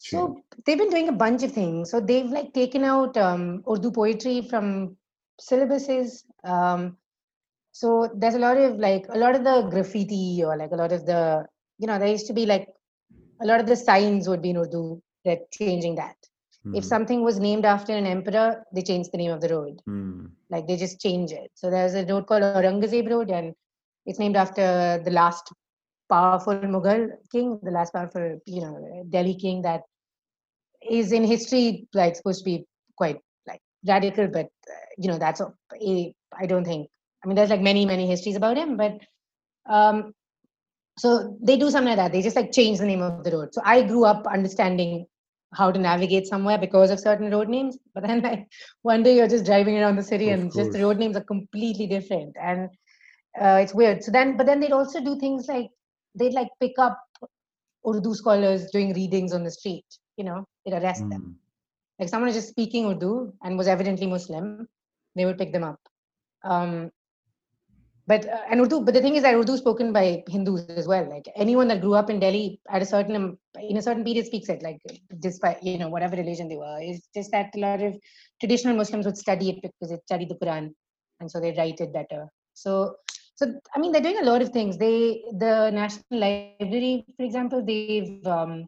Change? 0.00 0.20
So 0.20 0.42
they've 0.64 0.78
been 0.78 0.90
doing 0.90 1.08
a 1.08 1.18
bunch 1.24 1.42
of 1.42 1.52
things. 1.52 1.90
So 1.90 2.00
they've 2.00 2.30
like 2.38 2.52
taken 2.52 2.84
out 2.84 3.16
um, 3.16 3.62
Urdu 3.70 3.90
poetry 3.90 4.42
from 4.50 4.96
syllabuses. 5.40 6.24
Um, 6.44 6.96
so 7.72 8.10
there's 8.14 8.34
a 8.34 8.44
lot 8.46 8.56
of 8.56 8.76
like 8.76 9.06
a 9.10 9.18
lot 9.18 9.34
of 9.34 9.44
the 9.44 9.56
graffiti 9.70 10.42
or 10.44 10.56
like 10.56 10.72
a 10.72 10.76
lot 10.76 10.92
of 10.92 11.04
the 11.06 11.46
you 11.78 11.86
know, 11.86 11.98
there 11.98 12.08
used 12.08 12.26
to 12.26 12.32
be 12.32 12.46
like 12.46 12.68
a 13.40 13.46
lot 13.46 13.60
of 13.60 13.66
the 13.66 13.76
signs 13.76 14.28
would 14.28 14.42
be 14.42 14.50
in 14.50 14.56
Urdu. 14.56 15.00
They're 15.24 15.40
changing 15.52 15.96
that. 15.96 16.16
Mm. 16.66 16.76
If 16.76 16.84
hmm. 16.84 16.88
something 16.88 17.22
was 17.22 17.38
named 17.38 17.64
after 17.64 17.92
an 17.92 18.06
emperor, 18.06 18.64
they 18.74 18.82
changed 18.82 19.12
the 19.12 19.18
name 19.18 19.30
of 19.30 19.40
the 19.40 19.48
road. 19.48 19.80
Mm. 19.88 20.30
Like 20.50 20.66
they 20.66 20.76
just 20.76 21.00
change 21.00 21.30
it. 21.30 21.50
So 21.54 21.70
there's 21.70 21.94
a 21.94 22.04
road 22.06 22.26
called 22.26 22.42
Aurangzeb 22.42 23.08
Road, 23.08 23.30
and 23.30 23.54
it's 24.06 24.18
named 24.18 24.36
after 24.36 25.00
the 25.04 25.10
last 25.10 25.52
powerful 26.08 26.54
Mughal 26.54 27.10
king, 27.30 27.60
the 27.62 27.70
last 27.70 27.92
powerful, 27.92 28.40
you 28.46 28.60
know, 28.60 29.04
Delhi 29.08 29.34
king 29.34 29.62
that 29.62 29.82
is 30.88 31.12
in 31.12 31.24
history 31.24 31.86
like 31.94 32.16
supposed 32.16 32.40
to 32.40 32.44
be 32.44 32.64
quite 32.96 33.18
like 33.46 33.60
radical, 33.86 34.26
but 34.26 34.46
uh, 34.46 34.86
you 34.96 35.08
know 35.08 35.18
that's 35.18 35.40
I 35.40 36.46
don't 36.46 36.64
think. 36.64 36.88
I 37.22 37.26
mean, 37.26 37.36
there's 37.36 37.50
like 37.50 37.60
many 37.60 37.84
many 37.86 38.06
histories 38.06 38.36
about 38.36 38.56
him, 38.56 38.76
but 38.76 38.98
um, 39.68 40.14
so 40.98 41.36
they 41.40 41.56
do 41.56 41.70
something 41.70 41.96
like 41.96 41.96
that. 41.96 42.12
They 42.12 42.22
just 42.22 42.36
like 42.36 42.52
change 42.52 42.78
the 42.78 42.86
name 42.86 43.02
of 43.02 43.24
the 43.24 43.30
road. 43.30 43.54
So 43.54 43.62
i 43.64 43.82
grew 43.82 44.04
up 44.04 44.26
understanding 44.26 45.06
how 45.54 45.70
to 45.70 45.78
navigate 45.78 46.26
somewhere 46.26 46.58
because 46.58 46.90
of 46.90 47.00
certain 47.00 47.30
road 47.30 47.48
names. 47.48 47.78
But 47.94 48.06
then 48.06 48.22
like 48.22 48.48
one 48.82 49.02
day 49.02 49.16
you're 49.16 49.28
just 49.28 49.44
driving 49.44 49.78
around 49.78 49.96
the 49.96 50.02
city 50.02 50.30
of 50.30 50.40
and 50.40 50.52
course. 50.52 50.66
just 50.66 50.76
the 50.76 50.84
road 50.84 50.98
names 50.98 51.16
are 51.16 51.24
completely 51.24 51.86
different. 51.86 52.36
And 52.40 52.68
uh, 53.40 53.58
it's 53.62 53.74
weird. 53.74 54.04
So 54.04 54.10
then 54.10 54.36
but 54.36 54.46
then 54.46 54.60
they'd 54.60 54.72
also 54.72 55.02
do 55.02 55.18
things 55.18 55.46
like 55.46 55.70
they'd 56.14 56.34
like 56.34 56.48
pick 56.60 56.78
up 56.78 56.98
urdu 57.86 58.14
scholars 58.14 58.70
doing 58.72 58.92
readings 58.92 59.32
on 59.32 59.44
the 59.44 59.50
street 59.50 59.84
you 60.18 60.24
know? 60.24 60.44
They'd 60.66 60.74
arrest 60.74 61.04
mm. 61.04 61.10
them. 61.10 61.22
Hmm. 61.22 61.32
like 62.00 62.08
someone 62.10 62.28
is 62.28 62.36
just 62.36 62.48
speaking 62.48 62.86
urdu 62.90 63.32
and 63.42 63.56
was 63.56 63.68
evidently 63.68 64.06
muslim. 64.06 64.68
They 65.16 65.24
would 65.24 65.38
pick 65.38 65.52
them 65.52 65.64
up. 65.64 65.80
Um, 66.44 66.90
but 68.08 68.26
uh, 68.26 68.40
and 68.50 68.60
Urdu, 68.60 68.80
but 68.80 68.94
the 68.94 69.02
thing 69.02 69.16
is 69.16 69.22
that 69.22 69.34
Urdu 69.34 69.52
is 69.52 69.60
spoken 69.60 69.92
by 69.92 70.24
Hindus 70.28 70.64
as 70.70 70.88
well. 70.88 71.08
Like 71.08 71.26
anyone 71.36 71.68
that 71.68 71.82
grew 71.82 71.94
up 71.94 72.08
in 72.08 72.18
Delhi 72.18 72.58
at 72.70 72.80
a 72.80 72.86
certain 72.86 73.16
um, 73.16 73.38
in 73.60 73.76
a 73.76 73.82
certain 73.82 74.02
period 74.02 74.24
speaks 74.24 74.48
it. 74.48 74.62
Like 74.62 74.80
despite 75.20 75.62
you 75.62 75.76
know 75.76 75.90
whatever 75.90 76.16
religion 76.16 76.48
they 76.48 76.56
were, 76.56 76.78
it's 76.80 77.06
just 77.14 77.30
that 77.32 77.54
a 77.54 77.58
lot 77.58 77.82
of 77.82 77.94
traditional 78.40 78.74
Muslims 78.76 79.04
would 79.04 79.18
study 79.18 79.50
it 79.50 79.60
because 79.62 79.90
they 79.90 79.98
study 80.06 80.24
the 80.24 80.36
Quran, 80.36 80.72
and 81.20 81.30
so 81.30 81.38
they 81.38 81.54
write 81.58 81.80
it 81.80 81.92
better. 81.92 82.26
So 82.54 82.96
so 83.34 83.46
I 83.76 83.78
mean, 83.78 83.92
they're 83.92 84.08
doing 84.08 84.22
a 84.22 84.30
lot 84.30 84.40
of 84.40 84.48
things. 84.48 84.78
They, 84.78 85.22
the 85.32 85.70
National 85.70 86.18
Library, 86.18 87.04
for 87.16 87.24
example, 87.24 87.62
they've 87.64 88.26
um, 88.26 88.66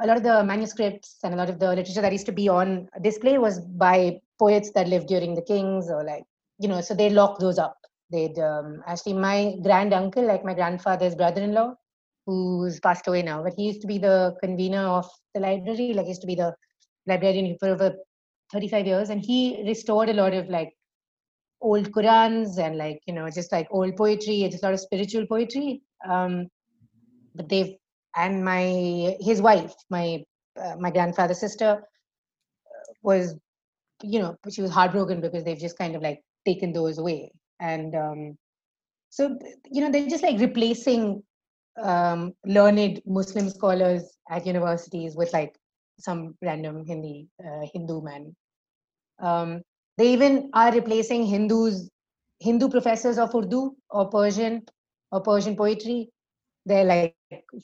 a 0.00 0.06
lot 0.06 0.16
of 0.16 0.22
the 0.22 0.42
manuscripts 0.42 1.18
and 1.22 1.34
a 1.34 1.36
lot 1.36 1.50
of 1.50 1.58
the 1.58 1.68
literature 1.68 2.00
that 2.00 2.10
used 2.10 2.26
to 2.26 2.32
be 2.32 2.48
on 2.48 2.88
display 3.02 3.36
was 3.36 3.60
by 3.60 4.18
poets 4.38 4.70
that 4.70 4.88
lived 4.88 5.08
during 5.08 5.34
the 5.34 5.42
kings 5.42 5.90
or 5.90 6.02
like 6.02 6.24
you 6.58 6.68
know 6.68 6.80
so 6.80 6.94
they 6.94 7.10
lock 7.10 7.38
those 7.38 7.58
up 7.58 7.76
they'd 8.14 8.38
um, 8.38 8.82
actually 8.86 9.16
my 9.28 9.36
grand 9.66 9.92
uncle 10.00 10.26
like 10.32 10.44
my 10.44 10.54
grandfather's 10.54 11.14
brother-in-law 11.14 11.68
who's 12.26 12.78
passed 12.80 13.06
away 13.08 13.22
now 13.22 13.42
but 13.42 13.54
he 13.56 13.64
used 13.70 13.80
to 13.80 13.86
be 13.86 13.98
the 13.98 14.16
convener 14.42 14.86
of 14.98 15.08
the 15.34 15.40
library 15.40 15.92
like 15.92 16.06
he 16.06 16.14
used 16.14 16.26
to 16.26 16.32
be 16.34 16.40
the 16.42 16.50
librarian 17.06 17.56
for 17.58 17.68
over 17.68 17.94
35 18.52 18.86
years 18.86 19.10
and 19.10 19.20
he 19.20 19.62
restored 19.66 20.08
a 20.08 20.18
lot 20.22 20.32
of 20.32 20.48
like 20.48 20.72
old 21.64 21.90
Qurans 21.92 22.58
and 22.58 22.76
like 22.76 23.00
you 23.06 23.14
know 23.14 23.28
just 23.30 23.50
like 23.50 23.66
old 23.70 23.96
poetry, 23.96 24.46
just 24.50 24.62
a 24.62 24.66
lot 24.66 24.74
of 24.74 24.80
spiritual 24.80 25.26
poetry. 25.26 25.82
Um, 26.08 26.48
but 27.34 27.48
they've 27.48 27.74
and 28.16 28.44
my 28.44 29.16
his 29.20 29.40
wife, 29.40 29.74
my 29.90 30.22
uh, 30.60 30.76
my 30.78 30.90
grandfather's 30.90 31.40
sister, 31.40 31.70
uh, 31.72 32.92
was 33.02 33.34
you 34.02 34.20
know 34.20 34.36
she 34.50 34.62
was 34.62 34.70
heartbroken 34.70 35.20
because 35.20 35.44
they've 35.44 35.58
just 35.58 35.78
kind 35.78 35.96
of 35.96 36.02
like 36.02 36.20
taken 36.44 36.72
those 36.72 36.98
away 36.98 37.32
and 37.60 37.94
um, 37.94 38.38
so 39.10 39.38
you 39.70 39.80
know 39.80 39.90
they're 39.90 40.08
just 40.08 40.22
like 40.22 40.38
replacing 40.40 41.22
um, 41.82 42.32
learned 42.46 43.00
Muslim 43.06 43.48
scholars 43.48 44.16
at 44.30 44.46
universities 44.46 45.16
with 45.16 45.32
like 45.32 45.54
some 45.98 46.34
random 46.42 46.84
Hindi 46.84 47.28
uh, 47.40 47.66
Hindu 47.72 48.02
man. 48.02 48.34
Um, 49.20 49.62
they 49.96 50.12
even 50.12 50.50
are 50.54 50.72
replacing 50.72 51.26
Hindus, 51.26 51.88
Hindu 52.40 52.68
professors 52.68 53.18
of 53.18 53.34
Urdu 53.34 53.74
or 53.90 54.08
Persian 54.08 54.62
or 55.12 55.20
Persian 55.20 55.56
poetry. 55.56 56.10
They're 56.66 56.84
like 56.84 57.14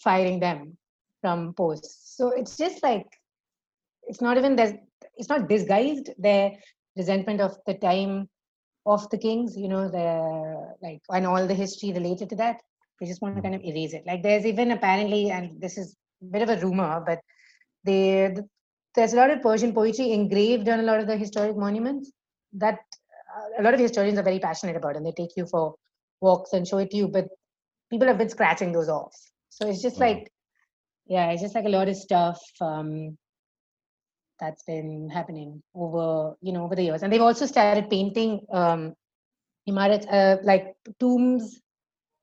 firing 0.03 0.41
them 0.41 0.77
from 1.21 1.55
posts. 1.55 2.17
So 2.17 2.31
it's 2.31 2.57
just 2.57 2.83
like 2.83 3.07
it's 4.05 4.21
not 4.21 4.37
even 4.37 4.57
that 4.57 4.75
it's 5.17 5.29
not 5.29 5.49
disguised 5.49 6.11
their 6.19 6.53
resentment 6.97 7.41
of 7.41 7.57
the 7.67 7.75
time 7.75 8.29
of 8.87 9.09
the 9.11 9.19
kings, 9.19 9.57
you 9.57 9.69
know, 9.69 9.89
the 9.89 10.75
like 10.83 11.01
and 11.11 11.27
all 11.27 11.47
the 11.47 11.55
history 11.55 11.93
related 11.93 12.31
to 12.31 12.37
that. 12.37 12.61
They 13.01 13.07
just 13.07 13.23
want 13.23 13.37
to 13.37 13.43
kind 13.43 13.55
of 13.55 13.63
erase 13.65 13.95
it. 13.95 14.05
Like 14.07 14.23
there's 14.23 14.45
even 14.45 14.73
apparently, 14.73 15.31
and 15.31 15.61
this 15.61 15.79
is 15.79 15.97
a 16.23 16.27
bit 16.27 16.43
of 16.43 16.51
a 16.51 16.61
rumor, 16.61 17.03
but 17.05 17.21
they 17.85 18.35
there's 18.95 19.13
a 19.13 19.17
lot 19.17 19.31
of 19.31 19.43
Persian 19.43 19.73
poetry 19.73 20.13
engraved 20.13 20.69
on 20.69 20.81
a 20.81 20.83
lot 20.83 21.01
of 21.01 21.07
the 21.07 21.17
historic 21.17 21.57
monuments 21.57 22.11
that 22.55 22.79
uh, 23.37 23.61
a 23.61 23.63
lot 23.63 23.75
of 23.75 23.81
historians 23.81 24.19
are 24.19 24.23
very 24.25 24.39
passionate 24.41 24.77
about 24.77 24.97
and 24.97 25.07
they 25.07 25.13
take 25.13 25.37
you 25.37 25.47
for 25.47 25.75
walks 26.21 26.53
and 26.53 26.67
show 26.67 26.79
it 26.79 26.91
to 26.91 26.97
you 26.97 27.09
but 27.09 27.29
people 27.91 28.07
have 28.07 28.19
been 28.19 28.29
scratching 28.29 28.73
those 28.73 28.89
off 28.89 29.15
so 29.49 29.69
it's 29.69 29.81
just 29.83 29.99
like 29.99 30.31
yeah 31.07 31.31
it's 31.31 31.43
just 31.43 31.55
like 31.55 31.65
a 31.65 31.69
lot 31.69 31.89
of 31.89 31.97
stuff 31.97 32.41
um, 32.61 33.17
that's 34.41 34.63
been 34.65 35.09
happening 35.11 35.63
over 35.75 36.35
you 36.41 36.53
know 36.53 36.65
over 36.65 36.75
the 36.75 36.85
years 36.85 37.03
and 37.03 37.13
they've 37.13 37.29
also 37.31 37.47
started 37.47 37.91
painting 37.91 38.41
um 38.53 38.95
imarats 39.69 40.07
uh, 40.13 40.37
like 40.43 40.75
tombs 40.99 41.61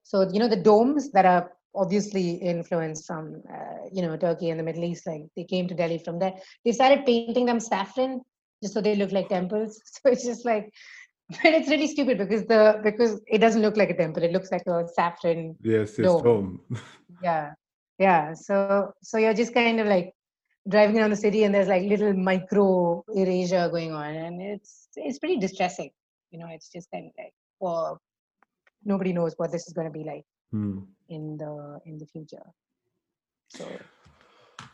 so 0.03 0.30
you 0.32 0.39
know 0.39 0.47
the 0.47 0.63
domes 0.70 1.11
that 1.11 1.26
are 1.26 1.51
obviously 1.76 2.32
influenced 2.53 3.05
from 3.05 3.41
uh, 3.53 3.86
you 3.91 4.01
know 4.01 4.18
turkey 4.18 4.49
and 4.49 4.59
the 4.59 4.63
middle 4.63 4.84
east 4.84 5.05
like 5.05 5.24
they 5.36 5.43
came 5.43 5.68
to 5.68 5.76
delhi 5.76 5.99
from 5.99 6.18
there 6.18 6.34
they 6.65 6.72
started 6.72 7.05
painting 7.05 7.45
them 7.45 7.59
saffron 7.59 8.22
just 8.61 8.74
so 8.74 8.82
they 8.82 8.95
look 8.95 9.11
like 9.11 9.30
temples. 9.30 9.82
So 9.86 10.11
it's 10.11 10.26
just 10.26 10.45
like, 10.45 10.72
but 11.30 11.53
it's 11.53 11.70
really 11.70 11.88
stupid 11.88 12.18
because 12.18 12.45
the 12.45 12.80
because 12.84 13.22
it 13.28 13.39
doesn't 13.39 13.61
look 13.61 13.78
like 13.78 13.89
a 13.89 13.97
temple. 13.97 14.24
It 14.24 14.32
looks 14.32 14.51
like 14.51 14.65
a 14.68 14.88
saffron. 14.95 15.55
Yes, 15.61 15.99
it's 15.99 16.07
dome. 16.07 16.24
dome. 16.24 16.61
yeah, 17.24 17.51
yeah. 17.99 18.34
So 18.34 18.93
so 19.03 19.18
you're 19.18 19.34
just 19.34 19.53
kind 19.53 19.80
of 19.80 19.88
like 19.88 20.13
driving 20.68 20.99
around 20.99 21.11
the 21.11 21.15
city 21.15 21.43
and 21.43 21.53
there's 21.53 21.68
like 21.68 21.84
little 21.84 22.13
micro 22.13 23.03
erasure 23.15 23.70
going 23.70 23.93
on, 23.93 24.15
and 24.15 24.41
it's 24.41 24.89
it's 24.95 25.20
pretty 25.20 25.38
distressing. 25.38 25.91
You 26.32 26.39
know, 26.39 26.47
it's 26.51 26.70
just 26.70 26.89
kind 26.91 27.05
of 27.05 27.11
like, 27.18 27.34
well, 27.59 28.01
nobody 28.84 29.13
knows 29.13 29.34
what 29.38 29.51
this 29.51 29.68
is 29.68 29.74
going 29.74 29.88
to 29.88 29.97
be 29.97 30.03
like 30.03 30.26
hmm. 30.51 30.80
in 31.09 31.38
the 31.38 31.80
in 31.86 31.97
the 31.97 32.05
future. 32.05 32.43
So 33.49 33.65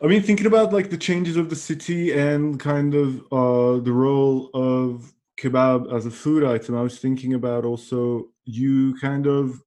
I 0.01 0.07
mean, 0.07 0.21
thinking 0.21 0.45
about 0.45 0.73
like 0.73 0.89
the 0.89 0.97
changes 0.97 1.37
of 1.37 1.49
the 1.49 1.55
city 1.55 2.11
and 2.11 2.59
kind 2.59 2.95
of 2.95 3.19
uh, 3.31 3.79
the 3.83 3.91
role 3.91 4.49
of 4.53 5.13
kebab 5.39 5.93
as 5.93 6.05
a 6.05 6.11
food 6.11 6.43
item, 6.43 6.75
I 6.75 6.81
was 6.81 6.99
thinking 6.99 7.33
about 7.33 7.65
also 7.65 8.29
you 8.45 8.95
kind 8.99 9.27
of 9.27 9.61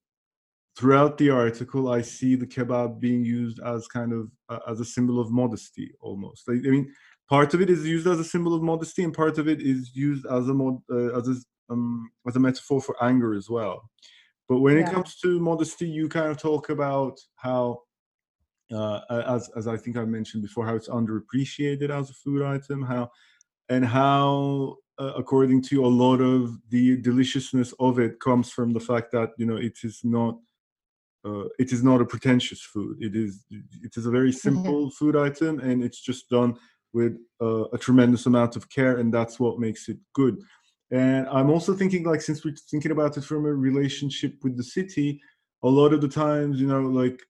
throughout 0.77 1.17
the 1.19 1.31
article, 1.31 1.89
I 1.89 2.03
see 2.03 2.37
the 2.37 2.47
kebab 2.47 3.01
being 3.01 3.25
used 3.25 3.61
as 3.61 3.87
kind 3.89 4.13
of 4.13 4.31
uh, 4.49 4.59
as 4.69 4.81
a 4.81 4.85
symbol 4.85 5.19
of 5.21 5.31
modesty 5.31 5.93
almost. 6.01 6.47
Like, 6.49 6.59
I 6.67 6.71
mean, 6.71 6.93
part 7.29 7.55
of 7.55 7.61
it 7.61 7.71
is 7.71 7.87
used 7.87 8.07
as 8.07 8.21
a 8.21 8.25
symbol 8.25 8.55
of 8.55 8.63
modesty, 8.63 9.03
and 9.03 9.15
part 9.15 9.39
of 9.39 9.49
it 9.49 9.61
is 9.61 9.93
used 9.95 10.27
as 10.27 10.49
a 10.49 10.55
mod, 10.55 10.79
uh, 10.91 11.19
as 11.19 11.29
a 11.29 11.37
um, 11.73 12.11
as 12.29 12.37
a 12.37 12.41
metaphor 12.41 12.81
for 12.81 13.03
anger 13.03 13.35
as 13.35 13.49
well. 13.49 13.91
But 14.49 14.61
when 14.61 14.77
yeah. 14.77 14.89
it 14.89 14.93
comes 14.93 15.17
to 15.23 15.41
modesty, 15.41 15.89
you 15.89 16.09
kind 16.09 16.31
of 16.31 16.37
talk 16.37 16.69
about 16.69 17.19
how 17.37 17.81
uh, 18.73 19.01
as 19.11 19.49
as 19.57 19.67
I 19.67 19.77
think 19.77 19.97
I 19.97 20.05
mentioned 20.05 20.43
before, 20.43 20.67
how 20.67 20.77
it's 20.77 20.89
underappreciated 20.89 21.91
as 21.91 22.11
a 22.11 22.15
food 22.15 22.43
item, 22.43 22.83
how 22.83 23.11
and 23.69 23.85
how 23.85 24.77
uh, 24.99 25.13
according 25.17 25.63
to 25.63 25.77
you, 25.77 25.85
a 25.85 25.89
lot 25.89 26.21
of 26.21 26.57
the 26.71 26.97
deliciousness 26.99 27.75
of 27.81 27.99
it 27.99 28.21
comes 28.21 28.51
from 28.51 28.73
the 28.73 28.81
fact 28.81 29.13
that 29.13 29.31
you 29.37 29.47
know 29.47 29.57
it 29.57 29.79
is 29.83 30.01
not 30.05 30.37
uh, 31.27 31.49
it 31.59 31.73
is 31.73 31.83
not 31.83 32.01
a 32.01 32.07
pretentious 32.07 32.61
food. 32.63 32.97
It 33.01 33.17
is 33.17 33.45
it 33.51 33.97
is 33.97 34.07
a 34.07 34.11
very 34.11 34.31
mm-hmm. 34.31 34.49
simple 34.49 34.87
mm-hmm. 34.87 34.97
food 34.99 35.17
item, 35.17 35.61
and 35.61 35.83
it's 35.83 36.01
just 36.01 36.29
done 36.31 36.57
with 36.93 37.19
uh, 37.43 37.65
a 37.73 37.79
tremendous 37.79 38.27
amount 38.27 38.57
of 38.57 38.69
care, 38.71 38.99
and 38.99 39.13
that's 39.13 39.41
what 39.41 39.59
makes 39.59 39.89
it 39.89 39.99
good. 40.15 40.41
And 40.91 41.27
I'm 41.29 41.51
also 41.51 41.75
thinking, 41.75 42.05
like, 42.05 42.23
since 42.23 42.45
we're 42.45 42.55
thinking 42.71 42.93
about 42.93 43.17
it 43.17 43.25
from 43.25 43.45
a 43.45 43.53
relationship 43.53 44.35
with 44.43 44.57
the 44.57 44.63
city, 44.63 45.21
a 45.65 45.69
lot 45.69 45.93
of 45.93 46.01
the 46.01 46.09
times, 46.09 46.61
you 46.61 46.69
know, 46.69 46.83
like 46.83 47.21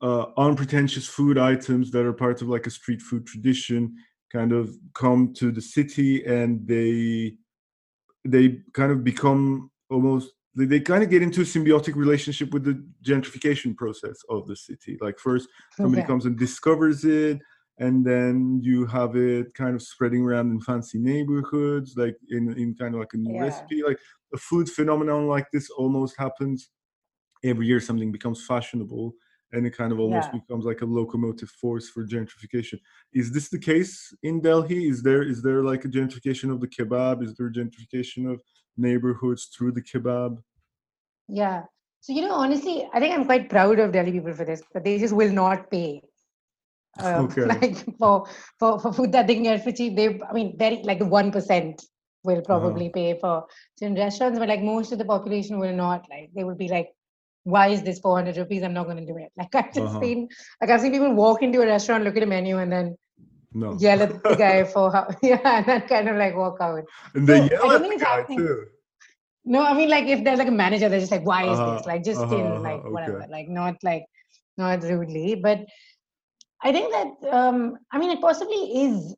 uh, 0.00 0.26
unpretentious 0.36 1.08
food 1.08 1.38
items 1.38 1.90
that 1.90 2.06
are 2.06 2.12
part 2.12 2.40
of 2.42 2.48
like 2.48 2.66
a 2.66 2.70
street 2.70 3.02
food 3.02 3.26
tradition 3.26 3.94
kind 4.32 4.52
of 4.52 4.70
come 4.94 5.32
to 5.32 5.50
the 5.50 5.60
city 5.60 6.24
and 6.24 6.66
they 6.66 7.34
they 8.24 8.58
kind 8.74 8.90
of 8.92 9.04
become 9.04 9.70
almost 9.88 10.32
they, 10.56 10.64
they 10.64 10.80
kind 10.80 11.02
of 11.02 11.10
get 11.10 11.22
into 11.22 11.42
a 11.42 11.44
symbiotic 11.44 11.94
relationship 11.94 12.52
with 12.52 12.64
the 12.64 12.82
gentrification 13.04 13.76
process 13.76 14.16
of 14.28 14.46
the 14.46 14.56
city 14.56 14.96
like 15.00 15.18
first 15.18 15.48
somebody 15.76 16.00
okay. 16.00 16.08
comes 16.08 16.26
and 16.26 16.38
discovers 16.38 17.04
it 17.04 17.38
and 17.78 18.06
then 18.06 18.58
you 18.62 18.86
have 18.86 19.16
it 19.16 19.52
kind 19.54 19.74
of 19.74 19.82
spreading 19.82 20.22
around 20.22 20.50
in 20.50 20.60
fancy 20.60 20.98
neighborhoods 20.98 21.94
like 21.96 22.16
in, 22.30 22.52
in 22.58 22.74
kind 22.74 22.94
of 22.94 23.00
like 23.00 23.12
a 23.12 23.18
new 23.18 23.34
yeah. 23.34 23.42
recipe 23.42 23.82
like 23.86 23.98
a 24.34 24.38
food 24.38 24.68
phenomenon 24.68 25.28
like 25.28 25.46
this 25.52 25.70
almost 25.70 26.14
happens 26.18 26.70
every 27.44 27.66
year 27.66 27.80
something 27.80 28.10
becomes 28.10 28.44
fashionable 28.44 29.14
and 29.52 29.66
it 29.66 29.76
kind 29.76 29.92
of 29.92 30.00
almost 30.00 30.28
yeah. 30.32 30.40
becomes 30.40 30.64
like 30.64 30.82
a 30.82 30.84
locomotive 30.84 31.48
force 31.48 31.88
for 31.88 32.04
gentrification. 32.04 32.80
Is 33.14 33.30
this 33.30 33.48
the 33.48 33.58
case 33.58 34.12
in 34.22 34.40
Delhi? 34.40 34.88
Is 34.88 35.02
there 35.02 35.22
is 35.22 35.40
there 35.40 35.62
like 35.62 35.84
a 35.84 35.88
gentrification 35.88 36.50
of 36.50 36.60
the 36.60 36.66
kebab? 36.66 37.22
Is 37.22 37.34
there 37.34 37.50
gentrification 37.50 38.30
of 38.30 38.40
neighborhoods 38.76 39.46
through 39.46 39.72
the 39.72 39.82
kebab? 39.82 40.42
Yeah. 41.28 41.62
So 42.00 42.12
you 42.12 42.22
know, 42.22 42.34
honestly, 42.34 42.88
I 42.92 43.00
think 43.00 43.14
I'm 43.14 43.24
quite 43.24 43.50
proud 43.50 43.78
of 43.78 43.92
Delhi 43.92 44.12
people 44.12 44.32
for 44.32 44.44
this, 44.44 44.62
but 44.72 44.84
they 44.84 44.98
just 44.98 45.14
will 45.14 45.32
not 45.32 45.70
pay. 45.70 46.02
Um, 46.98 47.24
okay. 47.36 47.44
Like 47.44 47.98
for, 47.98 48.26
for 48.58 48.78
for 48.78 48.92
food 48.92 49.12
that 49.12 49.26
they 49.26 49.34
can 49.34 49.42
get 49.42 49.64
for 49.64 49.72
cheap, 49.72 49.96
they 49.96 50.20
I 50.20 50.32
mean, 50.32 50.56
very 50.56 50.82
like 50.82 50.98
the 50.98 51.06
one 51.06 51.32
percent 51.32 51.82
will 52.22 52.42
probably 52.42 52.86
uh-huh. 52.86 52.94
pay 52.94 53.18
for 53.18 53.46
in 53.80 53.94
restaurants, 53.94 54.38
but 54.38 54.48
like 54.48 54.62
most 54.62 54.92
of 54.92 54.98
the 54.98 55.04
population 55.04 55.58
will 55.58 55.74
not. 55.74 56.06
Like 56.10 56.30
they 56.34 56.44
would 56.44 56.58
be 56.58 56.68
like, 56.68 56.88
why 57.44 57.68
is 57.68 57.82
this 57.82 58.00
400 58.00 58.36
rupees? 58.36 58.62
I'm 58.62 58.74
not 58.74 58.84
going 58.84 58.98
to 58.98 59.06
do 59.06 59.16
it. 59.16 59.30
Like 59.36 59.54
I've 59.54 59.72
just 59.72 59.86
uh-huh. 59.86 60.00
seen, 60.00 60.28
like 60.60 60.70
I've 60.70 60.80
seen 60.80 60.92
people 60.92 61.14
walk 61.14 61.42
into 61.42 61.62
a 61.62 61.66
restaurant, 61.66 62.04
look 62.04 62.16
at 62.16 62.22
a 62.22 62.26
menu, 62.26 62.58
and 62.58 62.70
then 62.70 62.96
no. 63.60 63.76
yell 63.80 64.02
at 64.02 64.22
the 64.22 64.34
guy 64.36 64.64
for 64.64 64.90
how, 64.92 65.08
yeah, 65.22 65.40
and 65.44 65.66
then 65.66 65.88
kind 65.88 66.08
of 66.08 66.16
like 66.16 66.36
walk 66.36 66.58
out. 66.60 66.84
And 67.14 67.26
they 67.26 67.48
so, 67.48 67.54
yell 67.54 67.72
at 67.72 67.82
the 67.82 67.98
guy 67.98 68.22
too. 68.24 68.66
No, 69.44 69.62
I 69.62 69.74
mean 69.74 69.88
like 69.88 70.06
if 70.06 70.24
there's 70.24 70.38
like 70.38 70.48
a 70.48 70.58
manager, 70.64 70.88
they're 70.88 71.00
just 71.00 71.12
like, 71.12 71.24
why 71.24 71.44
is 71.44 71.58
uh-huh. 71.58 71.76
this? 71.76 71.86
Like 71.86 72.04
just 72.04 72.20
uh-huh. 72.20 72.36
in 72.36 72.62
like 72.62 72.84
whatever, 72.84 73.26
like 73.30 73.48
not 73.48 73.76
like 73.82 74.04
not 74.56 74.82
rudely, 74.82 75.36
but 75.36 75.60
I 76.62 76.72
think 76.72 76.90
that 76.92 77.32
um 77.32 77.76
I 77.92 77.98
mean 77.98 78.10
it 78.10 78.20
possibly 78.20 78.62
is. 78.86 79.14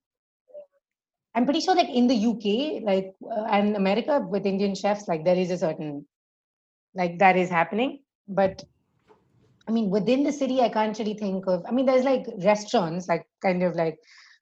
I'm 1.34 1.44
pretty 1.44 1.60
sure 1.60 1.76
like 1.76 1.88
in 1.88 2.08
the 2.08 2.16
UK, 2.16 2.82
like 2.82 3.14
uh, 3.30 3.44
and 3.50 3.76
America 3.76 4.20
with 4.20 4.44
Indian 4.44 4.74
chefs, 4.74 5.08
like 5.08 5.24
there 5.24 5.36
is 5.36 5.50
a 5.50 5.58
certain 5.58 6.06
like 6.94 7.18
that 7.18 7.36
is 7.36 7.48
happening 7.48 8.00
but 8.28 8.62
I 9.66 9.70
mean, 9.70 9.90
within 9.90 10.22
the 10.22 10.32
city, 10.32 10.60
I 10.60 10.68
can't 10.68 10.98
really 10.98 11.14
think 11.14 11.46
of. 11.46 11.64
I 11.66 11.72
mean, 11.72 11.86
there's 11.86 12.04
like 12.04 12.26
restaurants, 12.38 13.08
like 13.08 13.26
kind 13.42 13.62
of 13.62 13.74
like 13.74 13.98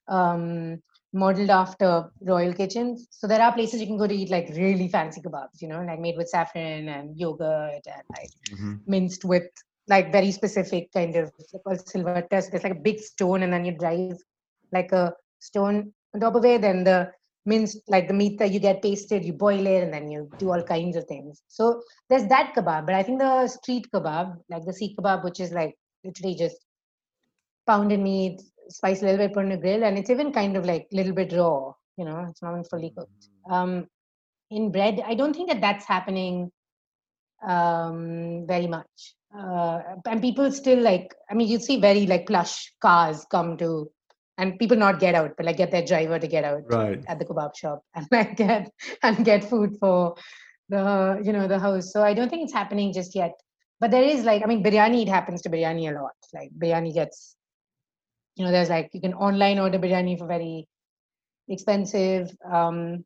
um, 0.07 0.81
modeled 1.13 1.49
after 1.49 2.09
royal 2.21 2.53
kitchens. 2.53 3.07
So 3.11 3.27
there 3.27 3.41
are 3.41 3.53
places 3.53 3.81
you 3.81 3.87
can 3.87 3.97
go 3.97 4.07
to 4.07 4.15
eat 4.15 4.29
like 4.29 4.49
really 4.55 4.87
fancy 4.87 5.21
kebabs, 5.21 5.61
you 5.61 5.67
know, 5.67 5.81
like 5.81 5.99
made 5.99 6.17
with 6.17 6.29
saffron 6.29 6.89
and 6.89 7.17
yogurt 7.17 7.85
and 7.85 8.03
like 8.17 8.29
mm-hmm. 8.51 8.75
minced 8.85 9.25
with 9.25 9.47
like 9.87 10.11
very 10.11 10.31
specific 10.31 10.91
kind 10.91 11.15
of 11.15 11.31
called 11.63 11.87
sil 11.87 12.03
batta. 12.03 12.41
So 12.41 12.49
there's 12.51 12.63
like 12.63 12.73
a 12.73 12.85
big 12.89 12.99
stone 12.99 13.43
and 13.43 13.53
then 13.53 13.65
you 13.65 13.77
drive 13.77 14.17
like 14.71 14.91
a 14.91 15.13
stone 15.39 15.93
on 16.13 16.19
top 16.19 16.35
of 16.35 16.45
it. 16.45 16.61
Then 16.61 16.83
the 16.83 17.11
minced 17.45 17.79
like 17.87 18.07
the 18.09 18.13
meat 18.13 18.37
that 18.39 18.51
you 18.51 18.59
get 18.59 18.81
pasted, 18.81 19.23
you 19.23 19.33
boil 19.33 19.65
it 19.65 19.83
and 19.83 19.93
then 19.93 20.11
you 20.11 20.29
do 20.37 20.51
all 20.51 20.61
kinds 20.61 20.97
of 20.97 21.05
things. 21.05 21.41
So 21.47 21.81
there's 22.09 22.27
that 22.27 22.53
kebab. 22.55 22.85
But 22.85 22.95
I 22.95 23.03
think 23.03 23.19
the 23.19 23.47
street 23.47 23.87
kebab, 23.93 24.35
like 24.49 24.65
the 24.65 24.73
seekh 24.73 24.95
kebab, 24.95 25.23
which 25.23 25.39
is 25.39 25.51
like 25.53 25.75
literally 26.03 26.35
just 26.35 26.57
pounded 27.65 28.01
meat, 28.01 28.41
spice 28.69 29.01
a 29.01 29.05
little 29.05 29.19
bit, 29.19 29.33
put 29.33 29.45
on 29.45 29.51
a 29.51 29.57
grill, 29.57 29.83
and 29.83 29.97
it's 29.97 30.09
even 30.09 30.31
kind 30.31 30.57
of 30.57 30.65
like 30.65 30.87
a 30.91 30.95
little 30.95 31.13
bit 31.13 31.33
raw. 31.33 31.73
You 31.97 32.05
know, 32.05 32.25
it's 32.29 32.41
not 32.41 32.69
fully 32.69 32.91
cooked. 32.95 33.29
Mm. 33.47 33.53
Um, 33.53 33.87
in 34.49 34.71
bread, 34.71 35.01
I 35.05 35.15
don't 35.15 35.33
think 35.33 35.49
that 35.49 35.61
that's 35.61 35.85
happening 35.85 36.51
um, 37.45 38.45
very 38.47 38.67
much. 38.67 39.15
Uh, 39.37 39.79
and 40.05 40.21
people 40.21 40.51
still 40.51 40.79
like, 40.79 41.13
I 41.29 41.33
mean, 41.33 41.47
you 41.47 41.59
see 41.59 41.79
very 41.79 42.07
like 42.07 42.27
plush 42.27 42.73
cars 42.81 43.25
come 43.29 43.57
to, 43.57 43.91
and 44.37 44.59
people 44.59 44.77
not 44.77 44.99
get 44.99 45.15
out, 45.15 45.33
but 45.35 45.45
like 45.45 45.57
get 45.57 45.71
their 45.71 45.85
driver 45.85 46.19
to 46.19 46.27
get 46.27 46.43
out 46.43 46.63
right. 46.67 47.03
at 47.07 47.19
the 47.19 47.25
kebab 47.25 47.55
shop 47.55 47.83
and 47.95 48.07
like 48.11 48.37
get 48.37 48.71
and 49.03 49.25
get 49.25 49.43
food 49.43 49.77
for 49.79 50.15
the 50.69 51.19
you 51.23 51.33
know 51.33 51.47
the 51.47 51.59
house. 51.59 51.91
So 51.91 52.03
I 52.03 52.13
don't 52.13 52.29
think 52.29 52.43
it's 52.43 52.53
happening 52.53 52.93
just 52.93 53.15
yet. 53.15 53.33
But 53.79 53.91
there 53.91 54.03
is 54.03 54.23
like, 54.23 54.43
I 54.43 54.47
mean, 54.47 54.63
biryani. 54.63 55.03
It 55.03 55.09
happens 55.09 55.41
to 55.43 55.49
biryani 55.49 55.89
a 55.91 56.01
lot. 56.01 56.15
Like 56.33 56.49
biryani 56.57 56.93
gets 56.93 57.36
you 58.37 58.45
know 58.45 58.51
there's 58.51 58.69
like 58.69 58.89
you 58.93 59.01
can 59.01 59.13
online 59.13 59.59
order 59.59 59.79
biryani 59.79 60.17
for 60.17 60.27
very 60.27 60.67
expensive 61.49 62.31
um 62.45 63.03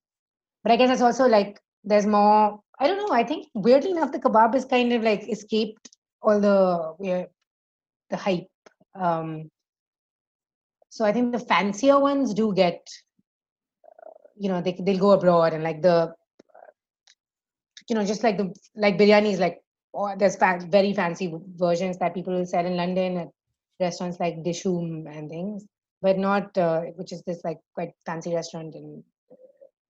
but 0.64 0.72
i 0.72 0.76
guess 0.76 0.92
it's 0.92 1.02
also 1.02 1.28
like 1.28 1.60
there's 1.84 2.06
more 2.06 2.60
i 2.80 2.88
don't 2.88 2.98
know 2.98 3.16
i 3.16 3.24
think 3.24 3.48
weirdly 3.54 3.92
enough 3.92 4.12
the 4.12 4.20
kebab 4.20 4.56
is 4.56 4.66
kind 4.66 4.92
of 4.94 5.04
like 5.04 5.28
escaped 5.30 5.90
all 6.22 6.40
the 6.40 6.96
yeah, 7.00 7.26
the 8.10 8.18
hype 8.18 8.48
um 8.96 9.50
so 10.90 11.06
i 11.06 11.14
think 11.14 11.32
the 11.32 11.40
fancier 11.40 12.00
ones 12.00 12.34
do 12.34 12.54
get 12.54 12.86
you 14.38 14.50
know 14.50 14.62
they, 14.62 14.78
they'll 14.82 15.00
go 15.00 15.12
abroad 15.12 15.54
and 15.54 15.64
like 15.64 15.82
the 15.82 16.14
you 17.90 17.96
know 17.96 18.06
just 18.06 18.24
like 18.24 18.38
the 18.38 18.54
like 18.76 18.98
biryani 18.98 19.32
is 19.32 19.40
like 19.40 19.60
oh, 19.94 20.14
there's 20.18 20.36
fa- 20.36 20.66
very 20.70 20.94
fancy 20.94 21.34
versions 21.56 21.98
that 21.98 22.14
people 22.14 22.34
will 22.34 22.46
sell 22.46 22.66
in 22.66 22.76
london 22.76 23.32
restaurants 23.82 24.20
like 24.20 24.44
Dishoom 24.44 25.06
and 25.08 25.30
things, 25.30 25.66
but 26.02 26.18
not 26.18 26.58
uh, 26.58 26.82
which 26.96 27.12
is 27.12 27.22
this 27.24 27.42
like 27.44 27.60
quite 27.74 27.92
fancy 28.06 28.34
restaurant 28.34 28.76
in, 28.76 29.04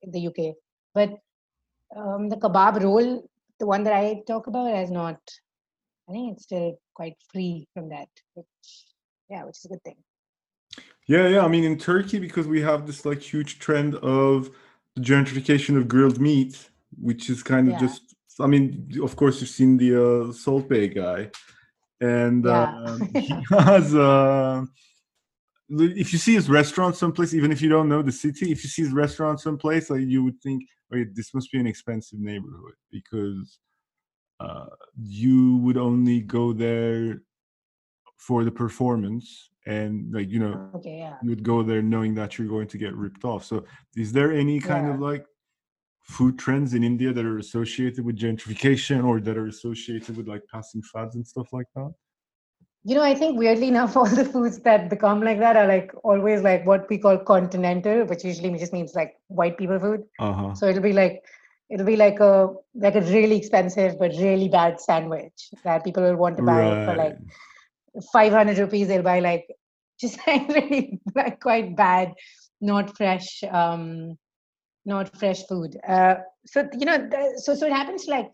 in 0.01 0.11
the 0.11 0.27
UK. 0.27 0.55
But 0.93 1.17
um, 1.95 2.29
the 2.29 2.37
kebab 2.37 2.81
roll, 2.83 3.29
the 3.59 3.65
one 3.65 3.83
that 3.83 3.93
I 3.93 4.21
talk 4.27 4.47
about, 4.47 4.73
has 4.73 4.91
not. 4.91 5.19
I 6.09 6.13
think 6.13 6.33
it's 6.33 6.43
still 6.43 6.79
quite 6.93 7.15
free 7.31 7.67
from 7.73 7.89
that, 7.89 8.09
which 8.33 8.47
yeah, 9.29 9.43
which 9.43 9.57
is 9.57 9.65
a 9.65 9.69
good 9.69 9.83
thing. 9.83 9.97
Yeah, 11.07 11.27
yeah. 11.27 11.45
I 11.45 11.47
mean, 11.47 11.63
in 11.63 11.77
Turkey, 11.77 12.19
because 12.19 12.47
we 12.47 12.61
have 12.61 12.85
this 12.85 13.05
like 13.05 13.21
huge 13.21 13.59
trend 13.59 13.95
of 13.95 14.49
the 14.95 15.01
gentrification 15.01 15.77
of 15.77 15.87
grilled 15.87 16.19
meat, 16.19 16.69
which 16.99 17.29
is 17.29 17.43
kind 17.43 17.67
of 17.67 17.73
yeah. 17.73 17.79
just. 17.79 18.15
I 18.39 18.47
mean, 18.47 18.89
of 19.03 19.15
course, 19.15 19.39
you've 19.39 19.49
seen 19.49 19.77
the 19.77 19.91
uh, 20.03 20.31
Salt 20.31 20.67
Bae 20.69 20.87
guy, 20.87 21.29
and 22.01 22.45
yeah. 22.45 22.83
uh, 22.85 22.97
he 23.13 23.33
has 23.51 23.95
uh, 23.95 24.65
if 25.69 26.11
you 26.11 26.19
see 26.19 26.33
his 26.33 26.49
restaurant 26.49 26.95
someplace 26.95 27.33
even 27.33 27.51
if 27.51 27.61
you 27.61 27.69
don't 27.69 27.87
know 27.87 28.01
the 28.01 28.11
city 28.11 28.51
if 28.51 28.63
you 28.63 28.69
see 28.69 28.81
his 28.81 28.91
restaurant 28.91 29.39
someplace 29.39 29.89
like 29.89 30.01
you 30.01 30.23
would 30.23 30.39
think 30.41 30.63
wait 30.89 31.07
oh, 31.09 31.11
this 31.15 31.33
must 31.33 31.51
be 31.51 31.59
an 31.59 31.67
expensive 31.67 32.19
neighborhood 32.19 32.73
because 32.91 33.59
uh, 34.39 34.65
you 34.97 35.57
would 35.57 35.77
only 35.77 36.19
go 36.19 36.51
there 36.51 37.21
for 38.17 38.43
the 38.43 38.51
performance 38.51 39.49
and 39.67 40.11
like 40.11 40.29
you 40.29 40.39
know 40.39 40.69
okay, 40.75 40.97
yeah. 40.97 41.15
you 41.21 41.29
would 41.29 41.43
go 41.43 41.61
there 41.61 41.83
knowing 41.83 42.15
that 42.15 42.37
you're 42.37 42.47
going 42.47 42.67
to 42.67 42.79
get 42.79 42.95
ripped 42.95 43.23
off 43.23 43.45
so 43.45 43.63
is 43.95 44.11
there 44.11 44.31
any 44.31 44.59
kind 44.59 44.87
yeah. 44.87 44.93
of 44.93 44.99
like 44.99 45.25
food 46.03 46.37
trends 46.37 46.73
in 46.73 46.83
India 46.83 47.13
that 47.13 47.25
are 47.25 47.37
associated 47.37 48.03
with 48.03 48.17
gentrification 48.17 49.03
or 49.03 49.19
that 49.19 49.37
are 49.37 49.47
associated 49.47 50.17
with 50.17 50.27
like 50.27 50.43
passing 50.51 50.81
fads 50.81 51.15
and 51.15 51.25
stuff 51.25 51.53
like 51.53 51.67
that? 51.75 51.93
You 52.83 52.95
know, 52.95 53.03
I 53.03 53.13
think 53.13 53.37
weirdly 53.37 53.67
enough, 53.67 53.95
all 53.97 54.05
the 54.05 54.25
foods 54.25 54.59
that 54.59 54.89
become 54.89 55.21
like 55.21 55.39
that 55.39 55.55
are 55.55 55.67
like 55.67 55.91
always 56.03 56.41
like 56.41 56.65
what 56.65 56.89
we 56.89 56.97
call 56.97 57.17
continental, 57.19 58.05
which 58.05 58.23
usually 58.23 58.57
just 58.57 58.73
means 58.73 58.95
like 58.95 59.15
white 59.27 59.57
people 59.57 59.79
food. 59.79 60.03
Uh-huh. 60.19 60.53
So 60.55 60.67
it'll 60.67 60.81
be 60.81 60.93
like 60.93 61.23
it'll 61.69 61.85
be 61.85 61.95
like 61.95 62.19
a 62.19 62.49
like 62.75 62.95
a 62.95 63.01
really 63.01 63.37
expensive 63.37 63.97
but 63.97 64.11
really 64.11 64.49
bad 64.49 64.79
sandwich 64.81 65.49
that 65.63 65.85
people 65.85 66.03
will 66.03 66.17
want 66.17 66.35
to 66.37 66.43
buy 66.43 66.61
right. 66.61 66.85
for 66.85 66.95
like 66.95 67.17
500 68.11 68.57
rupees. 68.57 68.87
They'll 68.87 69.03
buy 69.03 69.19
like 69.19 69.45
just 70.01 70.17
like 70.25 70.47
really 70.49 70.99
like 71.15 71.39
quite 71.39 71.75
bad, 71.75 72.13
not 72.59 72.97
fresh 72.97 73.43
um 73.43 74.17
not 74.85 75.15
fresh 75.17 75.45
food. 75.47 75.77
Uh, 75.87 76.15
so 76.45 76.67
you 76.77 76.85
know, 76.85 77.09
so 77.37 77.55
so 77.55 77.67
it 77.67 77.73
happens 77.73 78.07
like 78.07 78.31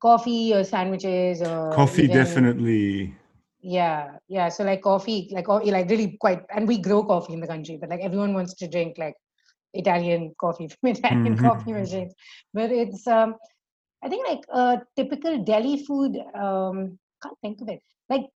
coffee 0.00 0.54
or 0.54 0.64
sandwiches 0.64 1.42
or 1.42 1.72
coffee 1.72 2.04
even, 2.04 2.16
definitely. 2.16 3.14
Yeah, 3.60 4.18
yeah. 4.28 4.48
So 4.48 4.64
like 4.64 4.82
coffee, 4.82 5.28
like 5.32 5.48
like 5.48 5.90
really 5.90 6.16
quite, 6.20 6.42
and 6.54 6.66
we 6.66 6.78
grow 6.78 7.04
coffee 7.04 7.34
in 7.34 7.40
the 7.40 7.46
country, 7.46 7.76
but 7.80 7.90
like 7.90 8.00
everyone 8.00 8.34
wants 8.34 8.54
to 8.54 8.68
drink 8.68 8.98
like 8.98 9.14
Italian 9.74 10.34
coffee 10.38 10.68
from 10.68 10.90
Italian 10.90 11.36
mm-hmm. 11.36 11.46
coffee 11.46 11.72
machines. 11.72 12.14
But 12.54 12.70
it's 12.70 13.06
um, 13.06 13.34
I 14.02 14.08
think 14.08 14.28
like 14.28 14.44
a 14.52 14.82
typical 14.96 15.42
Delhi 15.42 15.84
food. 15.84 16.16
Um, 16.34 16.98
can't 17.22 17.38
think 17.42 17.60
of 17.60 17.68
it. 17.68 17.80
Like 18.08 18.26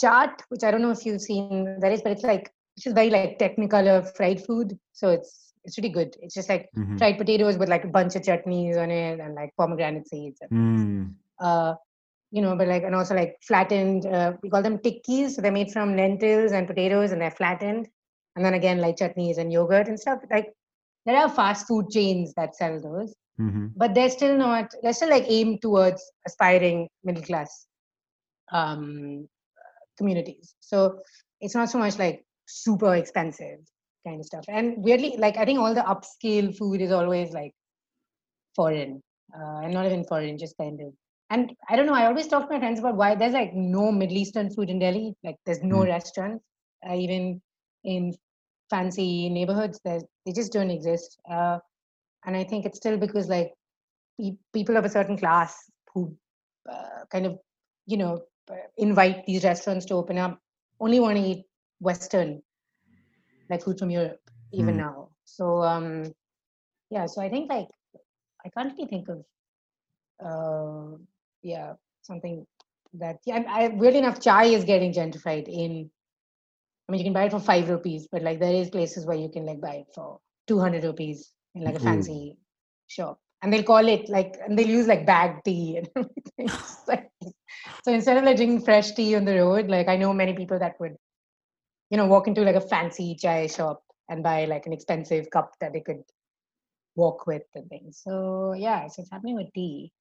chaat, 0.00 0.40
which 0.48 0.62
I 0.62 0.70
don't 0.70 0.82
know 0.82 0.90
if 0.90 1.04
you've 1.04 1.20
seen 1.20 1.78
that 1.80 1.92
is, 1.92 2.02
but 2.02 2.12
it's 2.12 2.22
like 2.22 2.52
it's 2.76 2.84
just 2.84 2.94
very 2.94 3.10
like 3.10 3.38
technical 3.38 4.02
fried 4.16 4.44
food. 4.44 4.78
So 4.92 5.10
it's 5.10 5.47
it's 5.68 5.76
really 5.76 5.90
good. 5.90 6.16
It's 6.22 6.34
just 6.34 6.48
like 6.48 6.68
mm-hmm. 6.76 6.96
fried 6.96 7.18
potatoes 7.18 7.58
with 7.58 7.68
like 7.68 7.84
a 7.84 7.88
bunch 7.88 8.16
of 8.16 8.22
chutneys 8.22 8.78
on 8.82 8.90
it 8.90 9.20
and 9.20 9.34
like 9.34 9.54
pomegranate 9.56 10.08
seeds. 10.08 10.40
And, 10.40 10.50
mm. 10.50 11.14
uh, 11.38 11.74
you 12.30 12.40
know, 12.40 12.56
but 12.56 12.68
like, 12.68 12.84
and 12.84 12.94
also 12.94 13.14
like 13.14 13.36
flattened, 13.42 14.06
uh, 14.06 14.32
we 14.42 14.48
call 14.48 14.62
them 14.62 14.78
tikkis. 14.78 15.32
So 15.32 15.42
they're 15.42 15.52
made 15.52 15.70
from 15.70 15.94
lentils 15.94 16.52
and 16.52 16.66
potatoes 16.66 17.12
and 17.12 17.20
they're 17.20 17.30
flattened. 17.30 17.86
And 18.34 18.44
then 18.44 18.54
again, 18.54 18.78
like 18.78 18.96
chutneys 18.96 19.36
and 19.36 19.52
yogurt 19.52 19.88
and 19.88 20.00
stuff. 20.00 20.20
Like, 20.30 20.52
there 21.04 21.16
are 21.16 21.28
fast 21.28 21.66
food 21.68 21.90
chains 21.90 22.32
that 22.34 22.56
sell 22.56 22.80
those, 22.80 23.14
mm-hmm. 23.40 23.66
but 23.76 23.94
they're 23.94 24.10
still 24.10 24.36
not, 24.36 24.72
they're 24.82 24.92
still 24.92 25.10
like 25.10 25.24
aimed 25.26 25.60
towards 25.62 26.02
aspiring 26.26 26.88
middle 27.04 27.22
class 27.22 27.66
um, 28.52 29.28
communities. 29.96 30.54
So 30.60 31.00
it's 31.40 31.54
not 31.54 31.70
so 31.70 31.78
much 31.78 31.98
like 31.98 32.24
super 32.46 32.94
expensive 32.94 33.60
kind 34.06 34.20
of 34.20 34.26
stuff. 34.26 34.44
And 34.48 34.74
weirdly, 34.78 35.16
like 35.18 35.36
I 35.36 35.44
think 35.44 35.58
all 35.58 35.74
the 35.74 35.80
upscale 35.82 36.56
food 36.56 36.80
is 36.80 36.92
always 36.92 37.32
like 37.32 37.52
foreign, 38.54 39.02
uh, 39.34 39.60
and 39.62 39.72
not 39.72 39.86
even 39.86 40.04
foreign, 40.04 40.38
just 40.38 40.56
kind 40.58 40.80
of. 40.80 40.92
And 41.30 41.52
I 41.68 41.76
don't 41.76 41.86
know. 41.86 41.94
I 41.94 42.06
always 42.06 42.26
talk 42.26 42.48
to 42.48 42.54
my 42.54 42.58
friends 42.58 42.78
about 42.78 42.96
why 42.96 43.14
there's 43.14 43.34
like 43.34 43.52
no 43.54 43.92
Middle 43.92 44.16
Eastern 44.16 44.50
food 44.50 44.70
in 44.70 44.78
Delhi. 44.78 45.14
Like 45.22 45.36
there's 45.44 45.62
no 45.62 45.78
mm. 45.78 45.88
restaurants, 45.88 46.42
uh, 46.88 46.94
even 46.94 47.42
in 47.84 48.14
fancy 48.70 49.28
neighborhoods. 49.28 49.78
There's, 49.84 50.04
they 50.24 50.32
just 50.32 50.52
don't 50.52 50.70
exist. 50.70 51.18
Uh, 51.30 51.58
and 52.24 52.34
I 52.34 52.44
think 52.44 52.64
it's 52.64 52.78
still 52.78 52.96
because 52.96 53.28
like 53.28 53.52
pe- 54.18 54.38
people 54.54 54.78
of 54.78 54.86
a 54.86 54.88
certain 54.88 55.18
class 55.18 55.54
who 55.92 56.16
uh, 56.70 57.04
kind 57.10 57.26
of, 57.26 57.38
you 57.86 57.98
know, 57.98 58.22
invite 58.78 59.26
these 59.26 59.44
restaurants 59.44 59.84
to 59.86 59.94
open 59.94 60.16
up 60.16 60.40
only 60.80 61.00
want 61.00 61.16
to 61.16 61.22
eat 61.22 61.44
Western 61.80 62.42
like 63.50 63.62
food 63.62 63.78
from 63.78 63.90
Europe 63.90 64.20
even 64.52 64.74
mm. 64.74 64.78
now. 64.78 65.08
So 65.24 65.62
um, 65.62 66.12
yeah, 66.90 67.06
so 67.06 67.20
I 67.20 67.28
think 67.28 67.50
like 67.50 67.68
I 68.44 68.48
can't 68.50 68.72
really 68.76 68.88
think 68.88 69.08
of 69.08 69.24
uh, 70.24 70.96
yeah 71.42 71.74
something 72.02 72.46
that 72.94 73.18
yeah. 73.24 73.42
I, 73.48 73.64
I 73.64 73.68
weirdly 73.68 74.00
enough, 74.00 74.20
chai 74.20 74.44
is 74.44 74.64
getting 74.64 74.92
gentrified 74.92 75.48
in. 75.48 75.90
I 76.88 76.92
mean, 76.92 77.00
you 77.00 77.04
can 77.04 77.12
buy 77.12 77.24
it 77.24 77.32
for 77.32 77.40
five 77.40 77.68
rupees, 77.68 78.08
but 78.10 78.22
like 78.22 78.40
there 78.40 78.54
is 78.54 78.70
places 78.70 79.04
where 79.04 79.16
you 79.16 79.28
can 79.28 79.44
like 79.44 79.60
buy 79.60 79.74
it 79.74 79.86
for 79.94 80.20
two 80.46 80.58
hundred 80.58 80.84
rupees 80.84 81.32
in 81.54 81.62
like 81.62 81.76
a 81.76 81.80
fancy 81.80 82.34
mm. 82.34 82.36
shop, 82.86 83.20
and 83.42 83.52
they'll 83.52 83.62
call 83.62 83.86
it 83.86 84.08
like, 84.08 84.36
and 84.46 84.58
they'll 84.58 84.66
use 84.66 84.86
like 84.86 85.04
bag 85.04 85.44
tea 85.44 85.76
and 85.76 85.88
everything. 85.96 86.48
so 87.84 87.92
instead 87.92 88.16
of 88.16 88.24
like 88.24 88.36
drinking 88.36 88.62
fresh 88.62 88.92
tea 88.92 89.14
on 89.16 89.26
the 89.26 89.36
road, 89.36 89.68
like 89.68 89.88
I 89.88 89.96
know 89.96 90.14
many 90.14 90.32
people 90.32 90.58
that 90.58 90.80
would 90.80 90.96
you 91.90 91.96
know, 91.96 92.06
walk 92.06 92.28
into 92.28 92.42
like 92.42 92.56
a 92.56 92.60
fancy 92.60 93.14
chai 93.14 93.46
shop 93.46 93.82
and 94.08 94.22
buy 94.22 94.44
like 94.44 94.66
an 94.66 94.72
expensive 94.72 95.30
cup 95.30 95.52
that 95.60 95.72
they 95.72 95.80
could 95.80 96.02
walk 96.96 97.26
with 97.26 97.44
and 97.54 97.68
things. 97.68 98.00
So 98.02 98.54
yeah, 98.54 98.86
so 98.88 99.02
it's 99.02 99.10
happening 99.10 99.36
with 99.36 99.52
tea. 99.54 99.92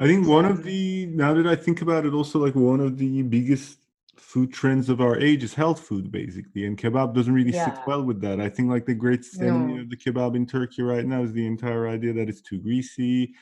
I 0.00 0.06
think 0.06 0.28
one 0.28 0.44
of 0.44 0.62
the 0.62 1.06
now 1.06 1.34
that 1.34 1.46
I 1.46 1.56
think 1.56 1.82
about 1.82 2.06
it, 2.06 2.12
also 2.12 2.38
like 2.38 2.54
one 2.54 2.80
of 2.80 2.98
the 2.98 3.22
biggest 3.22 3.78
food 4.16 4.52
trends 4.52 4.88
of 4.88 5.00
our 5.00 5.18
age 5.18 5.42
is 5.42 5.54
health 5.54 5.80
food 5.80 6.10
basically 6.10 6.66
and 6.66 6.76
kebab 6.76 7.14
doesn't 7.14 7.32
really 7.32 7.52
sit 7.52 7.78
well 7.86 8.02
with 8.02 8.20
that 8.20 8.40
i 8.40 8.48
think 8.48 8.68
like 8.68 8.84
the 8.84 8.94
great 8.94 9.24
enemy 9.40 9.74
No. 9.76 9.82
of 9.82 9.90
the 9.90 9.96
kebab 9.96 10.34
in 10.34 10.44
turkey 10.44 10.82
right 10.82 11.06
now 11.06 11.22
is 11.22 11.32
the 11.32 11.46
entire 11.46 11.88
idea 11.88 12.12
that 12.14 12.28
it's 12.28 12.42
too 12.42 12.58
greasy 12.58 13.32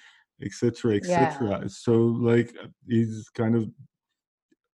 etc 0.45 0.95
Yeah. 0.97 1.22
etc 1.22 1.68
so 1.68 1.93
like 1.93 2.55
is 2.89 3.28
kind 3.30 3.57
of 3.57 3.68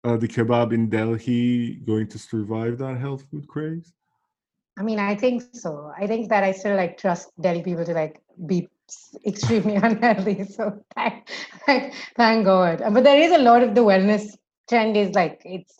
uh, 0.03 0.17
the 0.17 0.27
kebab 0.27 0.73
in 0.73 0.89
delhi 0.89 1.75
going 1.85 2.07
to 2.07 2.17
survive 2.17 2.77
that 2.77 2.97
health 2.97 3.23
food 3.29 3.47
craze 3.47 3.93
I 4.77 4.83
mean, 4.83 4.99
I 4.99 5.15
think 5.15 5.43
so. 5.53 5.91
I 5.97 6.07
think 6.07 6.29
that 6.29 6.43
I 6.43 6.51
still 6.53 6.75
like 6.75 6.97
trust 6.97 7.29
Delhi 7.39 7.61
people 7.61 7.85
to 7.85 7.93
like 7.93 8.21
be 8.45 8.69
extremely 9.25 9.75
unhealthy. 9.87 10.45
So 10.45 10.83
thank, 10.95 11.29
thank, 11.65 11.93
thank 12.15 12.45
God. 12.45 12.81
Uh, 12.81 12.89
But 12.89 13.03
there 13.03 13.19
is 13.21 13.31
a 13.31 13.37
lot 13.37 13.63
of 13.63 13.75
the 13.75 13.81
wellness 13.81 14.35
trend 14.69 14.95
is 14.95 15.13
like 15.13 15.41
it's 15.45 15.77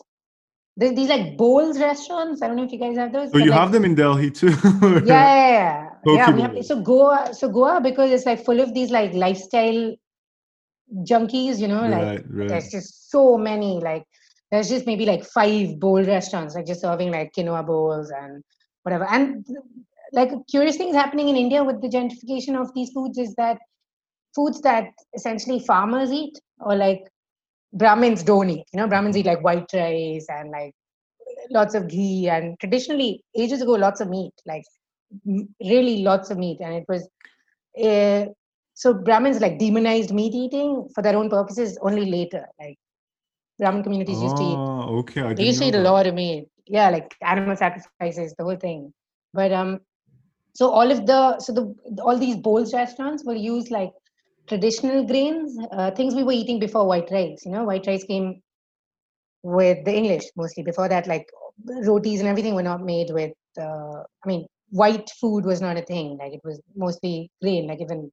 there's 0.76 0.94
these 0.94 1.08
like 1.08 1.36
bowls 1.36 1.78
restaurants. 1.78 2.42
I 2.42 2.46
don't 2.46 2.56
know 2.56 2.64
if 2.64 2.72
you 2.72 2.78
guys 2.78 2.96
have 2.96 3.12
those. 3.12 3.28
so 3.28 3.32
but, 3.32 3.44
you 3.44 3.50
like, 3.50 3.60
have 3.60 3.72
them 3.72 3.84
in 3.84 3.94
delhi 3.94 4.30
too 4.30 4.48
yeah, 4.82 5.00
yeah, 5.04 5.90
yeah. 6.06 6.14
yeah 6.14 6.36
have, 6.36 6.64
so 6.64 6.80
Goa, 6.80 7.34
so 7.34 7.48
Goa 7.48 7.80
because 7.82 8.10
it's 8.10 8.24
like 8.24 8.44
full 8.44 8.60
of 8.60 8.72
these 8.72 8.90
like 8.90 9.12
lifestyle 9.12 9.94
junkies, 11.08 11.58
you 11.58 11.68
know, 11.68 11.86
like 11.86 12.02
right 12.02 12.24
right. 12.30 12.48
there's 12.48 12.70
just 12.70 13.10
so 13.10 13.36
many 13.38 13.80
like 13.80 14.04
there's 14.50 14.68
just 14.68 14.86
maybe 14.86 15.06
like 15.06 15.24
five 15.24 15.78
bowl 15.80 16.02
restaurants 16.04 16.54
like 16.54 16.66
just 16.66 16.80
serving 16.80 17.10
like 17.10 17.32
quinoa 17.36 17.66
bowls 17.66 18.10
and 18.10 18.42
whatever. 18.82 19.04
And 19.04 19.44
like 20.12 20.30
curious 20.50 20.76
things 20.76 20.94
happening 20.94 21.28
in 21.30 21.36
india 21.36 21.64
with 21.64 21.80
the 21.80 21.88
gentrification 21.88 22.60
of 22.60 22.72
these 22.74 22.90
foods 22.90 23.16
is 23.16 23.34
that 23.36 23.58
foods 24.34 24.60
that 24.60 24.88
essentially 25.14 25.58
farmers 25.58 26.12
eat 26.12 26.38
or 26.60 26.76
like 26.76 27.00
brahmins 27.72 28.22
don't 28.22 28.50
eat. 28.50 28.66
You 28.72 28.80
know 28.80 28.88
brahmins 28.88 29.16
eat 29.16 29.26
like 29.26 29.42
white 29.42 29.70
rice 29.72 30.26
and 30.28 30.50
like 30.50 30.74
lots 31.50 31.74
of 31.74 31.88
ghee 31.88 32.28
and 32.28 32.58
traditionally 32.60 33.24
ages 33.36 33.62
ago 33.62 33.72
lots 33.72 34.00
of 34.00 34.08
meat 34.10 34.32
like 34.46 34.64
really 35.60 36.02
lots 36.02 36.30
of 36.30 36.38
meat. 36.38 36.58
And 36.60 36.74
it 36.74 36.84
was 36.88 37.08
uh, 37.82 38.26
so 38.74 38.92
brahmins 38.94 39.40
like 39.40 39.58
demonized 39.58 40.12
meat 40.12 40.34
eating 40.34 40.88
for 40.94 41.02
their 41.02 41.16
own 41.16 41.28
purposes 41.30 41.78
only 41.82 42.06
later 42.10 42.46
like 42.60 42.76
brahmin 43.58 43.82
communities 43.82 44.22
used 44.22 44.36
to 44.36 44.44
eat. 44.44 44.62
Oh 44.64 44.98
okay 44.98 45.22
i 45.22 45.34
they 45.34 45.44
used 45.44 45.60
to 45.60 45.66
eat 45.66 45.74
a 45.74 45.80
lot 45.80 46.06
of 46.06 46.14
meat. 46.14 46.46
Yeah 46.66 46.90
like 46.90 47.14
animal 47.22 47.56
sacrifices 47.56 48.34
the 48.36 48.44
whole 48.44 48.56
thing. 48.56 48.92
But 49.32 49.52
um 49.52 49.80
so 50.54 50.70
all 50.70 50.90
of 50.90 51.06
the 51.06 51.38
so 51.40 51.52
the 51.52 51.74
all 52.02 52.18
these 52.18 52.36
bowls 52.36 52.72
restaurants 52.74 53.24
will 53.24 53.36
use 53.36 53.70
like 53.70 53.92
traditional 54.48 55.04
grains 55.06 55.56
uh, 55.72 55.90
things 55.92 56.14
we 56.14 56.24
were 56.24 56.32
eating 56.32 56.58
before 56.60 56.86
white 56.86 57.10
rice 57.10 57.42
you 57.44 57.52
know? 57.52 57.64
White 57.64 57.86
rice 57.86 58.04
came 58.04 58.40
with 59.42 59.84
the 59.84 59.94
english 59.94 60.24
mostly. 60.36 60.62
Before 60.62 60.88
that 60.88 61.06
like 61.06 61.26
rotis 61.86 62.20
and 62.20 62.28
everything 62.28 62.54
were 62.54 62.62
not 62.62 62.84
made 62.84 63.10
with 63.10 63.32
uh, 63.60 64.00
i 64.24 64.26
mean 64.26 64.46
white 64.70 65.10
food 65.20 65.44
was 65.44 65.60
not 65.60 65.76
a 65.76 65.82
thing. 65.82 66.16
Like 66.18 66.32
it 66.32 66.40
was 66.44 66.60
mostly 66.76 67.30
grain 67.42 67.66
like 67.68 67.80
even 67.80 68.10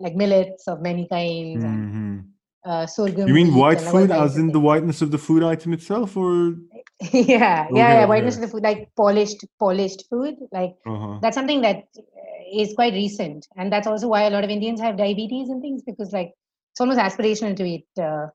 like 0.00 0.14
millets 0.14 0.68
of 0.68 0.80
many 0.80 1.06
kinds 1.08 1.64
and 1.64 1.78
Mhm. 1.94 2.24
uh, 2.64 2.86
sorghum 2.86 3.28
you 3.28 3.34
mean 3.34 3.54
white 3.54 3.80
food 3.80 4.10
as 4.10 4.36
in 4.36 4.52
the 4.52 4.60
whiteness 4.60 5.02
of 5.02 5.10
the 5.10 5.18
food 5.18 5.42
item 5.42 5.72
itself 5.72 6.16
or 6.16 6.54
yeah, 7.12 7.12
yeah, 7.12 7.66
Okay, 7.68 7.68
yeah. 7.72 8.04
Whiteness 8.06 8.36
okay. 8.36 8.44
of 8.44 8.50
the 8.50 8.52
food, 8.52 8.62
like 8.62 8.90
polished, 8.96 9.44
polished 9.58 10.04
food. 10.08 10.36
Like 10.52 10.74
uh-huh 10.86 11.18
that's 11.20 11.36
something 11.36 11.60
that 11.62 11.84
uh, 11.96 12.66
quite 12.74 12.92
recent, 12.94 13.46
and 13.56 13.72
that's 13.72 13.86
also 13.86 14.08
why 14.08 14.22
a 14.24 14.30
lot 14.30 14.44
of 14.44 14.50
Indians 14.50 14.80
have 14.80 14.96
diabetes 14.96 15.48
and 15.48 15.62
things 15.62 15.82
because 15.82 16.12
like 16.12 16.32
it's 16.72 16.80
almost 16.80 16.98
aspirational 16.98 17.56
to 17.56 17.64
eat 17.64 17.86
uh, 18.00 18.26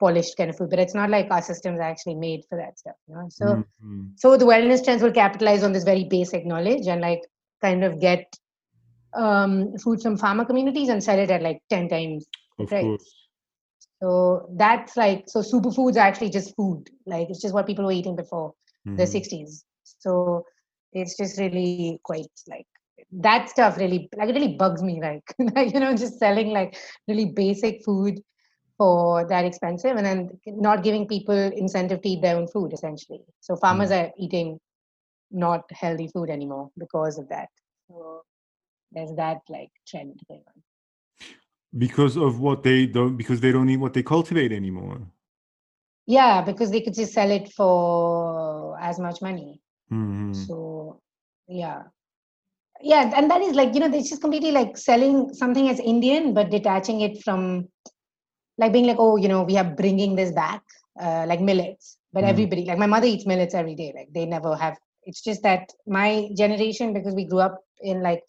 polished 0.00 0.36
kind 0.36 0.50
of 0.50 0.56
food, 0.56 0.70
but 0.70 0.78
it's 0.78 0.94
not 0.94 1.10
like 1.10 1.28
our 1.30 1.42
systems 1.42 1.78
are 1.78 1.90
actually 1.90 2.14
made 2.14 2.42
for 2.48 2.56
that 2.56 2.78
stuff. 2.78 2.96
You 3.08 3.14
know, 3.14 3.26
so 3.30 3.44
Mhm. 3.84 4.12
so 4.16 4.36
the 4.36 4.44
wellness 4.44 4.84
trends 4.84 5.02
will 5.02 5.12
capitalize 5.12 5.62
on 5.62 5.72
this 5.72 5.84
very 5.84 6.04
basic 6.04 6.46
knowledge 6.46 6.86
and 6.86 7.00
like 7.00 7.22
kind 7.60 7.84
of 7.84 8.00
get 8.00 8.24
um, 9.14 9.76
food 9.78 10.00
from 10.02 10.16
farmer 10.16 10.44
communities 10.44 10.88
and 10.88 11.02
sell 11.02 11.18
it 11.18 11.30
at 11.30 11.42
like 11.42 11.60
ten 11.70 11.88
times 11.88 12.26
the 12.58 12.64
of 12.64 12.68
price. 12.68 12.86
course 12.88 13.28
So 14.02 14.48
that's 14.56 14.96
like 14.96 15.24
so 15.26 15.40
superfoods 15.40 15.96
are 15.96 16.00
actually 16.08 16.30
just 16.30 16.54
food. 16.56 16.88
Like 17.06 17.28
it's 17.30 17.40
just 17.42 17.54
what 17.54 17.66
people 17.66 17.84
were 17.84 17.92
eating 17.92 18.16
before 18.16 18.54
the 18.96 19.06
Mhm. 19.06 19.06
60s. 19.06 19.64
So 19.82 20.44
it's 20.92 21.16
just 21.16 21.38
really 21.38 22.00
quite 22.04 22.26
like 22.48 22.66
that 23.10 23.48
stuff 23.48 23.76
really 23.76 24.08
like 24.16 24.28
it 24.28 24.34
really 24.34 24.56
bugs 24.56 24.82
me 24.82 25.00
like 25.02 25.72
you 25.72 25.80
know 25.80 25.94
just 25.94 26.18
selling 26.18 26.48
like 26.50 26.76
really 27.08 27.26
basic 27.26 27.82
food 27.84 28.20
for 28.76 29.26
that 29.28 29.44
expensive 29.44 29.96
and 29.96 30.04
then 30.06 30.30
not 30.46 30.82
giving 30.82 31.06
people 31.06 31.34
incentive 31.34 32.00
to 32.02 32.08
eat 32.08 32.22
their 32.22 32.36
own 32.36 32.46
food 32.48 32.72
essentially 32.72 33.20
so 33.40 33.56
farmers 33.56 33.90
are 33.90 34.10
eating 34.18 34.58
not 35.30 35.62
healthy 35.72 36.08
food 36.08 36.30
anymore 36.30 36.70
because 36.78 37.18
of 37.18 37.28
that 37.28 37.48
so 37.88 38.22
there's 38.92 39.14
that 39.16 39.38
like 39.48 39.70
trend 39.86 40.20
going 40.28 40.42
on. 40.48 40.62
Because 41.76 42.16
of 42.16 42.40
what 42.40 42.62
they 42.62 42.86
don't 42.86 43.16
because 43.16 43.40
they 43.40 43.52
don't 43.52 43.68
eat 43.68 43.76
what 43.76 43.92
they 43.92 44.02
cultivate 44.02 44.52
anymore. 44.52 45.00
Yeah 46.06 46.40
because 46.42 46.70
they 46.70 46.80
could 46.80 46.94
just 46.94 47.12
sell 47.12 47.30
it 47.30 47.52
for 47.52 48.78
as 48.80 48.98
much 48.98 49.20
money. 49.20 49.60
Mhm. 49.92 50.34
so 50.34 51.00
yeah. 51.46 51.82
Yeah 52.80 53.10
and 53.16 53.30
that 53.30 53.42
is 53.42 53.54
like 53.54 53.74
you 53.74 53.80
know 53.80 53.90
it's 53.92 54.08
just 54.08 54.22
completely 54.22 54.52
like 54.52 54.76
selling 54.76 55.34
something 55.34 55.68
as 55.68 55.80
indian 55.80 56.32
but 56.32 56.50
detaching 56.50 57.00
it 57.00 57.22
from 57.24 57.68
like 58.56 58.72
being 58.72 58.86
like 58.86 58.98
oh 58.98 59.16
you 59.16 59.28
know 59.28 59.42
we 59.42 59.56
are 59.58 59.64
bringing 59.64 60.14
this 60.16 60.32
back 60.32 60.62
uh, 61.00 61.24
like 61.28 61.40
millets. 61.40 61.96
But 62.12 62.24
Mm. 62.24 62.28
everybody 62.30 62.64
like 62.64 62.78
my 62.78 62.86
mother 62.86 63.06
eats 63.06 63.26
millets 63.26 63.54
every 63.54 63.74
day. 63.74 63.92
Like 63.94 64.08
they 64.12 64.26
never 64.26 64.56
have 64.56 64.76
it's 65.04 65.22
just 65.22 65.42
that 65.42 65.70
my 65.86 66.30
generation 66.36 66.92
because 66.92 67.14
we 67.14 67.24
grew 67.24 67.40
up 67.40 67.56
in 67.80 68.02
like 68.02 68.22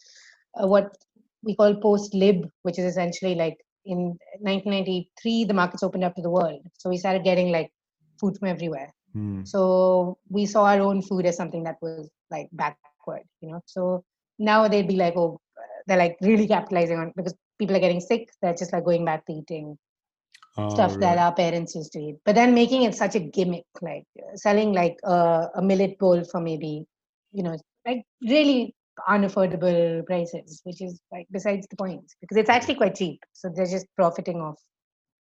what 0.67 0.95
we 1.43 1.55
call 1.55 1.73
post 1.75 2.13
lib 2.13 2.49
which 2.63 2.77
is 2.77 2.85
essentially 2.85 3.35
like 3.35 3.57
in 3.85 4.17
1993 4.41 5.45
the 5.45 5.53
markets 5.53 5.83
opened 5.83 6.03
up 6.03 6.15
to 6.15 6.21
the 6.21 6.29
world. 6.29 6.61
So 6.77 6.89
we 6.89 6.97
started 6.97 7.23
getting 7.23 7.51
like 7.51 7.71
food 8.19 8.37
from 8.37 8.49
everywhere. 8.49 8.93
Mm. 9.15 9.47
so 9.47 10.19
we 10.29 10.45
saw 10.45 10.65
our 10.65 10.81
own 10.81 11.01
food 11.01 11.25
as 11.25 11.35
something 11.35 11.63
that 11.63 11.77
was 11.81 12.07
like 12.29 12.47
backward 12.51 13.23
you 13.41 13.51
know? 13.51 13.59
So 13.65 14.03
now 14.37 14.67
they'd 14.67 14.87
be 14.87 14.97
like 14.97 15.15
oh 15.17 15.39
they're 15.87 15.97
like 15.97 16.17
really 16.21 16.47
capitalizing 16.47 16.99
on 16.99 17.11
because 17.15 17.33
people 17.57 17.75
are 17.75 17.79
getting 17.79 18.01
sick 18.01 18.29
they're 18.39 18.53
just 18.53 18.71
like 18.71 18.85
going 18.85 19.05
back 19.05 19.25
to 19.25 19.33
eating 19.33 19.75
Ah, 20.59 20.69
stuff 20.69 20.97
that 20.99 21.17
our 21.17 21.33
parents 21.33 21.75
used 21.75 21.93
to 21.93 21.99
eat. 21.99 22.15
But 22.25 22.35
then 22.35 22.53
making 22.53 22.83
it 22.83 22.95
such 22.95 23.15
a 23.15 23.19
gimmick 23.19 23.65
like 23.81 24.05
uh, 24.19 24.35
selling 24.35 24.73
like 24.73 24.97
a, 25.03 25.47
a 25.55 25.61
millet 25.61 25.97
bowl 25.99 26.23
for 26.23 26.41
maybe 26.41 26.85
you 27.31 27.43
know 27.43 27.55
like 27.85 28.03
really 28.21 28.75
unaffordable 29.07 30.05
prices 30.05 30.61
which 30.63 30.81
is 30.81 30.99
like 31.11 31.27
besides 31.31 31.67
the 31.69 31.75
point 31.75 32.03
because 32.21 32.37
it's 32.37 32.49
actually 32.49 32.75
quite 32.75 32.95
cheap 32.95 33.19
so 33.33 33.51
they're 33.55 33.65
just 33.65 33.87
profiting 33.95 34.41
off 34.41 34.59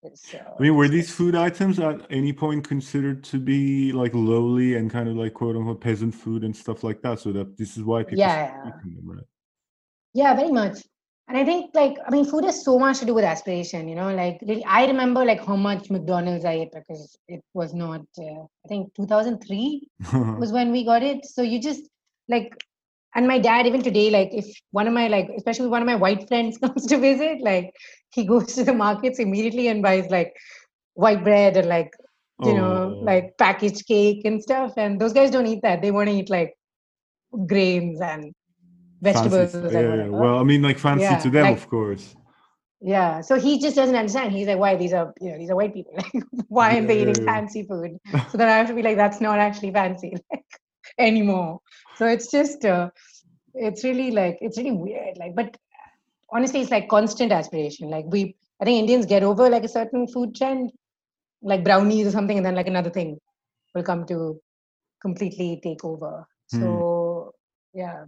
this 0.03 0.33
uh, 0.33 0.37
I 0.57 0.61
mean, 0.63 0.75
were 0.75 0.87
these 0.87 1.11
food 1.11 1.35
items 1.35 1.79
at 1.79 2.01
any 2.09 2.33
point 2.33 2.67
considered 2.67 3.23
to 3.25 3.37
be 3.37 3.91
like 3.91 4.13
lowly 4.13 4.75
and 4.75 4.89
kind 4.89 5.07
of 5.07 5.15
like 5.15 5.33
quote 5.33 5.55
unquote 5.55 5.81
peasant 5.81 6.15
food 6.15 6.43
and 6.43 6.55
stuff 6.55 6.83
like 6.83 7.01
that? 7.03 7.19
So 7.19 7.31
that 7.33 7.57
this 7.57 7.77
is 7.77 7.83
why 7.83 8.03
people 8.03 8.17
Yeah, 8.17 8.51
yeah. 8.65 8.71
them, 8.83 9.01
right? 9.03 9.23
Yeah, 10.13 10.33
very 10.35 10.51
much. 10.51 10.79
And 11.27 11.37
I 11.37 11.45
think 11.45 11.71
like 11.73 11.97
I 12.05 12.09
mean 12.11 12.25
food 12.25 12.43
has 12.43 12.63
so 12.65 12.77
much 12.77 12.99
to 12.99 13.05
do 13.05 13.13
with 13.13 13.23
aspiration, 13.23 13.87
you 13.87 13.95
know, 13.95 14.13
like 14.13 14.39
really, 14.41 14.65
I 14.65 14.85
remember 14.85 15.23
like 15.23 15.45
how 15.45 15.55
much 15.55 15.89
McDonald's 15.89 16.45
I 16.45 16.53
ate 16.53 16.73
because 16.73 17.17
it 17.27 17.41
was 17.53 17.73
not 17.73 18.01
uh, 18.17 18.43
I 18.65 18.67
think 18.67 18.93
2003 18.95 19.87
was 20.39 20.51
when 20.51 20.71
we 20.71 20.83
got 20.83 21.03
it. 21.03 21.25
So 21.25 21.41
you 21.41 21.61
just 21.61 21.83
like 22.27 22.53
and 23.15 23.27
my 23.27 23.37
dad 23.39 23.67
even 23.67 23.81
today 23.81 24.09
like 24.09 24.29
if 24.33 24.45
one 24.71 24.87
of 24.87 24.93
my 24.93 25.07
like 25.07 25.29
especially 25.37 25.67
one 25.67 25.81
of 25.81 25.85
my 25.85 25.95
white 25.95 26.27
friends 26.27 26.57
comes 26.63 26.85
to 26.87 26.97
visit 26.97 27.41
like 27.41 27.71
he 28.13 28.25
goes 28.25 28.53
to 28.55 28.63
the 28.63 28.73
markets 28.73 29.19
immediately 29.19 29.67
and 29.67 29.81
buys 29.81 30.09
like 30.09 30.33
white 30.93 31.23
bread 31.23 31.57
and 31.57 31.67
like 31.67 31.91
you 32.43 32.53
know 32.53 32.95
Oh. 32.99 33.05
like 33.05 33.37
packaged 33.37 33.85
cake 33.87 34.21
and 34.25 34.41
stuff 34.41 34.73
and 34.77 34.99
those 34.99 35.13
guys 35.13 35.29
don't 35.31 35.47
eat 35.47 35.61
that 35.61 35.81
they 35.81 35.91
want 35.91 36.09
to 36.09 36.15
eat 36.15 36.29
like 36.29 36.53
grains 37.47 38.01
and 38.01 38.33
vegetables 39.01 39.53
and 39.53 39.71
Yeah, 39.71 39.95
yeah. 40.05 40.09
Well, 40.09 40.37
I 40.39 40.43
mean, 40.43 40.61
like 40.61 40.79
fancy 40.79 41.03
Yeah, 41.03 41.17
to 41.19 41.29
them, 41.29 41.45
like- 41.47 41.57
of 41.57 41.69
course. 41.69 42.15
yeah 42.83 43.21
so 43.21 43.39
he 43.39 43.59
just 43.59 43.75
doesn't 43.75 43.95
understand 43.95 44.31
he's 44.33 44.47
like 44.47 44.57
why 44.57 44.75
these 44.75 44.91
are 44.99 45.13
you 45.21 45.29
know 45.31 45.37
these 45.37 45.51
are 45.51 45.55
white 45.55 45.73
people 45.73 45.93
like 46.01 46.23
why 46.47 46.69
they 46.81 46.95
Yeah, 46.95 47.01
eating 47.03 47.15
yeah, 47.15 47.21
yeah. 47.21 47.31
fancy 47.33 47.61
food 47.69 47.91
so 48.29 48.37
then 48.39 48.49
i 48.49 48.55
have 48.57 48.67
to 48.67 48.73
be 48.73 48.81
like 48.87 48.97
that's 48.97 49.21
not 49.21 49.37
actually 49.37 49.71
fancy 49.71 50.11
like, 50.31 50.43
anymore 50.97 51.59
so 52.01 52.07
it's 52.07 52.31
just 52.31 52.65
uh, 52.65 52.89
it's 53.53 53.83
really 53.83 54.09
like 54.09 54.37
it's 54.41 54.57
really 54.57 54.71
weird 54.71 55.17
like 55.17 55.35
but 55.35 55.55
honestly 56.31 56.61
it's 56.61 56.71
like 56.71 56.89
constant 56.89 57.31
aspiration. 57.31 57.89
Like 57.91 58.05
we 58.07 58.35
i 58.61 58.65
think 58.65 58.79
indians 58.79 59.05
get 59.05 59.23
over 59.23 59.49
like 59.49 59.63
a 59.63 59.75
certain 59.79 60.07
food 60.07 60.33
trend 60.35 60.71
like 61.51 61.63
brownies 61.63 62.07
or 62.07 62.11
something 62.11 62.37
and 62.37 62.45
then 62.45 62.55
like 62.55 62.67
another 62.67 62.89
thing 62.89 63.19
will 63.75 63.83
come 63.83 64.05
to 64.07 64.39
completely 65.01 65.59
take 65.63 65.83
over. 65.85 66.25
So 66.47 67.31
yeah. 67.73 68.05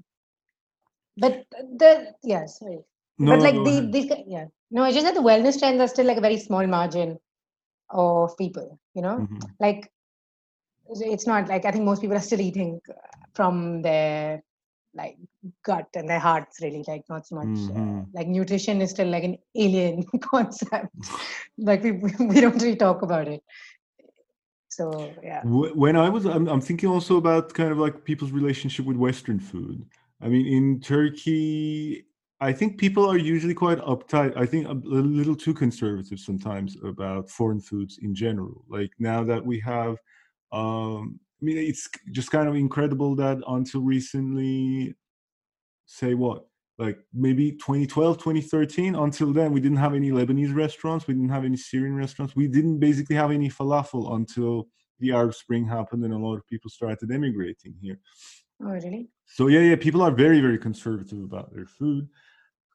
But 1.18 1.46
the 1.82 1.91
yeah 2.24 2.46
sorry. 2.48 2.80
No, 3.20 3.32
but 3.32 3.41
like 3.41 3.64
the 3.68 3.89
these 3.94 4.12
yeah. 4.28 4.46
No 4.72 4.86
it's 4.86 4.96
just 4.96 5.06
that 5.06 5.16
the 5.16 5.28
wellness 5.30 5.60
trends 5.60 5.80
are 5.82 5.88
still 5.88 6.08
like 6.08 6.18
a 6.18 6.28
very 6.30 6.39
small 6.39 6.66
margin 6.66 7.20
of 7.91 8.38
people 8.38 8.80
you 8.96 9.04
know? 9.04 9.18
Mhm. 9.28 9.50
like 9.60 9.91
it's 11.16 11.28
not 11.28 11.48
like 11.48 11.66
I 11.66 11.72
think 11.72 11.86
most 11.86 12.02
people 12.02 12.18
are 12.18 12.28
still 12.30 12.41
eating 12.41 12.80
from 13.34 13.81
their 13.81 14.43
like 14.95 15.17
gut 15.63 15.88
and 15.95 16.07
their 16.07 16.19
hearts 16.19 16.59
really 16.61 16.84
like 16.88 17.03
not 17.09 17.25
so 17.25 17.36
much 17.36 17.47
mm-hmm. 17.47 17.99
uh, 17.99 18.03
like 18.13 18.27
nutrition 18.27 18.81
is 18.81 18.91
still 18.91 19.07
like 19.07 19.23
an 19.23 19.38
alien 19.55 20.03
concept 20.21 20.95
like 21.57 21.84
we, 21.84 21.91
we 21.91 22.39
don't 22.41 22.61
really 22.61 22.75
talk 22.75 23.01
about 23.01 23.27
it 23.27 23.41
so 24.69 25.11
yeah 25.23 25.41
when 25.43 25.95
i 25.95 26.07
was 26.09 26.25
I'm, 26.25 26.47
I'm 26.47 26.61
thinking 26.61 26.89
also 26.89 27.17
about 27.17 27.53
kind 27.53 27.71
of 27.71 27.79
like 27.79 28.03
people's 28.03 28.31
relationship 28.31 28.86
with 28.86 28.97
western 28.97 29.39
food 29.39 29.86
i 30.21 30.27
mean 30.27 30.45
in 30.45 30.79
turkey 30.79 32.05
I 32.43 32.51
think 32.51 32.77
people 32.77 33.09
are 33.09 33.17
usually 33.17 33.53
quite 33.53 33.77
uptight. 33.77 34.36
I 34.36 34.45
think 34.45 34.67
a 34.67 34.73
little 34.73 35.36
too 35.36 35.53
conservative 35.53 36.19
sometimes 36.19 36.75
about 36.84 37.29
foreign 37.29 37.61
foods 37.61 37.99
in 38.01 38.13
general. 38.13 38.65
Like 38.67 38.91
now 38.99 39.23
that 39.23 39.45
we 39.45 39.61
have, 39.61 39.97
um, 40.51 41.21
mean, 41.44 41.58
it's 41.58 41.89
just 42.12 42.32
kind 42.32 42.48
of 42.48 42.56
incredible 42.56 43.16
that 43.16 43.39
until 43.48 43.82
recently, 43.82 44.96
say 45.86 46.14
what, 46.14 46.46
like 46.78 46.98
maybe 47.14 47.52
2012, 47.52 48.18
2013, 48.18 48.96
until 48.96 49.32
then, 49.32 49.52
we 49.52 49.60
didn't 49.60 49.78
have 49.78 49.94
any 49.94 50.10
Lebanese 50.12 50.56
restaurants, 50.56 51.08
we 51.08 51.14
didn't 51.14 51.30
have 51.30 51.46
any 51.46 51.58
Syrian 51.58 51.96
restaurants, 51.96 52.36
we 52.36 52.48
didn't 52.48 52.80
basically 52.80 53.16
have 53.16 53.32
any 53.32 53.50
falafel 53.50 54.16
until 54.16 54.68
the 55.00 55.12
Arab 55.12 55.34
Spring 55.34 55.68
happened 55.68 56.04
and 56.04 56.14
a 56.14 56.18
lot 56.18 56.36
of 56.36 56.48
people 56.48 56.70
started 56.70 57.12
emigrating 57.12 57.76
here. 57.82 58.00
Oh, 58.62 58.70
really? 58.70 59.10
So 59.26 59.48
yeah, 59.48 59.60
yeah, 59.60 59.76
people 59.76 60.02
are 60.02 60.12
very, 60.12 60.39
very 60.39 60.58
conservative 60.58 61.24
about 61.24 61.54
their 61.54 61.66
food 61.66 62.08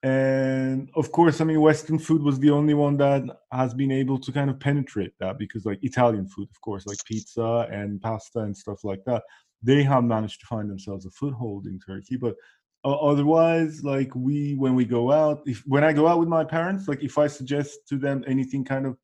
and 0.05 0.89
of 0.95 1.11
course 1.11 1.41
i 1.41 1.45
mean 1.45 1.61
western 1.61 1.99
food 1.99 2.23
was 2.23 2.39
the 2.39 2.51
only 2.51 2.73
one 2.73 2.97
that 2.97 3.23
has 3.51 3.75
been 3.75 3.91
able 3.91 4.17
to 4.17 4.31
kind 4.31 4.49
of 4.49 4.61
penetrate 4.61 5.11
that 5.19 5.37
because 5.39 5.65
like 5.65 5.81
italian 5.83 6.29
food 6.29 6.49
of 6.49 6.61
course 6.61 6.87
like 6.87 6.99
pizza 7.05 7.67
and 7.73 8.01
pasta 8.01 8.39
and 8.39 8.57
stuff 8.57 8.85
like 8.85 9.03
that 9.05 9.25
they 9.63 9.83
have 9.83 10.05
managed 10.05 10.41
to 10.41 10.47
find 10.47 10.71
themselves 10.71 11.07
a 11.07 11.11
foothold 11.11 11.67
in 11.67 11.79
turkey. 11.79 12.17
But 12.17 12.37
uh, 12.85 12.95
otherwise 12.97 13.83
like 13.83 14.15
we 14.15 14.55
when 14.55 14.77
we 14.77 14.85
go 14.85 15.11
out 15.11 15.43
if 15.47 15.65
when 15.67 15.83
i 15.83 15.93
go 15.93 16.07
out 16.07 16.21
with 16.21 16.29
my 16.29 16.45
parents 16.45 16.87
like 16.87 17.03
if 17.03 17.19
i 17.19 17.27
suggest 17.27 17.81
to 17.89 17.99
them 17.99 18.23
anything 18.29 18.65
kind 18.65 18.87
of 18.87 18.97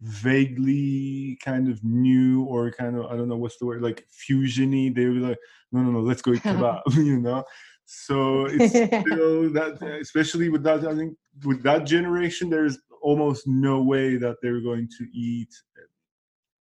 vaguely 0.00 1.38
kind 1.44 1.68
of 1.68 1.84
new 1.84 2.44
or 2.44 2.70
kind 2.70 2.96
of 2.96 3.04
i 3.04 3.14
don't 3.14 3.28
know 3.28 3.36
what's 3.36 3.58
the 3.58 3.66
word 3.66 3.82
like 3.82 4.06
fusiony 4.10 4.92
they 4.92 5.04
were 5.04 5.28
like 5.28 5.36
no 5.70 5.82
no 5.82 5.90
no 5.90 6.00
let's 6.00 6.22
go 6.22 6.32
eat 6.32 6.42
kebab 6.44 6.80
you 6.94 7.20
know 7.20 7.44
so 7.90 8.44
it's 8.50 8.68
still 8.68 9.50
that, 9.54 9.98
especially 10.02 10.50
with 10.50 10.62
that, 10.64 10.86
I 10.86 10.94
think 10.94 11.16
with 11.46 11.62
that 11.62 11.86
generation, 11.86 12.50
there's 12.50 12.78
almost 13.00 13.46
no 13.46 13.80
way 13.82 14.16
that 14.16 14.36
they're 14.42 14.60
going 14.60 14.90
to 14.98 15.06
eat 15.14 15.48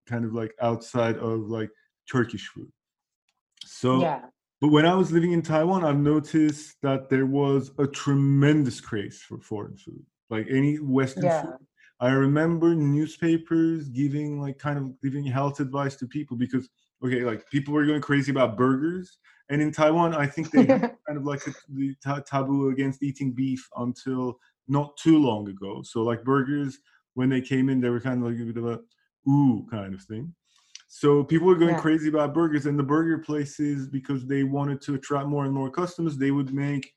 kind 0.06 0.26
of 0.26 0.34
like 0.34 0.54
outside 0.62 1.16
of 1.16 1.48
like 1.48 1.70
Turkish 2.12 2.50
food. 2.50 2.70
So, 3.64 4.02
yeah. 4.02 4.24
but 4.60 4.68
when 4.68 4.86
I 4.86 4.96
was 4.96 5.14
living 5.14 5.32
in 5.32 5.42
Taiwan, 5.42 5.86
I've 5.86 5.98
noticed 5.98 6.76
that 6.82 7.10
there 7.10 7.26
was 7.26 7.72
a 7.80 7.88
tremendous 7.88 8.82
craze 8.82 9.22
for 9.22 9.40
foreign 9.40 9.78
food, 9.78 10.04
like 10.30 10.46
any 10.50 10.76
Western 10.76 11.24
yeah. 11.24 11.44
food. 11.44 11.54
I 12.02 12.10
remember 12.10 12.76
newspapers 12.76 13.88
giving 13.88 14.42
like 14.42 14.58
kind 14.58 14.78
of 14.78 15.02
giving 15.02 15.24
health 15.24 15.62
advice 15.62 15.96
to 15.96 16.06
people 16.06 16.36
because 16.36 16.68
okay, 17.02 17.24
like 17.24 17.50
people 17.50 17.74
were 17.74 17.86
going 17.86 18.02
crazy 18.02 18.30
about 18.30 18.58
burgers 18.58 19.20
and 19.54 19.62
in 19.62 19.72
Taiwan, 19.72 20.16
I 20.16 20.26
think 20.26 20.50
they 20.50 20.66
kind 20.66 20.92
of 21.10 21.26
like 21.26 21.46
a, 21.46 21.54
the 21.70 21.96
taboo 22.26 22.70
against 22.70 23.04
eating 23.04 23.34
beef 23.34 23.70
until 23.78 24.40
not 24.68 24.98
too 24.98 25.20
long 25.20 25.48
ago. 25.48 25.84
So 25.84 26.02
like 26.02 26.24
burgers, 26.24 26.80
when 27.14 27.30
they 27.30 27.40
came 27.40 27.70
in, 27.70 27.80
they 27.80 27.90
were 27.90 28.00
kind 28.00 28.24
of 28.24 28.32
like 28.32 28.42
a 28.42 28.46
bit 28.46 28.58
of 28.58 28.66
a 28.66 28.80
ooh 29.30 29.68
kind 29.70 29.94
of 29.94 30.02
thing. 30.02 30.34
So 30.88 31.24
people 31.24 31.46
were 31.46 31.56
going 31.56 31.76
yeah. 31.76 31.82
crazy 31.82 32.10
about 32.10 32.34
burgers, 32.34 32.66
and 32.66 32.80
the 32.80 32.84
burger 32.84 33.20
places 33.20 33.88
because 33.88 34.26
they 34.26 34.44
wanted 34.44 34.82
to 34.82 34.96
attract 34.96 35.28
more 35.28 35.46
and 35.46 35.54
more 35.54 35.70
customers, 35.70 36.18
they 36.18 36.32
would 36.32 36.52
make 36.52 36.92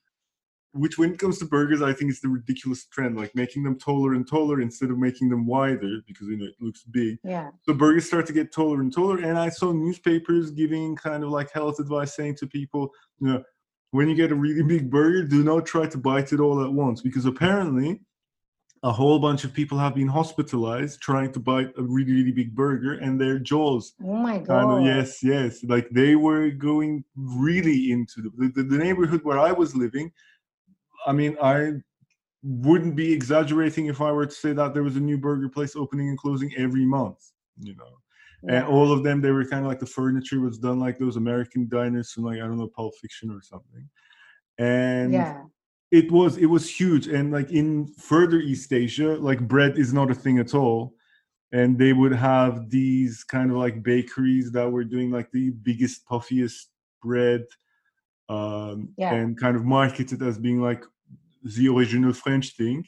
which 0.76 0.98
when 0.98 1.12
it 1.12 1.18
comes 1.18 1.38
to 1.38 1.44
burgers, 1.44 1.82
I 1.82 1.92
think 1.92 2.10
it's 2.10 2.20
the 2.20 2.28
ridiculous 2.28 2.86
trend, 2.86 3.16
like 3.16 3.34
making 3.34 3.62
them 3.62 3.78
taller 3.78 4.14
and 4.14 4.26
taller 4.26 4.60
instead 4.60 4.90
of 4.90 4.98
making 4.98 5.28
them 5.28 5.46
wider 5.46 6.00
because 6.06 6.28
you 6.28 6.36
know 6.36 6.46
it 6.46 6.54
looks 6.60 6.84
big. 6.84 7.18
Yeah. 7.24 7.50
So 7.62 7.74
burgers 7.74 8.06
start 8.06 8.26
to 8.26 8.32
get 8.32 8.52
taller 8.52 8.80
and 8.80 8.92
taller, 8.92 9.18
and 9.18 9.38
I 9.38 9.48
saw 9.48 9.72
newspapers 9.72 10.50
giving 10.50 10.96
kind 10.96 11.24
of 11.24 11.30
like 11.30 11.50
health 11.50 11.80
advice, 11.80 12.14
saying 12.14 12.36
to 12.36 12.46
people, 12.46 12.92
you 13.20 13.28
know, 13.28 13.42
when 13.90 14.08
you 14.08 14.14
get 14.14 14.32
a 14.32 14.34
really 14.34 14.62
big 14.62 14.90
burger, 14.90 15.24
do 15.24 15.42
not 15.42 15.66
try 15.66 15.86
to 15.86 15.98
bite 15.98 16.32
it 16.32 16.40
all 16.40 16.64
at 16.64 16.72
once 16.72 17.02
because 17.02 17.24
apparently 17.24 18.00
a 18.82 18.92
whole 18.92 19.18
bunch 19.18 19.44
of 19.44 19.52
people 19.52 19.78
have 19.78 19.94
been 19.94 20.06
hospitalized 20.06 21.00
trying 21.00 21.32
to 21.32 21.40
bite 21.40 21.70
a 21.78 21.82
really 21.82 22.12
really 22.12 22.32
big 22.32 22.54
burger 22.54 22.94
and 22.94 23.20
their 23.20 23.38
jaws 23.38 23.94
oh 24.04 24.14
my 24.14 24.38
god 24.38 24.46
kind 24.46 24.78
of, 24.78 24.84
yes 24.84 25.22
yes 25.22 25.64
like 25.64 25.88
they 25.90 26.14
were 26.14 26.50
going 26.50 27.02
really 27.16 27.90
into 27.90 28.22
the, 28.22 28.52
the, 28.54 28.62
the 28.62 28.78
neighborhood 28.78 29.20
where 29.24 29.38
i 29.38 29.50
was 29.50 29.74
living 29.74 30.10
I 31.06 31.12
mean, 31.12 31.36
I 31.40 31.72
wouldn't 32.42 32.96
be 32.96 33.12
exaggerating 33.12 33.86
if 33.86 34.00
I 34.00 34.12
were 34.12 34.26
to 34.26 34.32
say 34.32 34.52
that 34.52 34.74
there 34.74 34.82
was 34.82 34.96
a 34.96 35.00
new 35.00 35.18
burger 35.18 35.48
place 35.48 35.74
opening 35.74 36.08
and 36.08 36.18
closing 36.18 36.52
every 36.56 36.84
month, 36.84 37.18
you 37.58 37.74
know. 37.74 37.98
Yeah. 38.42 38.58
And 38.58 38.66
all 38.66 38.92
of 38.92 39.02
them, 39.02 39.20
they 39.20 39.30
were 39.30 39.44
kind 39.46 39.64
of 39.64 39.68
like 39.68 39.80
the 39.80 39.86
furniture 39.86 40.40
was 40.40 40.58
done 40.58 40.78
like 40.78 40.98
those 40.98 41.16
American 41.16 41.68
diners 41.68 42.12
from 42.12 42.24
like 42.24 42.36
I 42.36 42.40
don't 42.40 42.58
know 42.58 42.68
Pulp 42.68 42.94
Fiction 43.00 43.30
or 43.30 43.40
something. 43.40 43.88
And 44.58 45.12
yeah. 45.12 45.42
it 45.90 46.10
was 46.12 46.36
it 46.36 46.46
was 46.46 46.68
huge. 46.68 47.08
And 47.08 47.32
like 47.32 47.50
in 47.50 47.86
further 47.98 48.38
East 48.38 48.72
Asia, 48.72 49.16
like 49.16 49.40
bread 49.40 49.78
is 49.78 49.92
not 49.92 50.10
a 50.10 50.14
thing 50.14 50.38
at 50.38 50.54
all. 50.54 50.94
And 51.52 51.78
they 51.78 51.92
would 51.92 52.12
have 52.12 52.70
these 52.70 53.24
kind 53.24 53.50
of 53.50 53.56
like 53.56 53.82
bakeries 53.82 54.52
that 54.52 54.70
were 54.70 54.84
doing 54.84 55.10
like 55.10 55.30
the 55.30 55.50
biggest, 55.50 56.04
puffiest 56.06 56.68
bread 57.02 57.44
um, 58.28 58.90
yeah. 58.98 59.14
and 59.14 59.38
kind 59.38 59.56
of 59.56 59.64
marketed 59.64 60.22
as 60.22 60.38
being 60.38 60.60
like 60.60 60.84
the 61.54 61.68
original 61.68 62.12
French 62.12 62.56
thing. 62.56 62.84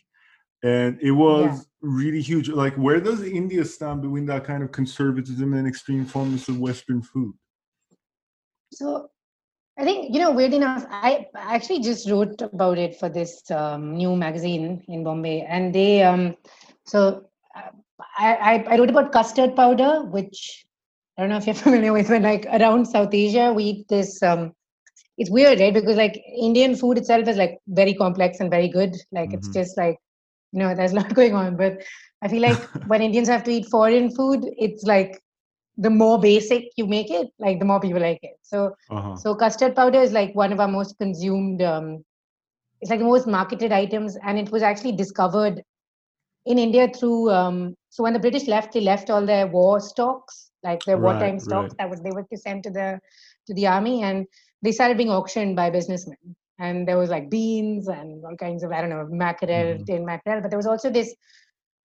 And 0.63 0.99
it 1.01 1.13
was 1.13 1.47
yeah. 1.47 1.63
really 1.81 2.21
huge. 2.21 2.49
Like, 2.49 2.75
where 2.75 3.01
does 3.01 3.23
India 3.23 3.65
stand 3.65 4.03
between 4.03 4.27
that 4.27 4.45
kind 4.45 4.63
of 4.63 4.73
conservatism 4.73 5.55
and 5.55 5.69
extreme 5.69 6.05
fondness 6.05 6.49
of 6.49 6.59
Western 6.59 7.01
food? 7.01 7.35
So, 8.73 9.09
I 9.79 9.85
think, 9.85 10.13
you 10.13 10.21
know, 10.21 10.33
weird 10.33 10.53
enough, 10.53 10.85
I 10.91 11.27
actually 11.37 11.81
just 11.81 12.11
wrote 12.11 12.43
about 12.43 12.79
it 12.79 12.99
for 12.99 13.09
this 13.09 13.49
um, 13.53 13.97
new 13.97 14.17
magazine 14.17 14.83
in 14.89 15.05
Bombay. 15.05 15.43
And 15.43 15.73
they, 15.73 16.03
um, 16.03 16.37
so 16.85 17.27
uh, 17.55 17.71
I, 18.19 18.65
I 18.69 18.77
wrote 18.77 18.91
about 18.91 19.13
custard 19.13 19.55
powder, 19.55 20.03
which 20.03 20.67
I 21.17 21.23
don't 21.23 21.31
know 21.31 21.37
if 21.37 21.47
you're 21.47 21.55
familiar 21.67 21.93
with, 21.93 22.09
but 22.09 22.23
like 22.23 22.47
around 22.47 22.87
South 22.87 23.15
Asia, 23.15 23.53
we 23.53 23.65
eat 23.65 23.89
this 23.89 24.21
um, 24.25 24.53
it's 25.19 25.31
weird, 25.31 25.61
right? 25.61 25.75
Because 25.75 25.97
like 25.97 26.23
Indian 26.41 26.77
food 26.77 26.97
itself 26.97 27.29
is 27.29 27.37
like 27.37 27.59
very 27.67 27.93
complex 27.93 28.39
and 28.41 28.51
very 28.51 28.69
good. 28.69 28.97
Like 29.13 29.31
mm-hmm. 29.31 29.39
it's 29.39 29.49
just 29.49 29.77
like, 29.77 29.99
you 30.53 30.61
know, 30.61 30.75
there's 30.75 30.93
a 30.97 30.97
lot 30.97 31.13
going 31.15 31.35
on. 31.35 31.57
But 31.57 31.83
I 32.23 32.29
feel 32.29 32.41
like 32.41 32.59
when 32.87 33.03
Indians 33.03 33.29
have 33.29 33.45
to 33.45 33.51
eat 33.51 33.67
foreign 33.67 34.15
food, 34.15 34.45
it's 34.57 34.85
like 34.85 35.21
the 35.77 35.91
more 35.91 36.21
basic 36.21 36.65
you 36.77 36.87
make 36.87 37.11
it, 37.11 37.29
like 37.39 37.59
the 37.59 37.65
more 37.65 37.81
people 37.81 38.01
like 38.01 38.21
it. 38.23 38.39
So 38.43 38.75
uh-huh. 38.91 39.17
so 39.17 39.35
custard 39.35 39.75
powder 39.77 40.01
is 40.01 40.13
like 40.13 40.35
one 40.35 40.53
of 40.53 40.61
our 40.61 40.69
most 40.69 40.97
consumed 40.99 41.63
um 41.63 42.05
it's 42.81 42.91
like 42.91 43.01
the 43.01 43.05
most 43.05 43.27
marketed 43.27 43.73
items 43.73 44.17
and 44.25 44.39
it 44.39 44.51
was 44.51 44.63
actually 44.63 44.93
discovered 44.93 45.63
in 46.47 46.59
India 46.59 46.89
through 46.89 47.31
um 47.31 47.75
so 47.91 48.03
when 48.03 48.13
the 48.13 48.19
British 48.21 48.47
left, 48.47 48.73
they 48.73 48.81
left 48.81 49.11
all 49.11 49.25
their 49.27 49.47
war 49.47 49.81
stocks, 49.81 50.51
like 50.63 50.85
their 50.85 50.97
right, 50.97 51.13
wartime 51.13 51.41
stocks 51.41 51.71
right. 51.71 51.79
that 51.79 51.91
was 51.91 52.01
they 52.01 52.13
were 52.13 52.27
to 52.31 52.37
send 52.37 52.63
to 52.65 52.71
the 52.71 53.01
to 53.47 53.55
the 53.55 53.67
army 53.67 54.03
and 54.03 54.27
they 54.63 54.73
started 54.73 54.97
being 54.97 55.11
auctioned 55.11 55.57
by 55.57 55.71
businessmen. 55.71 56.17
And 56.59 56.89
there 56.89 56.99
was 56.99 57.11
like 57.11 57.31
beans 57.31 57.89
and 57.89 58.25
all 58.25 58.37
kinds 58.37 58.65
of, 58.65 58.73
I 58.73 58.81
don't 58.81 58.91
know, 58.91 59.07
mackerel, 59.09 59.75
mm-hmm. 59.75 59.85
tin 59.85 60.05
mackerel. 60.05 60.41
But 60.41 60.51
there 60.51 60.59
was 60.59 60.67
also 60.67 60.91
this 60.91 61.15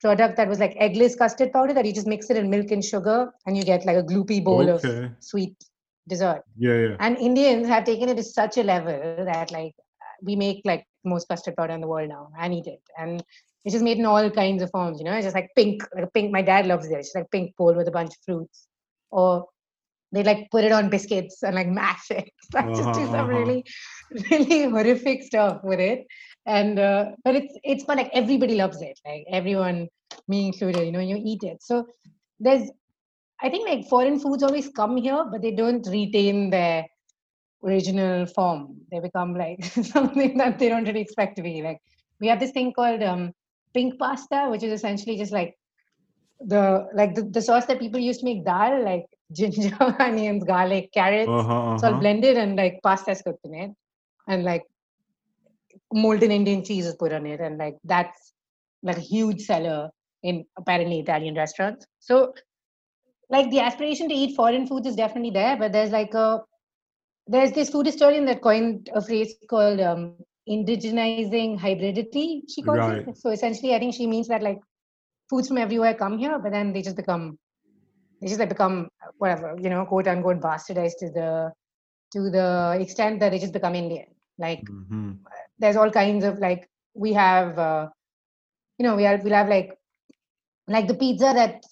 product 0.02 0.36
that 0.38 0.50
was 0.50 0.60
like 0.60 0.76
eggless 0.80 1.18
custard 1.18 1.54
powder 1.54 1.74
that 1.74 1.86
you 1.86 1.94
just 1.94 2.08
mix 2.08 2.30
it 2.30 2.38
in 2.38 2.50
milk 2.50 2.72
and 2.72 2.84
sugar 2.84 3.32
and 3.46 3.56
you 3.56 3.64
get 3.64 3.86
like 3.86 3.98
a 3.98 4.04
gloopy 4.04 4.44
bowl 4.44 4.70
okay. 4.70 5.04
of 5.06 5.12
sweet 5.20 5.56
dessert. 6.08 6.42
Yeah, 6.58 6.78
yeah. 6.78 6.96
And 7.00 7.18
Indians 7.18 7.68
have 7.68 7.86
taken 7.86 8.10
it 8.10 8.16
to 8.16 8.24
such 8.24 8.58
a 8.58 8.64
level 8.64 9.26
that 9.26 9.52
like 9.52 9.74
we 10.22 10.36
make 10.36 10.62
like 10.66 10.86
most 11.06 11.28
custard 11.28 11.56
powder 11.56 11.74
in 11.74 11.82
the 11.82 11.88
world 11.88 12.10
now 12.10 12.30
and 12.40 12.54
eat 12.54 12.68
it. 12.68 12.82
And 12.98 13.24
it's 13.64 13.74
just 13.74 13.84
made 13.84 13.98
in 13.98 14.06
all 14.06 14.30
kinds 14.30 14.62
of 14.62 14.72
forms, 14.72 15.00
you 15.00 15.06
know, 15.06 15.14
it's 15.14 15.26
just 15.26 15.36
like 15.36 15.50
pink, 15.56 15.84
like 15.96 16.12
pink. 16.14 16.32
My 16.32 16.42
dad 16.42 16.66
loves 16.68 16.88
it. 16.88 16.94
It's 16.94 17.16
like 17.16 17.30
pink 17.32 17.56
bowl 17.56 17.74
with 17.74 17.88
a 17.88 17.92
bunch 17.92 18.10
of 18.10 18.22
fruits. 18.26 18.68
Or 19.10 19.46
they 20.14 20.24
like 20.24 20.50
put 20.52 20.64
it 20.64 20.72
on 20.72 20.90
biscuits 20.90 21.42
and 21.44 21.56
like 21.56 21.68
mash 21.68 22.12
it. 22.12 22.30
I 22.56 22.60
uh-huh, 22.60 22.76
just 22.76 23.00
do 23.00 23.06
some 23.08 23.16
uh-huh. 23.16 23.28
really, 23.28 23.66
really 24.30 24.64
horrific 24.70 25.24
stuff 25.24 25.64
with 25.64 25.80
it. 25.80 26.06
And 26.46 26.78
uh, 26.78 27.12
but 27.24 27.36
it's 27.36 27.54
it's 27.64 27.84
fun. 27.84 27.98
Like 27.98 28.12
everybody 28.14 28.56
loves 28.56 28.82
it. 28.82 29.00
Like 29.06 29.26
everyone, 29.30 29.88
me 30.28 30.48
included. 30.48 30.86
You 30.86 30.92
know, 30.92 31.00
you 31.00 31.20
eat 31.24 31.44
it. 31.44 31.64
So 31.64 31.88
there's, 32.40 32.70
I 33.42 33.50
think 33.50 33.68
like 33.68 33.88
foreign 33.88 34.20
foods 34.20 34.44
always 34.44 34.70
come 34.70 34.98
here, 34.98 35.26
but 35.32 35.42
they 35.42 35.52
don't 35.52 35.86
retain 35.88 36.50
their 36.50 36.86
original 37.64 38.26
form. 38.28 38.82
They 38.92 39.00
become 39.00 39.36
like 39.36 39.64
something 39.96 40.38
that 40.38 40.60
they 40.60 40.70
don't 40.70 40.86
really 40.86 41.02
expect 41.02 41.38
to 41.38 41.42
be. 41.42 41.64
Like 41.64 41.80
we 42.20 42.28
have 42.28 42.40
this 42.40 42.52
thing 42.52 42.72
called 42.74 43.02
um, 43.02 43.34
pink 43.74 43.98
pasta, 43.98 44.48
which 44.50 44.64
is 44.64 44.74
essentially 44.74 45.18
just 45.18 45.32
like 45.32 45.56
the 46.48 46.88
like 46.94 47.16
the, 47.16 47.24
the 47.24 47.42
sauce 47.42 47.66
that 47.68 47.80
people 47.80 48.00
used 48.00 48.20
to 48.22 48.26
make 48.26 48.46
dal, 48.46 48.84
like 48.84 49.06
ginger, 49.34 49.76
onions, 50.00 50.44
garlic, 50.44 50.92
carrots, 50.94 51.48
Uh-huh, 51.48 51.74
it's 51.74 51.84
all 51.84 51.94
uh-huh. 51.94 51.96
blended 51.96 52.38
and 52.38 52.56
like 52.58 52.80
pasta 52.84 53.12
is 53.12 53.22
cooked 53.22 53.46
in 53.46 53.54
it, 53.56 53.72
and 54.28 54.44
like 54.44 54.64
molten 55.94 56.32
Indian 56.32 56.64
cheese 56.64 56.86
is 56.86 56.96
put 56.96 57.14
on 57.14 57.26
it, 57.26 57.40
and 57.40 57.58
like 57.58 57.78
that's 57.84 58.34
like 58.84 58.98
a 58.98 59.02
huge 59.02 59.42
seller 59.42 59.90
in 60.24 60.46
apparently 60.58 61.00
Italian 61.00 61.36
restaurants. 61.36 61.86
So, 62.00 62.34
like 63.30 63.50
the 63.52 63.60
aspiration 63.60 64.10
to 64.10 64.16
eat 64.16 64.36
foreign 64.36 64.68
foods 64.68 64.88
is 64.88 64.96
definitely 64.96 65.32
there, 65.32 65.58
but 65.58 65.72
there's 65.74 65.92
like 65.92 66.14
a 66.14 66.42
there's 67.28 67.52
this 67.54 67.70
food 67.70 67.88
historian 67.88 68.26
that 68.26 68.42
coined 68.42 68.90
a 68.96 69.02
phrase 69.02 69.36
called 69.50 69.80
um, 69.80 70.16
indigenizing 70.50 71.60
hybridity. 71.60 72.42
She 72.50 72.64
calls 72.64 72.88
Right. 72.88 73.08
it. 73.08 73.18
So 73.18 73.30
essentially, 73.30 73.74
I 73.74 73.80
think 73.80 73.94
she 73.94 74.08
means 74.08 74.28
that 74.28 74.42
like 74.44 74.60
foods 75.34 75.48
from 75.48 75.58
everywhere 75.58 75.96
come 75.96 76.18
here, 76.18 76.40
but 76.40 76.52
then 76.52 76.74
they 76.74 76.82
just 76.82 76.96
become 76.96 77.38
they 78.22 78.28
just 78.28 78.40
like 78.40 78.50
become 78.50 78.88
whatever 79.18 79.56
you 79.60 79.70
know, 79.70 79.86
quote 79.86 80.08
unquote, 80.08 80.40
bastardized 80.40 81.00
to 81.00 81.10
the 81.10 81.52
to 82.14 82.30
the 82.30 82.78
extent 82.80 83.20
that 83.20 83.32
they 83.32 83.40
just 83.40 83.54
become 83.54 83.76
Indian. 83.76 84.08
Like 84.38 84.64
Mhm. 84.70 85.18
there's 85.60 85.76
all 85.76 85.92
kinds 85.92 86.24
of 86.24 86.40
like 86.40 86.68
we 86.96 87.14
have 87.14 87.58
uh, 87.58 87.88
you 88.78 88.86
know 88.86 88.96
we 88.96 89.04
have 89.04 89.24
we'll 89.24 89.34
have 89.34 89.50
like 89.50 89.74
like 90.68 90.88
the 90.88 90.96
pizza 90.96 91.34
that 91.36 91.64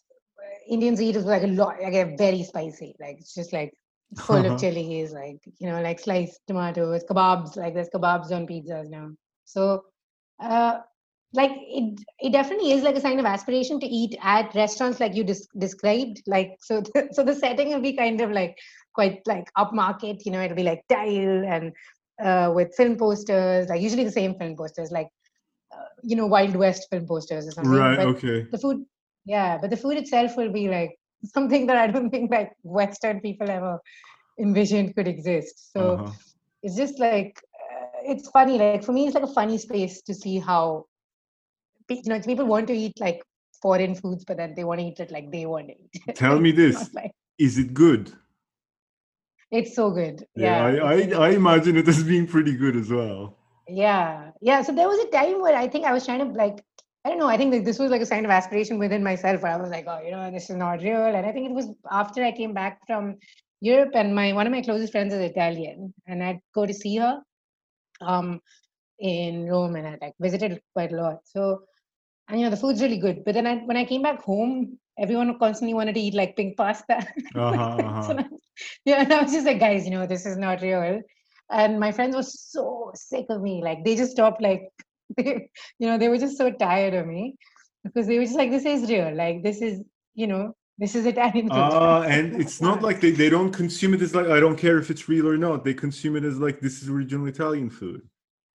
Indians 0.70 1.02
eat 1.02 1.16
is 1.16 1.26
like 1.26 1.44
a 1.44 1.48
lot 1.48 1.82
like 1.82 1.94
a 1.94 2.16
very 2.18 2.44
spicy 2.44 2.96
like 3.00 3.18
it's 3.20 3.36
just 3.36 3.54
like 3.54 3.74
full 4.16 4.46
of 4.46 4.60
chilies 4.62 5.12
like 5.12 5.40
you 5.60 5.68
know 5.70 5.82
like 5.82 6.00
sliced 6.00 6.42
tomatoes 6.48 7.04
kebabs 7.10 7.56
like 7.58 7.74
there's 7.74 7.90
kebabs 7.96 8.32
on 8.32 8.48
pizzas 8.48 8.90
now 8.90 9.10
so 9.46 9.84
uh 10.42 10.80
like 11.34 11.52
it 11.56 12.00
it 12.20 12.32
definitely 12.32 12.72
is 12.72 12.84
like 12.84 12.96
a 12.96 13.02
sign 13.02 13.20
of 13.20 13.26
aspiration 13.26 13.80
to 13.80 13.86
eat 13.88 14.18
at 14.22 14.54
restaurants 14.56 15.00
like 15.00 15.16
you 15.16 15.24
des- 15.24 15.48
described 15.58 16.22
like 16.28 16.52
so 16.62 16.82
the, 16.82 17.10
so 17.14 17.24
the 17.24 17.36
setting 17.36 17.70
will 17.70 17.82
be 17.82 17.94
kind 17.94 18.22
of 18.22 18.32
like 18.32 18.58
quite 18.94 19.22
like 19.28 19.50
upmarket 19.58 20.26
you 20.26 20.32
know 20.32 20.42
it'll 20.42 20.56
be 20.56 20.64
like 20.64 20.84
tile 20.90 21.46
and 21.46 21.72
uh, 22.24 22.52
with 22.54 22.74
film 22.76 22.96
posters, 22.98 23.68
like 23.70 23.82
usually 23.82 24.04
the 24.04 24.12
same 24.12 24.36
film 24.36 24.56
posters, 24.56 24.92
like 24.92 25.08
uh, 25.74 25.86
you 26.04 26.16
know 26.16 26.28
Wild 26.28 26.56
West 26.56 26.88
film 26.90 27.06
posters 27.08 27.48
or 27.48 27.52
something. 27.52 27.70
Right. 27.70 27.96
But 27.96 28.10
Okay. 28.10 28.48
the 28.52 28.58
food, 28.58 28.86
yeah, 29.26 29.58
but 29.58 29.70
the 29.70 29.78
food 29.78 29.98
itself 29.98 30.38
will 30.38 30.52
be 30.52 30.68
like 30.70 30.92
something 31.26 31.66
that 31.68 31.78
I 31.78 31.88
don't 31.88 32.10
think 32.10 32.32
like 32.32 32.52
Western 32.64 33.20
people 33.22 33.50
ever 33.50 33.80
envisioned 34.40 34.96
could 34.96 35.08
exist. 35.08 35.74
So 35.74 36.04
Uh-huh. 36.04 36.12
it's 36.64 36.76
just 36.76 37.00
like 37.00 37.42
uh, 37.56 38.00
it's 38.04 38.30
funny. 38.30 38.58
Like 38.60 38.76
for 38.76 38.86
me, 38.86 38.98
it's 39.00 39.16
like 39.16 39.24
a 39.24 39.34
funny 39.34 39.58
space 39.58 40.02
to 40.04 40.14
see 40.14 40.40
how 40.40 40.86
you 41.96 42.10
know 42.10 42.20
people 42.22 42.46
want 42.46 42.68
to 42.68 42.74
eat 42.74 43.00
like 43.00 43.22
foreign 43.62 43.96
foods, 43.96 44.26
but 44.26 44.38
then 44.38 44.54
they 44.56 44.64
want 44.64 44.80
to 44.80 44.86
eat 44.88 45.00
it 45.00 45.12
like 45.12 45.32
they 45.32 45.46
want 45.46 45.68
to 45.68 45.74
eat. 45.74 46.02
it. 46.08 46.16
Tell 46.16 46.40
me 46.46 46.52
this: 46.52 46.94
like- 46.94 47.12
Is 47.38 47.58
it 47.58 47.74
good? 47.74 48.12
it's 49.52 49.76
so 49.76 49.92
good. 49.92 50.26
Yeah, 50.36 50.72
Yeah, 50.72 50.84
I, 50.84 50.94
I, 50.94 51.28
I 51.28 51.30
imagine 51.32 51.76
it 51.78 51.88
as 51.88 52.04
being 52.04 52.26
pretty 52.26 52.56
good 52.56 52.76
as 52.78 52.90
well. 52.90 53.38
Yeah, 53.68 54.32
yeah. 54.42 54.62
So 54.62 54.72
there 54.74 54.88
was 54.88 55.00
a 55.00 55.08
time 55.10 55.42
where 55.42 55.56
I 55.56 55.68
think 55.68 55.86
I 55.86 55.92
was 55.94 56.06
trying 56.06 56.20
to 56.20 56.26
like, 56.38 56.64
I 57.04 57.10
don't 57.10 57.20
know. 57.20 57.28
I 57.28 57.36
think 57.38 57.52
that 57.52 57.66
this 57.66 57.78
was 57.78 57.92
like 57.92 58.02
a 58.02 58.06
sign 58.06 58.24
of 58.24 58.32
aspiration 58.32 58.80
within 58.80 59.04
myself, 59.04 59.42
where 59.42 59.52
I 59.52 59.58
was 59.58 59.70
like, 59.70 59.86
oh, 59.90 60.00
you 60.06 60.12
know, 60.12 60.32
this 60.32 60.50
is 60.50 60.56
not 60.56 60.82
real. 60.82 61.04
And 61.06 61.26
I 61.26 61.32
think 61.34 61.50
it 61.50 61.54
was 61.54 61.68
after 61.92 62.24
I 62.24 62.32
came 62.32 62.54
back 62.54 62.80
from 62.88 63.18
Europe, 63.60 63.92
and 63.94 64.16
my 64.16 64.32
one 64.34 64.48
of 64.48 64.54
my 64.54 64.62
closest 64.62 64.94
friends 64.94 65.14
is 65.14 65.20
Italian, 65.20 65.94
and 66.08 66.24
I'd 66.24 66.40
go 66.56 66.66
to 66.66 66.74
see 66.74 66.96
her, 66.98 67.20
um, 68.02 68.40
in 69.00 69.48
Rome, 69.50 69.76
and 69.76 69.88
I 69.88 69.98
like 70.02 70.14
visited 70.20 70.62
quite 70.74 70.94
a 70.94 70.96
lot. 70.96 71.20
So, 71.26 71.64
and 72.32 72.40
you 72.40 72.46
know, 72.46 72.50
the 72.50 72.58
food's 72.58 72.82
really 72.82 72.98
good. 72.98 73.24
But 73.26 73.34
then 73.34 73.46
I, 73.46 73.58
when 73.58 73.78
I 73.78 73.84
came 73.86 74.02
back 74.02 74.22
home, 74.22 74.80
everyone 74.98 75.38
constantly 75.38 75.74
wanted 75.74 75.96
to 75.96 76.02
eat 76.02 76.14
like 76.14 76.36
pink 76.36 76.58
pasta. 76.58 77.06
Uh-huh, 77.36 77.62
uh-huh. 77.62 78.16
I- 78.20 78.26
yeah, 78.86 79.02
and 79.02 79.14
I 79.14 79.24
was 79.24 79.32
just 79.32 79.46
like, 79.46 79.60
guys, 79.60 79.86
you 79.86 79.92
know, 79.92 80.06
this 80.06 80.26
is 80.26 80.38
not 80.38 80.62
real. 80.62 81.02
And 81.52 81.80
my 81.80 81.92
friends 81.92 82.16
were 82.16 82.24
so 82.24 82.92
sick 82.96 83.26
of 83.30 83.42
me. 83.42 83.62
Like 83.64 83.84
they 83.84 83.96
just 83.96 84.12
stopped 84.12 84.42
like 84.42 84.64
they, 85.18 85.50
you 85.80 85.88
know, 85.88 85.98
they 85.98 86.08
were 86.10 86.18
just 86.18 86.38
so 86.38 86.52
tired 86.52 86.94
of 86.94 87.06
me 87.06 87.36
because 87.84 88.08
they 88.08 88.18
were 88.18 88.26
just 88.26 88.38
like, 88.38 88.52
this 88.52 88.66
is 88.66 88.90
real. 88.90 89.14
Like 89.14 89.44
this 89.44 89.62
is, 89.62 89.82
you 90.14 90.28
know, 90.28 90.56
this 90.78 90.96
is 90.96 91.06
Italian 91.06 91.50
food. 91.50 91.58
Ah, 91.58 92.02
and 92.16 92.40
it's 92.40 92.62
not 92.62 92.82
like 92.82 93.02
they, 93.02 93.12
they 93.12 93.30
don't 93.30 93.52
consume 93.52 93.94
it 93.94 94.02
as 94.02 94.16
like 94.16 94.28
I 94.28 94.40
don't 94.40 94.58
care 94.58 94.78
if 94.78 94.90
it's 94.90 95.10
real 95.10 95.28
or 95.28 95.38
not. 95.38 95.66
They 95.66 95.74
consume 95.74 96.16
it 96.16 96.24
as 96.24 96.38
like 96.38 96.62
this 96.62 96.82
is 96.82 96.90
original 96.90 97.28
Italian 97.28 97.70
food. 97.70 98.02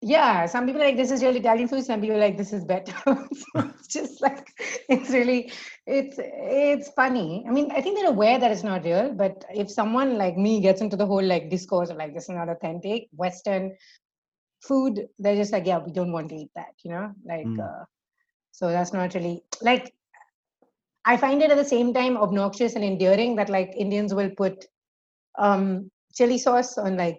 Yeah, 0.02 0.46
some 0.46 0.66
people 0.66 0.82
are 0.82 0.86
like 0.86 0.96
this 0.96 1.10
is 1.10 1.22
real 1.22 1.36
Italian 1.36 1.68
food. 1.68 1.84
Some 1.84 2.00
people 2.00 2.16
are 2.16 2.20
like 2.20 2.36
this 2.36 2.52
is 2.52 2.64
better. 2.64 2.94
so 3.06 3.46
it's 3.56 3.88
just 3.88 4.20
like 4.20 4.46
it's 4.88 5.10
really 5.10 5.52
it's 5.86 6.16
it's 6.18 6.90
funny. 6.90 7.44
I 7.48 7.50
mean, 7.50 7.70
I 7.72 7.80
think 7.80 7.98
they're 7.98 8.10
aware 8.10 8.38
that 8.38 8.50
it's 8.50 8.62
not 8.62 8.84
real, 8.84 9.12
but 9.12 9.44
if 9.54 9.70
someone 9.70 10.18
like 10.18 10.36
me 10.36 10.60
gets 10.60 10.80
into 10.80 10.96
the 10.96 11.06
whole 11.06 11.24
like 11.24 11.50
discourse 11.50 11.90
of 11.90 11.96
like 11.96 12.14
this 12.14 12.24
is 12.24 12.30
not 12.30 12.48
authentic 12.48 13.08
Western 13.12 13.76
food, 14.60 15.08
they're 15.18 15.36
just 15.36 15.52
like, 15.52 15.66
yeah, 15.66 15.78
we 15.78 15.92
don't 15.92 16.12
want 16.12 16.28
to 16.30 16.36
eat 16.36 16.50
that, 16.54 16.74
you 16.84 16.90
know, 16.90 17.12
like 17.24 17.46
Mm. 17.46 17.60
uh, 17.60 17.84
so 18.52 18.68
that's 18.68 18.92
not 18.92 19.14
really 19.14 19.42
like 19.62 19.92
I 21.04 21.16
find 21.16 21.42
it 21.42 21.50
at 21.50 21.56
the 21.56 21.64
same 21.64 21.94
time 21.94 22.16
obnoxious 22.16 22.74
and 22.74 22.84
endearing 22.84 23.36
that 23.36 23.48
like 23.48 23.72
Indians 23.76 24.12
will 24.14 24.30
put 24.36 24.66
um 25.38 25.90
chili 26.14 26.38
sauce 26.38 26.78
on 26.78 26.96
like 26.96 27.18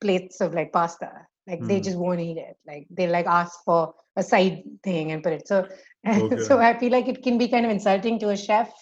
plates 0.00 0.40
of 0.40 0.54
like 0.54 0.72
pasta. 0.72 1.26
Like 1.46 1.60
they 1.66 1.80
Mm. 1.80 1.84
just 1.84 1.98
won't 1.98 2.20
eat 2.20 2.36
it. 2.38 2.56
Like 2.66 2.86
they 2.90 3.06
like 3.06 3.26
ask 3.26 3.64
for 3.64 3.94
a 4.16 4.22
side 4.22 4.62
thing 4.84 5.12
and 5.12 5.22
put 5.22 5.32
it. 5.32 5.48
So 5.48 5.66
Okay. 6.06 6.42
so 6.42 6.58
I 6.58 6.78
feel 6.78 6.92
like 6.92 7.08
it 7.08 7.22
can 7.22 7.38
be 7.38 7.48
kind 7.48 7.64
of 7.64 7.72
insulting 7.72 8.18
to 8.20 8.30
a 8.30 8.36
chef 8.36 8.72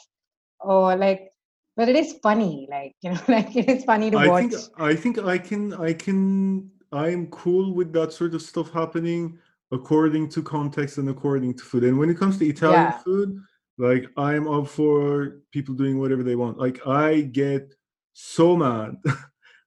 or 0.60 0.96
like 0.96 1.32
but 1.76 1.88
it 1.88 1.96
is 1.96 2.18
funny, 2.22 2.68
like 2.70 2.94
you 3.00 3.10
know, 3.12 3.20
like 3.28 3.54
it 3.56 3.68
is 3.68 3.84
funny 3.84 4.10
to 4.10 4.18
I 4.18 4.28
watch. 4.28 4.42
think 4.42 4.54
I 4.78 4.94
think 4.94 5.18
I 5.18 5.38
can 5.38 5.72
I 5.74 5.92
can 5.92 6.70
I'm 6.92 7.28
cool 7.28 7.72
with 7.74 7.92
that 7.92 8.12
sort 8.12 8.34
of 8.34 8.42
stuff 8.42 8.70
happening 8.72 9.38
according 9.72 10.28
to 10.30 10.42
context 10.42 10.98
and 10.98 11.08
according 11.08 11.54
to 11.56 11.64
food. 11.64 11.84
And 11.84 11.98
when 11.98 12.10
it 12.10 12.18
comes 12.18 12.38
to 12.38 12.46
Italian 12.46 12.90
Yeah. 12.90 12.98
food, 13.04 13.40
like 13.78 14.06
I'm 14.16 14.48
up 14.48 14.66
for 14.68 15.40
people 15.52 15.74
doing 15.74 15.98
whatever 15.98 16.22
they 16.22 16.34
want. 16.36 16.58
Like 16.58 16.86
I 16.86 17.20
get 17.22 17.74
so 18.12 18.56
mad 18.56 18.96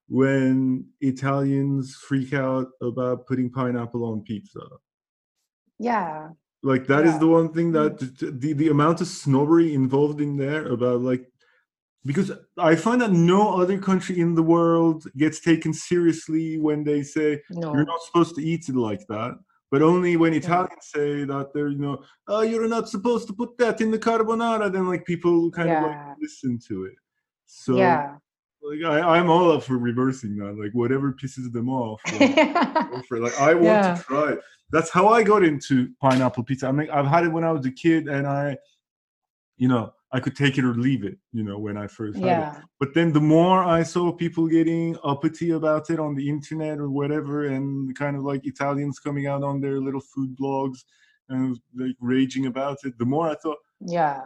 when 0.07 0.85
Italians 1.01 1.95
freak 1.95 2.33
out 2.33 2.67
about 2.81 3.25
putting 3.27 3.49
pineapple 3.49 4.03
on 4.05 4.21
pizza. 4.21 4.61
yeah. 5.79 6.29
Like 6.65 6.87
that 6.87 7.05
is 7.05 7.13
Yeah. 7.13 7.19
the 7.19 7.27
one 7.27 7.49
thing 7.53 7.73
that 7.73 7.97
mm. 7.99 8.41
the 8.41 8.53
the 8.53 8.69
amount 8.69 9.01
of 9.01 9.07
snobbery 9.07 9.73
involved 9.73 10.21
in 10.21 10.37
there 10.37 10.65
about 10.67 11.01
like 11.01 11.25
because 12.05 12.31
I 12.57 12.75
find 12.75 13.01
that 13.01 13.11
no 13.11 13.41
other 13.61 13.77
country 13.77 14.19
in 14.19 14.35
the 14.35 14.43
world 14.43 15.05
gets 15.17 15.39
taken 15.41 15.73
seriously 15.73 16.57
when 16.59 16.83
they 16.83 17.01
say 17.03 17.41
No. 17.49 17.73
you're 17.73 17.85
not 17.93 18.01
supposed 18.03 18.35
to 18.35 18.41
eat 18.41 18.69
it 18.69 18.75
like 18.75 19.03
that. 19.09 19.33
But 19.71 19.81
only 19.81 20.15
when 20.17 20.33
Italians 20.33 20.85
say 20.95 21.23
that 21.25 21.47
they're, 21.53 21.69
you 21.69 21.79
know, 21.79 22.03
oh, 22.27 22.41
you're 22.41 22.67
not 22.67 22.87
supposed 22.87 23.25
to 23.27 23.33
put 23.33 23.57
that 23.57 23.81
in 23.81 23.89
the 23.91 23.99
carbonara, 23.99 24.71
then 24.71 24.87
like 24.87 25.03
people 25.05 25.49
kind 25.51 25.69
of 25.71 25.83
like 25.83 25.97
listen 26.21 26.59
to 26.67 26.85
it. 26.85 26.95
So 27.45 27.75
yeah. 27.77 28.17
Like 28.63 28.83
I, 28.83 29.17
I'm 29.17 29.29
all 29.29 29.51
up 29.51 29.63
for 29.63 29.77
reversing 29.77 30.35
that. 30.37 30.57
Like 30.57 30.71
whatever 30.73 31.13
pisses 31.13 31.51
them 31.51 31.69
off. 31.69 32.01
Like, 32.19 33.05
for. 33.07 33.19
Like 33.19 33.39
I 33.39 33.53
want 33.53 33.65
Yeah. 33.65 33.95
to 33.95 34.03
try. 34.03 34.35
That's 34.71 34.89
how 34.89 35.07
I 35.09 35.21
got 35.23 35.43
into 35.43 35.89
pineapple 36.01 36.43
pizza. 36.43 36.67
I 36.67 36.71
mean, 36.71 36.89
I've 36.89 37.05
had 37.05 37.25
it 37.25 37.29
when 37.31 37.43
I 37.43 37.51
was 37.51 37.65
a 37.65 37.71
kid, 37.71 38.07
and 38.07 38.25
I, 38.25 38.57
you 39.57 39.67
know, 39.67 39.93
I 40.11 40.19
could 40.19 40.35
take 40.35 40.57
it 40.57 40.63
or 40.65 40.73
leave 40.73 41.03
it. 41.03 41.17
You 41.31 41.43
know, 41.43 41.59
when 41.59 41.77
I 41.77 41.87
first 41.87 42.17
had 42.17 42.23
it. 42.25 42.27
yeah. 42.27 42.61
But 42.79 42.93
then 42.93 43.11
the 43.13 43.21
more 43.21 43.63
I 43.63 43.83
saw 43.83 44.11
people 44.11 44.47
getting 44.47 44.97
uppity 45.03 45.51
about 45.51 45.89
it 45.91 45.99
on 45.99 46.15
the 46.15 46.27
internet 46.27 46.79
or 46.79 46.89
whatever, 46.89 47.45
and 47.47 47.95
kind 47.95 48.15
of 48.15 48.23
like 48.23 48.45
Italians 48.47 48.99
coming 48.99 49.27
out 49.27 49.43
on 49.43 49.61
their 49.61 49.79
little 49.79 50.01
food 50.01 50.35
blogs 50.41 50.79
and 51.29 51.59
like 51.75 51.95
raging 51.99 52.47
about 52.47 52.77
it, 52.83 52.97
the 52.97 53.05
more 53.05 53.29
I 53.29 53.35
thought. 53.35 53.57
Yeah. 53.79 54.21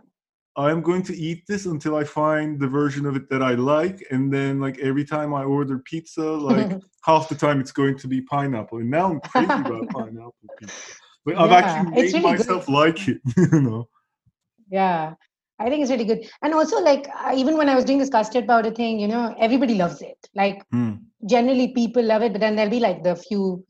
I'm 0.57 0.81
going 0.81 1.03
to 1.03 1.15
eat 1.15 1.45
this 1.47 1.67
until 1.67 1.95
I 1.95 2.03
find 2.03 2.59
the 2.59 2.67
version 2.67 3.05
of 3.05 3.15
it 3.15 3.29
that 3.29 3.43
I 3.43 3.53
like, 3.53 4.03
and 4.09 4.33
then 4.33 4.59
like 4.59 4.79
every 4.79 5.05
time 5.05 5.33
I 5.33 5.43
order 5.43 5.77
pizza, 5.77 6.23
like 6.23 6.71
half 7.05 7.29
the 7.29 7.35
time 7.35 7.61
it's 7.61 7.71
going 7.71 7.97
to 7.99 8.07
be 8.07 8.21
pineapple, 8.21 8.79
and 8.79 8.89
now 8.89 9.11
I'm 9.11 9.19
crazy 9.19 9.61
about 9.61 9.87
pineapple 9.91 10.33
pizza. 10.59 10.93
Like 11.25 11.37
I've 11.37 11.51
actually 11.51 11.91
made 11.91 11.97
really 11.97 12.11
good. 12.11 12.23
myself 12.23 12.67
like 12.67 13.07
it, 13.07 13.21
you 13.37 13.61
know. 13.61 13.87
Yeah, 14.69 15.13
I 15.59 15.69
think 15.69 15.81
it's 15.83 15.91
really 15.91 16.05
good. 16.05 16.27
And 16.41 16.53
also, 16.53 16.81
like, 16.81 17.07
even 17.35 17.57
when 17.57 17.69
I 17.69 17.75
was 17.75 17.85
doing 17.85 17.99
this 17.99 18.09
custard 18.09 18.47
powder 18.47 18.71
thing, 18.71 18.99
you 18.99 19.07
know, 19.07 19.35
everybody 19.39 19.75
loves 19.75 20.01
it. 20.01 20.17
Like, 20.35 20.63
Hmm. 20.71 20.95
generally 21.29 21.73
people 21.73 22.03
love 22.03 22.21
it, 22.23 22.31
but 22.31 22.41
then 22.41 22.55
there'll 22.55 22.71
be 22.71 22.79
like 22.79 23.03
the 23.03 23.15
few 23.15 23.63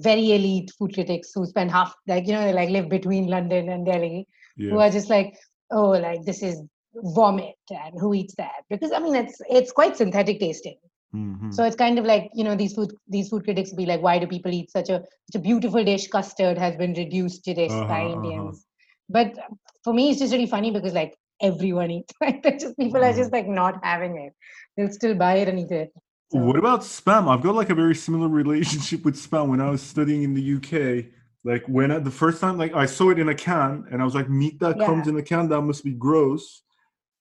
very 0.00 0.32
elite 0.32 0.72
food 0.78 0.94
critics 0.94 1.30
who 1.34 1.46
spend 1.46 1.70
half, 1.70 1.94
like, 2.08 2.26
you 2.26 2.32
know, 2.32 2.44
they 2.44 2.52
like 2.52 2.70
live 2.70 2.88
between 2.88 3.28
London 3.28 3.68
and 3.68 3.86
Delhi, 3.86 4.26
who 4.58 4.78
are 4.80 4.90
just 4.90 5.08
like, 5.08 5.34
oh, 5.72 5.90
like, 5.90 6.24
this 6.24 6.42
is 6.42 6.62
vomit 6.94 7.54
and 7.70 7.94
who 7.98 8.12
eats 8.14 8.34
that? 8.36 8.62
Because 8.70 8.92
I 8.92 8.98
mean, 8.98 9.14
it's 9.14 9.40
it's 9.48 9.72
quite 9.72 9.96
synthetic 9.96 10.38
tasting. 10.40 10.76
Mhm. 11.14 11.52
So 11.54 11.64
it's 11.64 11.76
kind 11.76 11.98
of 11.98 12.04
like 12.04 12.30
you 12.34 12.44
know 12.44 12.54
these 12.56 12.74
food 12.74 12.92
these 13.08 13.28
food 13.30 13.44
critics 13.44 13.70
will 13.70 13.78
be 13.78 13.86
like, 13.86 14.02
why 14.02 14.18
do 14.18 14.26
people 14.26 14.52
eat 14.52 14.70
such 14.70 14.88
a 14.88 15.02
such 15.30 15.36
a 15.40 15.44
beautiful 15.48 15.84
dish? 15.84 16.08
Custard 16.08 16.58
has 16.58 16.76
been 16.76 16.94
reduced 16.94 17.44
to 17.44 17.54
this 17.54 17.72
by 17.72 17.80
Uh-huh, 17.82 17.92
uh-huh. 17.94 18.12
Indians. 18.14 18.66
but 19.08 19.32
for 19.84 19.92
me, 19.92 20.10
it's 20.10 20.20
just 20.20 20.32
really 20.32 20.46
funny 20.46 20.70
because 20.70 20.94
like 20.94 21.14
everyone 21.40 21.90
eats. 21.90 22.12
Like 22.20 22.42
just 22.60 22.78
people 22.78 23.02
are 23.04 23.12
just 23.12 23.32
like 23.32 23.48
not 23.48 23.74
having 23.84 24.16
it. 24.26 24.32
They'll 24.76 24.92
still 24.92 25.14
buy 25.14 25.34
it 25.42 25.48
and 25.48 25.58
eat 25.64 25.70
it. 25.72 25.90
So. 26.32 26.38
What 26.38 26.56
about 26.56 26.80
spam? 26.80 27.28
I've 27.28 27.42
got 27.42 27.54
like 27.54 27.70
a 27.70 27.74
very 27.74 27.94
similar 27.94 28.28
relationship 28.42 29.04
with 29.04 29.16
spam. 29.16 29.48
When 29.48 29.60
I 29.60 29.70
was 29.70 29.82
studying 29.82 30.22
in 30.22 30.34
the 30.34 30.44
UK, 30.56 31.06
like 31.44 31.64
when 31.66 31.90
I, 31.90 31.98
the 31.98 32.10
first 32.10 32.40
time, 32.40 32.56
like 32.56 32.74
I 32.74 32.86
saw 32.86 33.10
it 33.10 33.18
in 33.18 33.28
a 33.28 33.34
can, 33.34 33.86
and 33.90 34.00
I 34.00 34.04
was 34.04 34.14
like, 34.14 34.28
meat 34.28 34.60
that 34.60 34.78
yeah. 34.78 34.86
comes 34.86 35.08
in 35.08 35.16
a 35.16 35.22
can, 35.22 35.48
that 35.48 35.62
must 35.62 35.84
be 35.84 35.92
gross. 35.92 36.62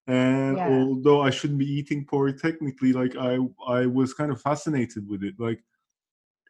And 0.07 0.57
yeah. 0.57 0.69
although 0.69 1.21
I 1.21 1.29
shouldn't 1.29 1.59
be 1.59 1.71
eating 1.71 2.05
pork 2.05 2.39
technically, 2.41 2.93
like 2.93 3.15
I 3.15 3.37
I 3.67 3.85
was 3.85 4.13
kind 4.13 4.31
of 4.31 4.41
fascinated 4.41 5.07
with 5.07 5.23
it. 5.23 5.35
Like 5.39 5.63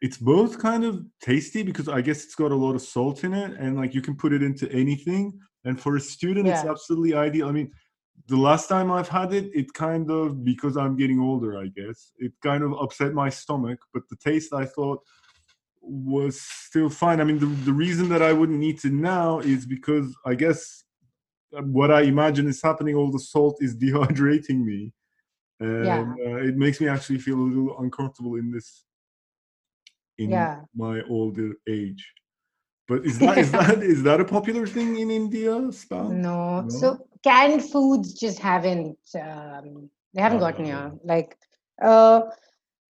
it's 0.00 0.18
both 0.18 0.58
kind 0.58 0.84
of 0.84 1.04
tasty 1.20 1.62
because 1.62 1.88
I 1.88 2.00
guess 2.00 2.24
it's 2.24 2.34
got 2.34 2.50
a 2.50 2.56
lot 2.56 2.74
of 2.74 2.82
salt 2.82 3.24
in 3.24 3.32
it, 3.32 3.52
and 3.58 3.76
like 3.76 3.94
you 3.94 4.02
can 4.02 4.16
put 4.16 4.32
it 4.32 4.42
into 4.42 4.70
anything. 4.72 5.38
And 5.64 5.80
for 5.80 5.96
a 5.96 6.00
student, 6.00 6.46
yeah. 6.46 6.60
it's 6.60 6.68
absolutely 6.68 7.14
ideal. 7.14 7.48
I 7.48 7.52
mean, 7.52 7.70
the 8.26 8.36
last 8.36 8.68
time 8.68 8.90
I've 8.90 9.08
had 9.08 9.32
it, 9.32 9.50
it 9.54 9.72
kind 9.74 10.10
of 10.10 10.44
because 10.44 10.76
I'm 10.76 10.96
getting 10.96 11.20
older, 11.20 11.56
I 11.56 11.68
guess, 11.68 12.12
it 12.18 12.32
kind 12.42 12.62
of 12.64 12.72
upset 12.72 13.14
my 13.14 13.28
stomach. 13.28 13.78
But 13.94 14.02
the 14.10 14.16
taste 14.16 14.52
I 14.52 14.64
thought 14.64 15.00
was 15.82 16.40
still 16.40 16.88
fine. 16.88 17.20
I 17.20 17.24
mean, 17.24 17.38
the, 17.38 17.46
the 17.46 17.72
reason 17.72 18.08
that 18.10 18.22
I 18.22 18.32
wouldn't 18.32 18.62
eat 18.62 18.84
it 18.84 18.92
now 18.92 19.40
is 19.40 19.66
because 19.66 20.14
I 20.24 20.34
guess 20.34 20.84
what 21.50 21.90
I 21.90 22.02
imagine 22.02 22.48
is 22.48 22.62
happening, 22.62 22.94
all 22.94 23.10
the 23.10 23.18
salt 23.18 23.58
is 23.60 23.76
dehydrating 23.84 24.64
me. 24.64 24.92
And 25.60 25.86
yeah. 25.86 26.00
uh, 26.26 26.36
it 26.36 26.56
makes 26.56 26.80
me 26.80 26.88
actually 26.88 27.18
feel 27.18 27.36
a 27.36 27.40
little 27.40 27.78
uncomfortable 27.78 28.36
in 28.36 28.50
this, 28.50 28.84
in 30.18 30.30
yeah. 30.30 30.62
my 30.74 31.02
older 31.08 31.52
age. 31.68 32.04
But 32.88 33.06
is 33.06 33.18
that 33.20 33.38
is 33.38 33.52
that 33.52 33.82
is 33.82 34.02
that 34.02 34.20
a 34.20 34.24
popular 34.24 34.66
thing 34.66 34.98
in 34.98 35.10
India? 35.10 35.56
No. 35.90 36.08
no. 36.10 36.68
So 36.68 37.06
canned 37.22 37.64
foods 37.64 38.12
just 38.12 38.40
haven't 38.40 38.98
um, 39.14 39.88
they 40.12 40.20
haven't 40.20 40.40
gotten 40.40 40.64
here. 40.64 40.92
Like 41.04 41.36
uh 41.80 42.22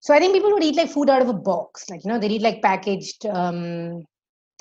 so 0.04 0.14
I 0.14 0.20
think 0.20 0.34
people 0.34 0.51
would 0.51 0.64
eat 0.66 0.76
like 0.76 0.89
food 0.89 1.10
out 1.10 1.22
of 1.22 1.30
a 1.30 1.34
box, 1.34 1.89
like 1.89 2.04
you 2.04 2.12
know, 2.12 2.20
they 2.20 2.28
eat 2.28 2.41
like 2.41 2.62
packaged 2.62 3.26
um, 3.26 4.04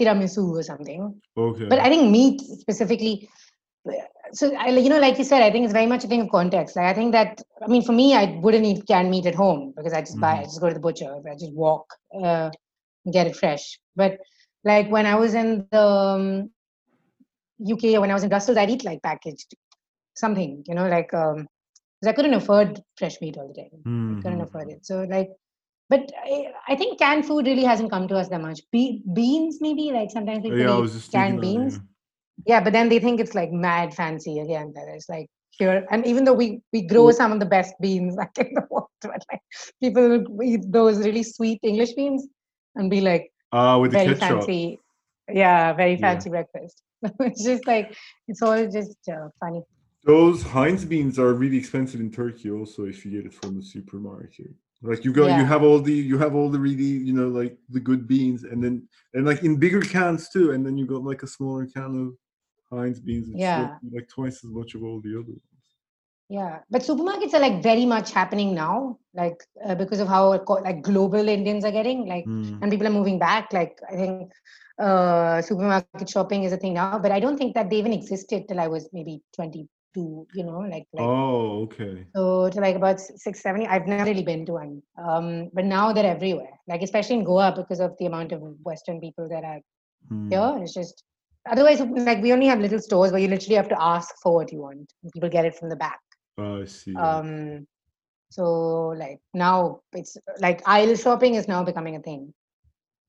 tiramisu 0.00 0.56
or 0.56 0.62
something. 0.62 1.20
Okay. 1.36 1.64
But 1.64 1.80
I 1.80 1.88
think 1.88 2.12
meat 2.12 2.40
specifically. 2.40 3.28
So 4.34 4.54
I, 4.54 4.68
you 4.68 4.88
know, 4.88 5.00
like 5.00 5.18
you 5.18 5.24
said, 5.24 5.42
I 5.42 5.50
think 5.50 5.64
it's 5.64 5.72
very 5.72 5.86
much 5.86 6.04
a 6.04 6.06
thing 6.06 6.20
of 6.20 6.30
context. 6.30 6.76
Like 6.76 6.86
I 6.86 6.94
think 6.94 7.10
that 7.10 7.42
I 7.60 7.66
mean, 7.66 7.82
for 7.82 7.90
me, 7.90 8.14
I 8.14 8.38
wouldn't 8.40 8.64
eat 8.64 8.86
canned 8.86 9.10
meat 9.10 9.26
at 9.26 9.34
home 9.34 9.74
because 9.76 9.92
I 9.92 10.02
just 10.02 10.16
mm. 10.16 10.20
buy, 10.20 10.38
I 10.38 10.42
just 10.44 10.60
go 10.60 10.68
to 10.68 10.74
the 10.74 10.80
butcher, 10.80 11.12
I 11.12 11.34
just 11.34 11.52
walk, 11.52 11.92
uh, 12.14 12.50
get 13.12 13.26
it 13.26 13.34
fresh. 13.34 13.80
But 13.96 14.18
like 14.62 14.88
when 14.92 15.06
I 15.06 15.16
was 15.16 15.34
in 15.34 15.66
the 15.72 15.82
um, 15.82 16.50
UK 17.60 17.96
or 17.96 18.00
when 18.00 18.12
I 18.12 18.14
was 18.14 18.22
in 18.22 18.28
Brussels, 18.28 18.56
I'd 18.58 18.70
eat 18.70 18.84
like 18.84 19.02
packaged 19.02 19.56
something, 20.14 20.62
you 20.68 20.76
know, 20.76 20.86
like 20.86 21.12
um, 21.12 21.48
because 22.02 22.12
I 22.12 22.16
couldn't 22.16 22.34
afford 22.34 22.82
fresh 22.96 23.20
meat 23.20 23.36
all 23.38 23.46
the 23.46 23.54
time. 23.54 23.70
Mm-hmm. 23.86 24.18
I 24.18 24.22
couldn't 24.22 24.38
mm-hmm. 24.38 24.48
afford 24.48 24.70
it. 24.70 24.84
So 24.84 25.02
like, 25.08 25.30
but 25.88 26.10
I, 26.24 26.48
I, 26.68 26.74
think 26.74 26.98
canned 26.98 27.26
food 27.26 27.46
really 27.46 27.64
hasn't 27.64 27.90
come 27.90 28.08
to 28.08 28.16
us 28.16 28.28
that 28.28 28.40
much. 28.40 28.60
Be- 28.72 29.02
beans 29.12 29.58
maybe 29.60 29.92
like 29.92 30.10
sometimes 30.10 30.42
people 30.42 30.58
yeah, 30.58 30.84
eat 30.84 31.08
canned 31.12 31.40
beans. 31.40 31.74
That, 31.74 31.84
yeah. 32.46 32.56
yeah. 32.56 32.64
but 32.64 32.72
then 32.72 32.88
they 32.88 32.98
think 32.98 33.20
it's 33.20 33.34
like 33.34 33.52
mad 33.52 33.94
fancy 33.94 34.40
again. 34.40 34.72
That 34.74 34.88
it's 34.88 35.08
like 35.08 35.28
here, 35.50 35.86
and 35.90 36.04
even 36.06 36.24
though 36.24 36.32
we 36.32 36.60
we 36.72 36.82
grow 36.82 37.10
some 37.12 37.30
of 37.30 37.38
the 37.38 37.46
best 37.46 37.74
beans 37.80 38.14
like 38.22 38.36
in 38.36 38.54
the 38.54 38.66
world, 38.68 38.88
but 39.00 39.22
like 39.30 39.42
people 39.80 40.42
eat 40.42 40.62
those 40.72 40.98
really 40.98 41.22
sweet 41.22 41.60
English 41.62 41.92
beans 41.92 42.26
and 42.74 42.90
be 42.90 43.00
like, 43.00 43.30
ah, 43.52 43.74
uh, 43.74 43.78
with 43.78 43.92
very 43.92 44.08
the 44.08 44.14
ketchup. 44.14 44.38
fancy. 44.38 44.80
Yeah, 45.32 45.72
very 45.72 45.96
fancy 45.96 46.30
yeah. 46.30 46.42
breakfast. 46.42 46.82
it's 47.20 47.44
just 47.44 47.66
like 47.66 47.94
it's 48.26 48.42
all 48.42 48.66
just 48.66 48.96
uh, 49.08 49.28
funny. 49.38 49.62
Those 50.04 50.42
Heinz 50.42 50.84
beans 50.84 51.18
are 51.18 51.32
really 51.32 51.56
expensive 51.56 52.00
in 52.00 52.10
Turkey 52.10 52.50
also 52.50 52.86
if 52.86 53.04
you 53.04 53.12
get 53.12 53.26
it 53.26 53.34
from 53.34 53.56
the 53.56 53.62
supermarket. 53.62 54.50
Like 54.82 55.04
you 55.04 55.12
go 55.12 55.26
yeah. 55.28 55.38
you 55.38 55.44
have 55.44 55.62
all 55.62 55.80
the 55.80 55.92
you 55.92 56.18
have 56.18 56.34
all 56.34 56.50
the 56.50 56.58
really, 56.58 56.82
you 56.82 57.12
know, 57.12 57.28
like 57.28 57.56
the 57.70 57.78
good 57.78 58.08
beans 58.08 58.42
and 58.42 58.62
then 58.62 58.88
and 59.14 59.24
like 59.24 59.44
in 59.44 59.56
bigger 59.56 59.80
cans 59.80 60.28
too, 60.28 60.50
and 60.50 60.66
then 60.66 60.76
you 60.76 60.86
got 60.86 61.04
like 61.04 61.22
a 61.22 61.28
smaller 61.28 61.66
can 61.66 61.92
of 62.02 62.76
Heinz 62.76 62.98
beans. 62.98 63.28
Yeah. 63.32 63.76
like 63.92 64.08
twice 64.08 64.44
as 64.44 64.50
much 64.50 64.74
of 64.74 64.82
all 64.82 65.00
the 65.00 65.10
other 65.10 65.30
ones. 65.30 65.42
Yeah, 66.28 66.60
but 66.68 66.82
supermarkets 66.82 67.34
are 67.34 67.40
like 67.40 67.62
very 67.62 67.86
much 67.86 68.10
happening 68.10 68.54
now, 68.54 68.98
like 69.14 69.44
uh, 69.64 69.76
because 69.76 70.00
of 70.00 70.08
how 70.08 70.30
like 70.30 70.82
global 70.82 71.28
Indians 71.28 71.64
are 71.64 71.70
getting, 71.70 72.06
like, 72.06 72.24
mm. 72.24 72.58
and 72.60 72.70
people 72.70 72.86
are 72.86 72.98
moving 72.98 73.18
back. 73.18 73.52
Like 73.52 73.78
I 73.88 73.94
think 73.96 74.32
uh, 74.80 75.42
supermarket 75.42 76.08
shopping 76.08 76.42
is 76.44 76.52
a 76.52 76.56
thing 76.56 76.74
now, 76.74 76.98
but 76.98 77.12
I 77.12 77.20
don't 77.20 77.36
think 77.36 77.54
that 77.54 77.70
they 77.70 77.76
even 77.76 77.92
existed 77.92 78.48
till 78.48 78.58
I 78.58 78.66
was 78.66 78.88
maybe 78.92 79.20
twenty 79.36 79.68
to 79.94 80.26
you 80.34 80.44
know 80.44 80.58
like, 80.60 80.86
like 80.92 81.04
oh 81.04 81.62
okay. 81.62 82.04
so 82.14 82.48
to 82.50 82.60
like 82.60 82.76
about 82.76 83.00
six 83.00 83.40
seven 83.40 83.66
i've 83.66 83.86
never 83.86 84.04
really 84.04 84.22
been 84.22 84.44
to 84.46 84.52
one 84.52 84.82
um 84.98 85.50
but 85.52 85.64
now 85.64 85.92
they're 85.92 86.06
everywhere 86.16 86.58
like 86.68 86.82
especially 86.82 87.16
in 87.16 87.24
goa 87.24 87.52
because 87.56 87.80
of 87.80 87.96
the 87.98 88.06
amount 88.06 88.32
of 88.32 88.40
western 88.62 89.00
people 89.00 89.28
that 89.28 89.44
are 89.44 89.60
hmm. 90.08 90.28
here 90.30 90.58
it's 90.60 90.74
just 90.74 91.04
otherwise 91.50 91.80
like 91.80 92.22
we 92.22 92.32
only 92.32 92.46
have 92.46 92.60
little 92.60 92.80
stores 92.80 93.12
where 93.12 93.20
you 93.20 93.28
literally 93.28 93.56
have 93.56 93.68
to 93.68 93.82
ask 93.82 94.14
for 94.22 94.34
what 94.34 94.52
you 94.52 94.60
want 94.60 94.92
people 95.12 95.28
get 95.28 95.44
it 95.44 95.54
from 95.54 95.68
the 95.68 95.76
back 95.76 96.00
oh 96.38 96.62
i 96.62 96.64
see. 96.64 96.94
um 96.96 97.66
so 98.30 98.88
like 98.96 99.20
now 99.34 99.80
it's 99.92 100.16
like 100.38 100.62
aisle 100.66 100.96
shopping 100.96 101.34
is 101.34 101.48
now 101.48 101.62
becoming 101.62 101.96
a 101.96 102.00
thing. 102.00 102.32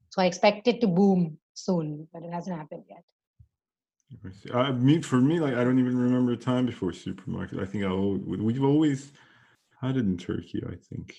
So 0.09 0.21
i 0.21 0.25
expect 0.25 0.67
it 0.67 0.81
to 0.81 0.87
boom 0.87 1.37
soon 1.53 2.07
but 2.11 2.23
it 2.23 2.33
hasn't 2.33 2.57
happened 2.57 2.83
yet 2.89 3.03
I 4.53 4.71
mean, 4.71 5.01
for 5.01 5.17
me, 5.17 5.39
like 5.39 5.55
I 5.55 5.63
don't 5.63 5.79
even 5.79 5.97
remember 5.97 6.33
a 6.33 6.37
time 6.37 6.65
before 6.65 6.93
supermarket. 6.93 7.59
I 7.59 7.65
think 7.65 7.83
I 7.83 7.91
we've 7.91 8.63
always 8.63 9.11
had 9.81 9.97
it 9.97 10.05
in 10.05 10.17
Turkey. 10.17 10.63
I 10.67 10.75
think. 10.75 11.15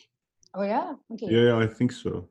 Oh 0.55 0.63
yeah. 0.63 0.95
Okay. 1.13 1.27
Yeah, 1.31 1.59
I 1.59 1.67
think 1.67 1.93
so. 1.93 2.29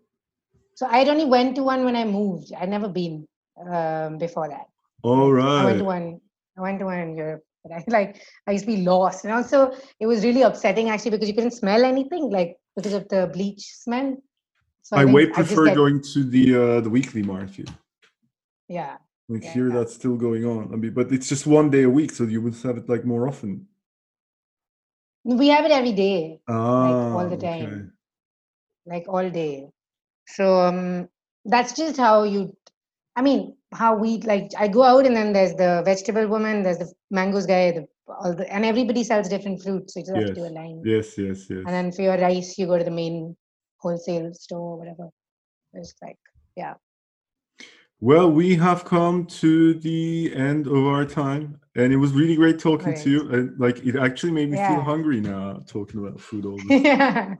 So 0.76 0.88
I 0.90 1.08
only 1.08 1.26
went 1.26 1.56
to 1.56 1.64
one 1.64 1.86
when 1.86 1.96
I 1.96 2.06
moved. 2.06 2.52
I'd 2.54 2.70
never 2.70 2.90
been 2.90 3.28
um, 3.70 4.18
before 4.18 4.50
that. 4.50 4.66
All 5.04 5.32
right. 5.32 5.62
I 5.62 5.66
went 5.66 5.80
to 5.80 5.84
one. 5.84 6.20
I 6.58 6.62
went 6.62 6.80
to 6.80 6.86
one 6.86 7.00
in 7.00 7.16
Europe, 7.16 7.44
but 7.64 7.74
I 7.74 7.84
like 7.88 8.22
I 8.48 8.52
used 8.52 8.66
to 8.66 8.72
be 8.72 8.82
lost, 8.84 9.26
and 9.26 9.34
also 9.34 9.74
it 10.00 10.08
was 10.08 10.24
really 10.24 10.42
upsetting 10.42 10.90
actually 10.90 11.12
because 11.12 11.28
you 11.28 11.36
couldn't 11.36 11.52
smell 11.52 11.84
anything, 11.84 12.30
like 12.30 12.58
because 12.76 12.94
of 12.94 13.08
the 13.10 13.30
bleach 13.34 13.64
smell. 13.76 14.18
So 14.82 14.98
I, 14.98 15.02
I 15.02 15.06
way 15.06 15.28
prefer 15.28 15.66
get... 15.66 15.76
going 15.76 16.02
to 16.14 16.24
the 16.24 16.56
uh, 16.56 16.82
the 16.82 16.90
weekly 16.90 17.24
market. 17.24 17.70
Yeah, 18.68 18.98
like 19.34 19.44
yeah, 19.44 19.54
here, 19.54 19.70
yeah. 19.70 19.80
that's 19.80 19.94
still 19.94 20.16
going 20.16 20.46
on. 20.46 20.72
I 20.74 20.76
mean, 20.76 20.94
but 20.94 21.12
it's 21.12 21.28
just 21.28 21.48
one 21.48 21.70
day 21.70 21.84
a 21.84 21.90
week, 21.90 22.12
so 22.12 22.24
you 22.24 22.42
would 22.42 22.56
have 22.64 22.78
it 22.78 22.88
like 22.88 23.04
more 23.04 23.28
often. 23.28 23.68
We 25.24 25.48
have 25.48 25.66
it 25.66 25.72
every 25.72 25.94
day, 25.94 26.40
ah, 26.48 26.84
like 26.84 27.16
all 27.16 27.30
the 27.30 27.38
time, 27.38 27.66
okay. 27.66 27.86
like 28.86 29.06
all 29.08 29.30
day. 29.30 29.70
So 30.28 30.60
um, 30.60 31.10
that's 31.46 31.74
just 31.74 31.98
how 31.98 32.24
you. 32.24 32.56
I 33.16 33.22
mean, 33.22 33.56
how 33.74 33.96
we 33.96 34.18
like. 34.18 34.52
I 34.58 34.68
go 34.68 34.84
out 34.84 35.06
and 35.06 35.16
then 35.16 35.34
there's 35.34 35.56
the 35.56 35.82
vegetable 35.86 36.28
woman, 36.28 36.64
there's 36.64 36.80
the 36.80 36.92
mangoes 37.10 37.46
guy, 37.46 37.72
the 37.72 37.88
all 38.08 38.36
the 38.36 38.52
and 38.54 38.66
everybody 38.66 39.04
sells 39.04 39.30
different 39.30 39.64
fruits, 39.64 39.94
so 39.94 40.00
you 40.02 40.06
just 40.06 40.16
yes. 40.18 40.28
have 40.28 40.36
to 40.36 40.42
do 40.42 40.48
a 40.48 40.54
line. 40.54 40.82
Yes, 40.86 41.18
yes, 41.18 41.50
yes. 41.50 41.64
And 41.66 41.70
then 41.70 41.92
for 41.92 42.02
your 42.02 42.18
rice, 42.18 42.58
you 42.58 42.68
go 42.68 42.78
to 42.78 42.84
the 42.84 42.92
main 42.92 43.36
wholesale 43.78 44.34
store, 44.34 44.74
or 44.74 44.78
whatever. 44.78 45.10
It's 45.74 45.96
like 46.02 46.20
yeah. 46.56 46.74
Well, 48.04 48.30
we 48.30 48.56
have 48.56 48.84
come 48.84 49.28
to 49.28 49.76
the 49.76 50.36
end 50.36 50.68
of 50.68 50.86
our 50.88 51.06
time, 51.06 51.58
and 51.78 51.94
it 51.94 51.96
was 51.96 52.12
really 52.12 52.36
great 52.36 52.60
talking 52.60 52.90
right. 52.90 52.98
to 52.98 53.10
you. 53.10 53.30
And 53.32 53.58
like, 53.58 53.80
it 53.86 53.96
actually 53.96 54.34
made 54.34 54.52
me 54.52 54.58
yeah. 54.58 54.76
feel 54.76 54.84
hungry 54.84 55.22
now 55.22 55.62
talking 55.68 56.02
about 56.02 56.20
food 56.20 56.46
all 56.46 56.58
this. 56.68 56.84
yeah, 56.84 57.36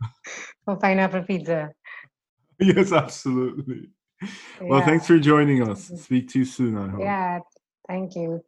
pineapple 0.80 1.24
pizza. 1.24 1.70
yes, 2.60 2.94
absolutely. 2.94 3.90
Yeah. 4.22 4.30
Well, 4.62 4.86
thanks 4.86 5.06
for 5.06 5.20
joining 5.20 5.70
us. 5.70 5.88
Mm-hmm. 5.88 5.98
Speak 5.98 6.30
to 6.30 6.40
you 6.40 6.46
soon. 6.46 6.78
I 6.78 6.88
hope. 6.88 7.02
Yeah, 7.02 7.40
thank 7.90 8.16
you. 8.16 8.42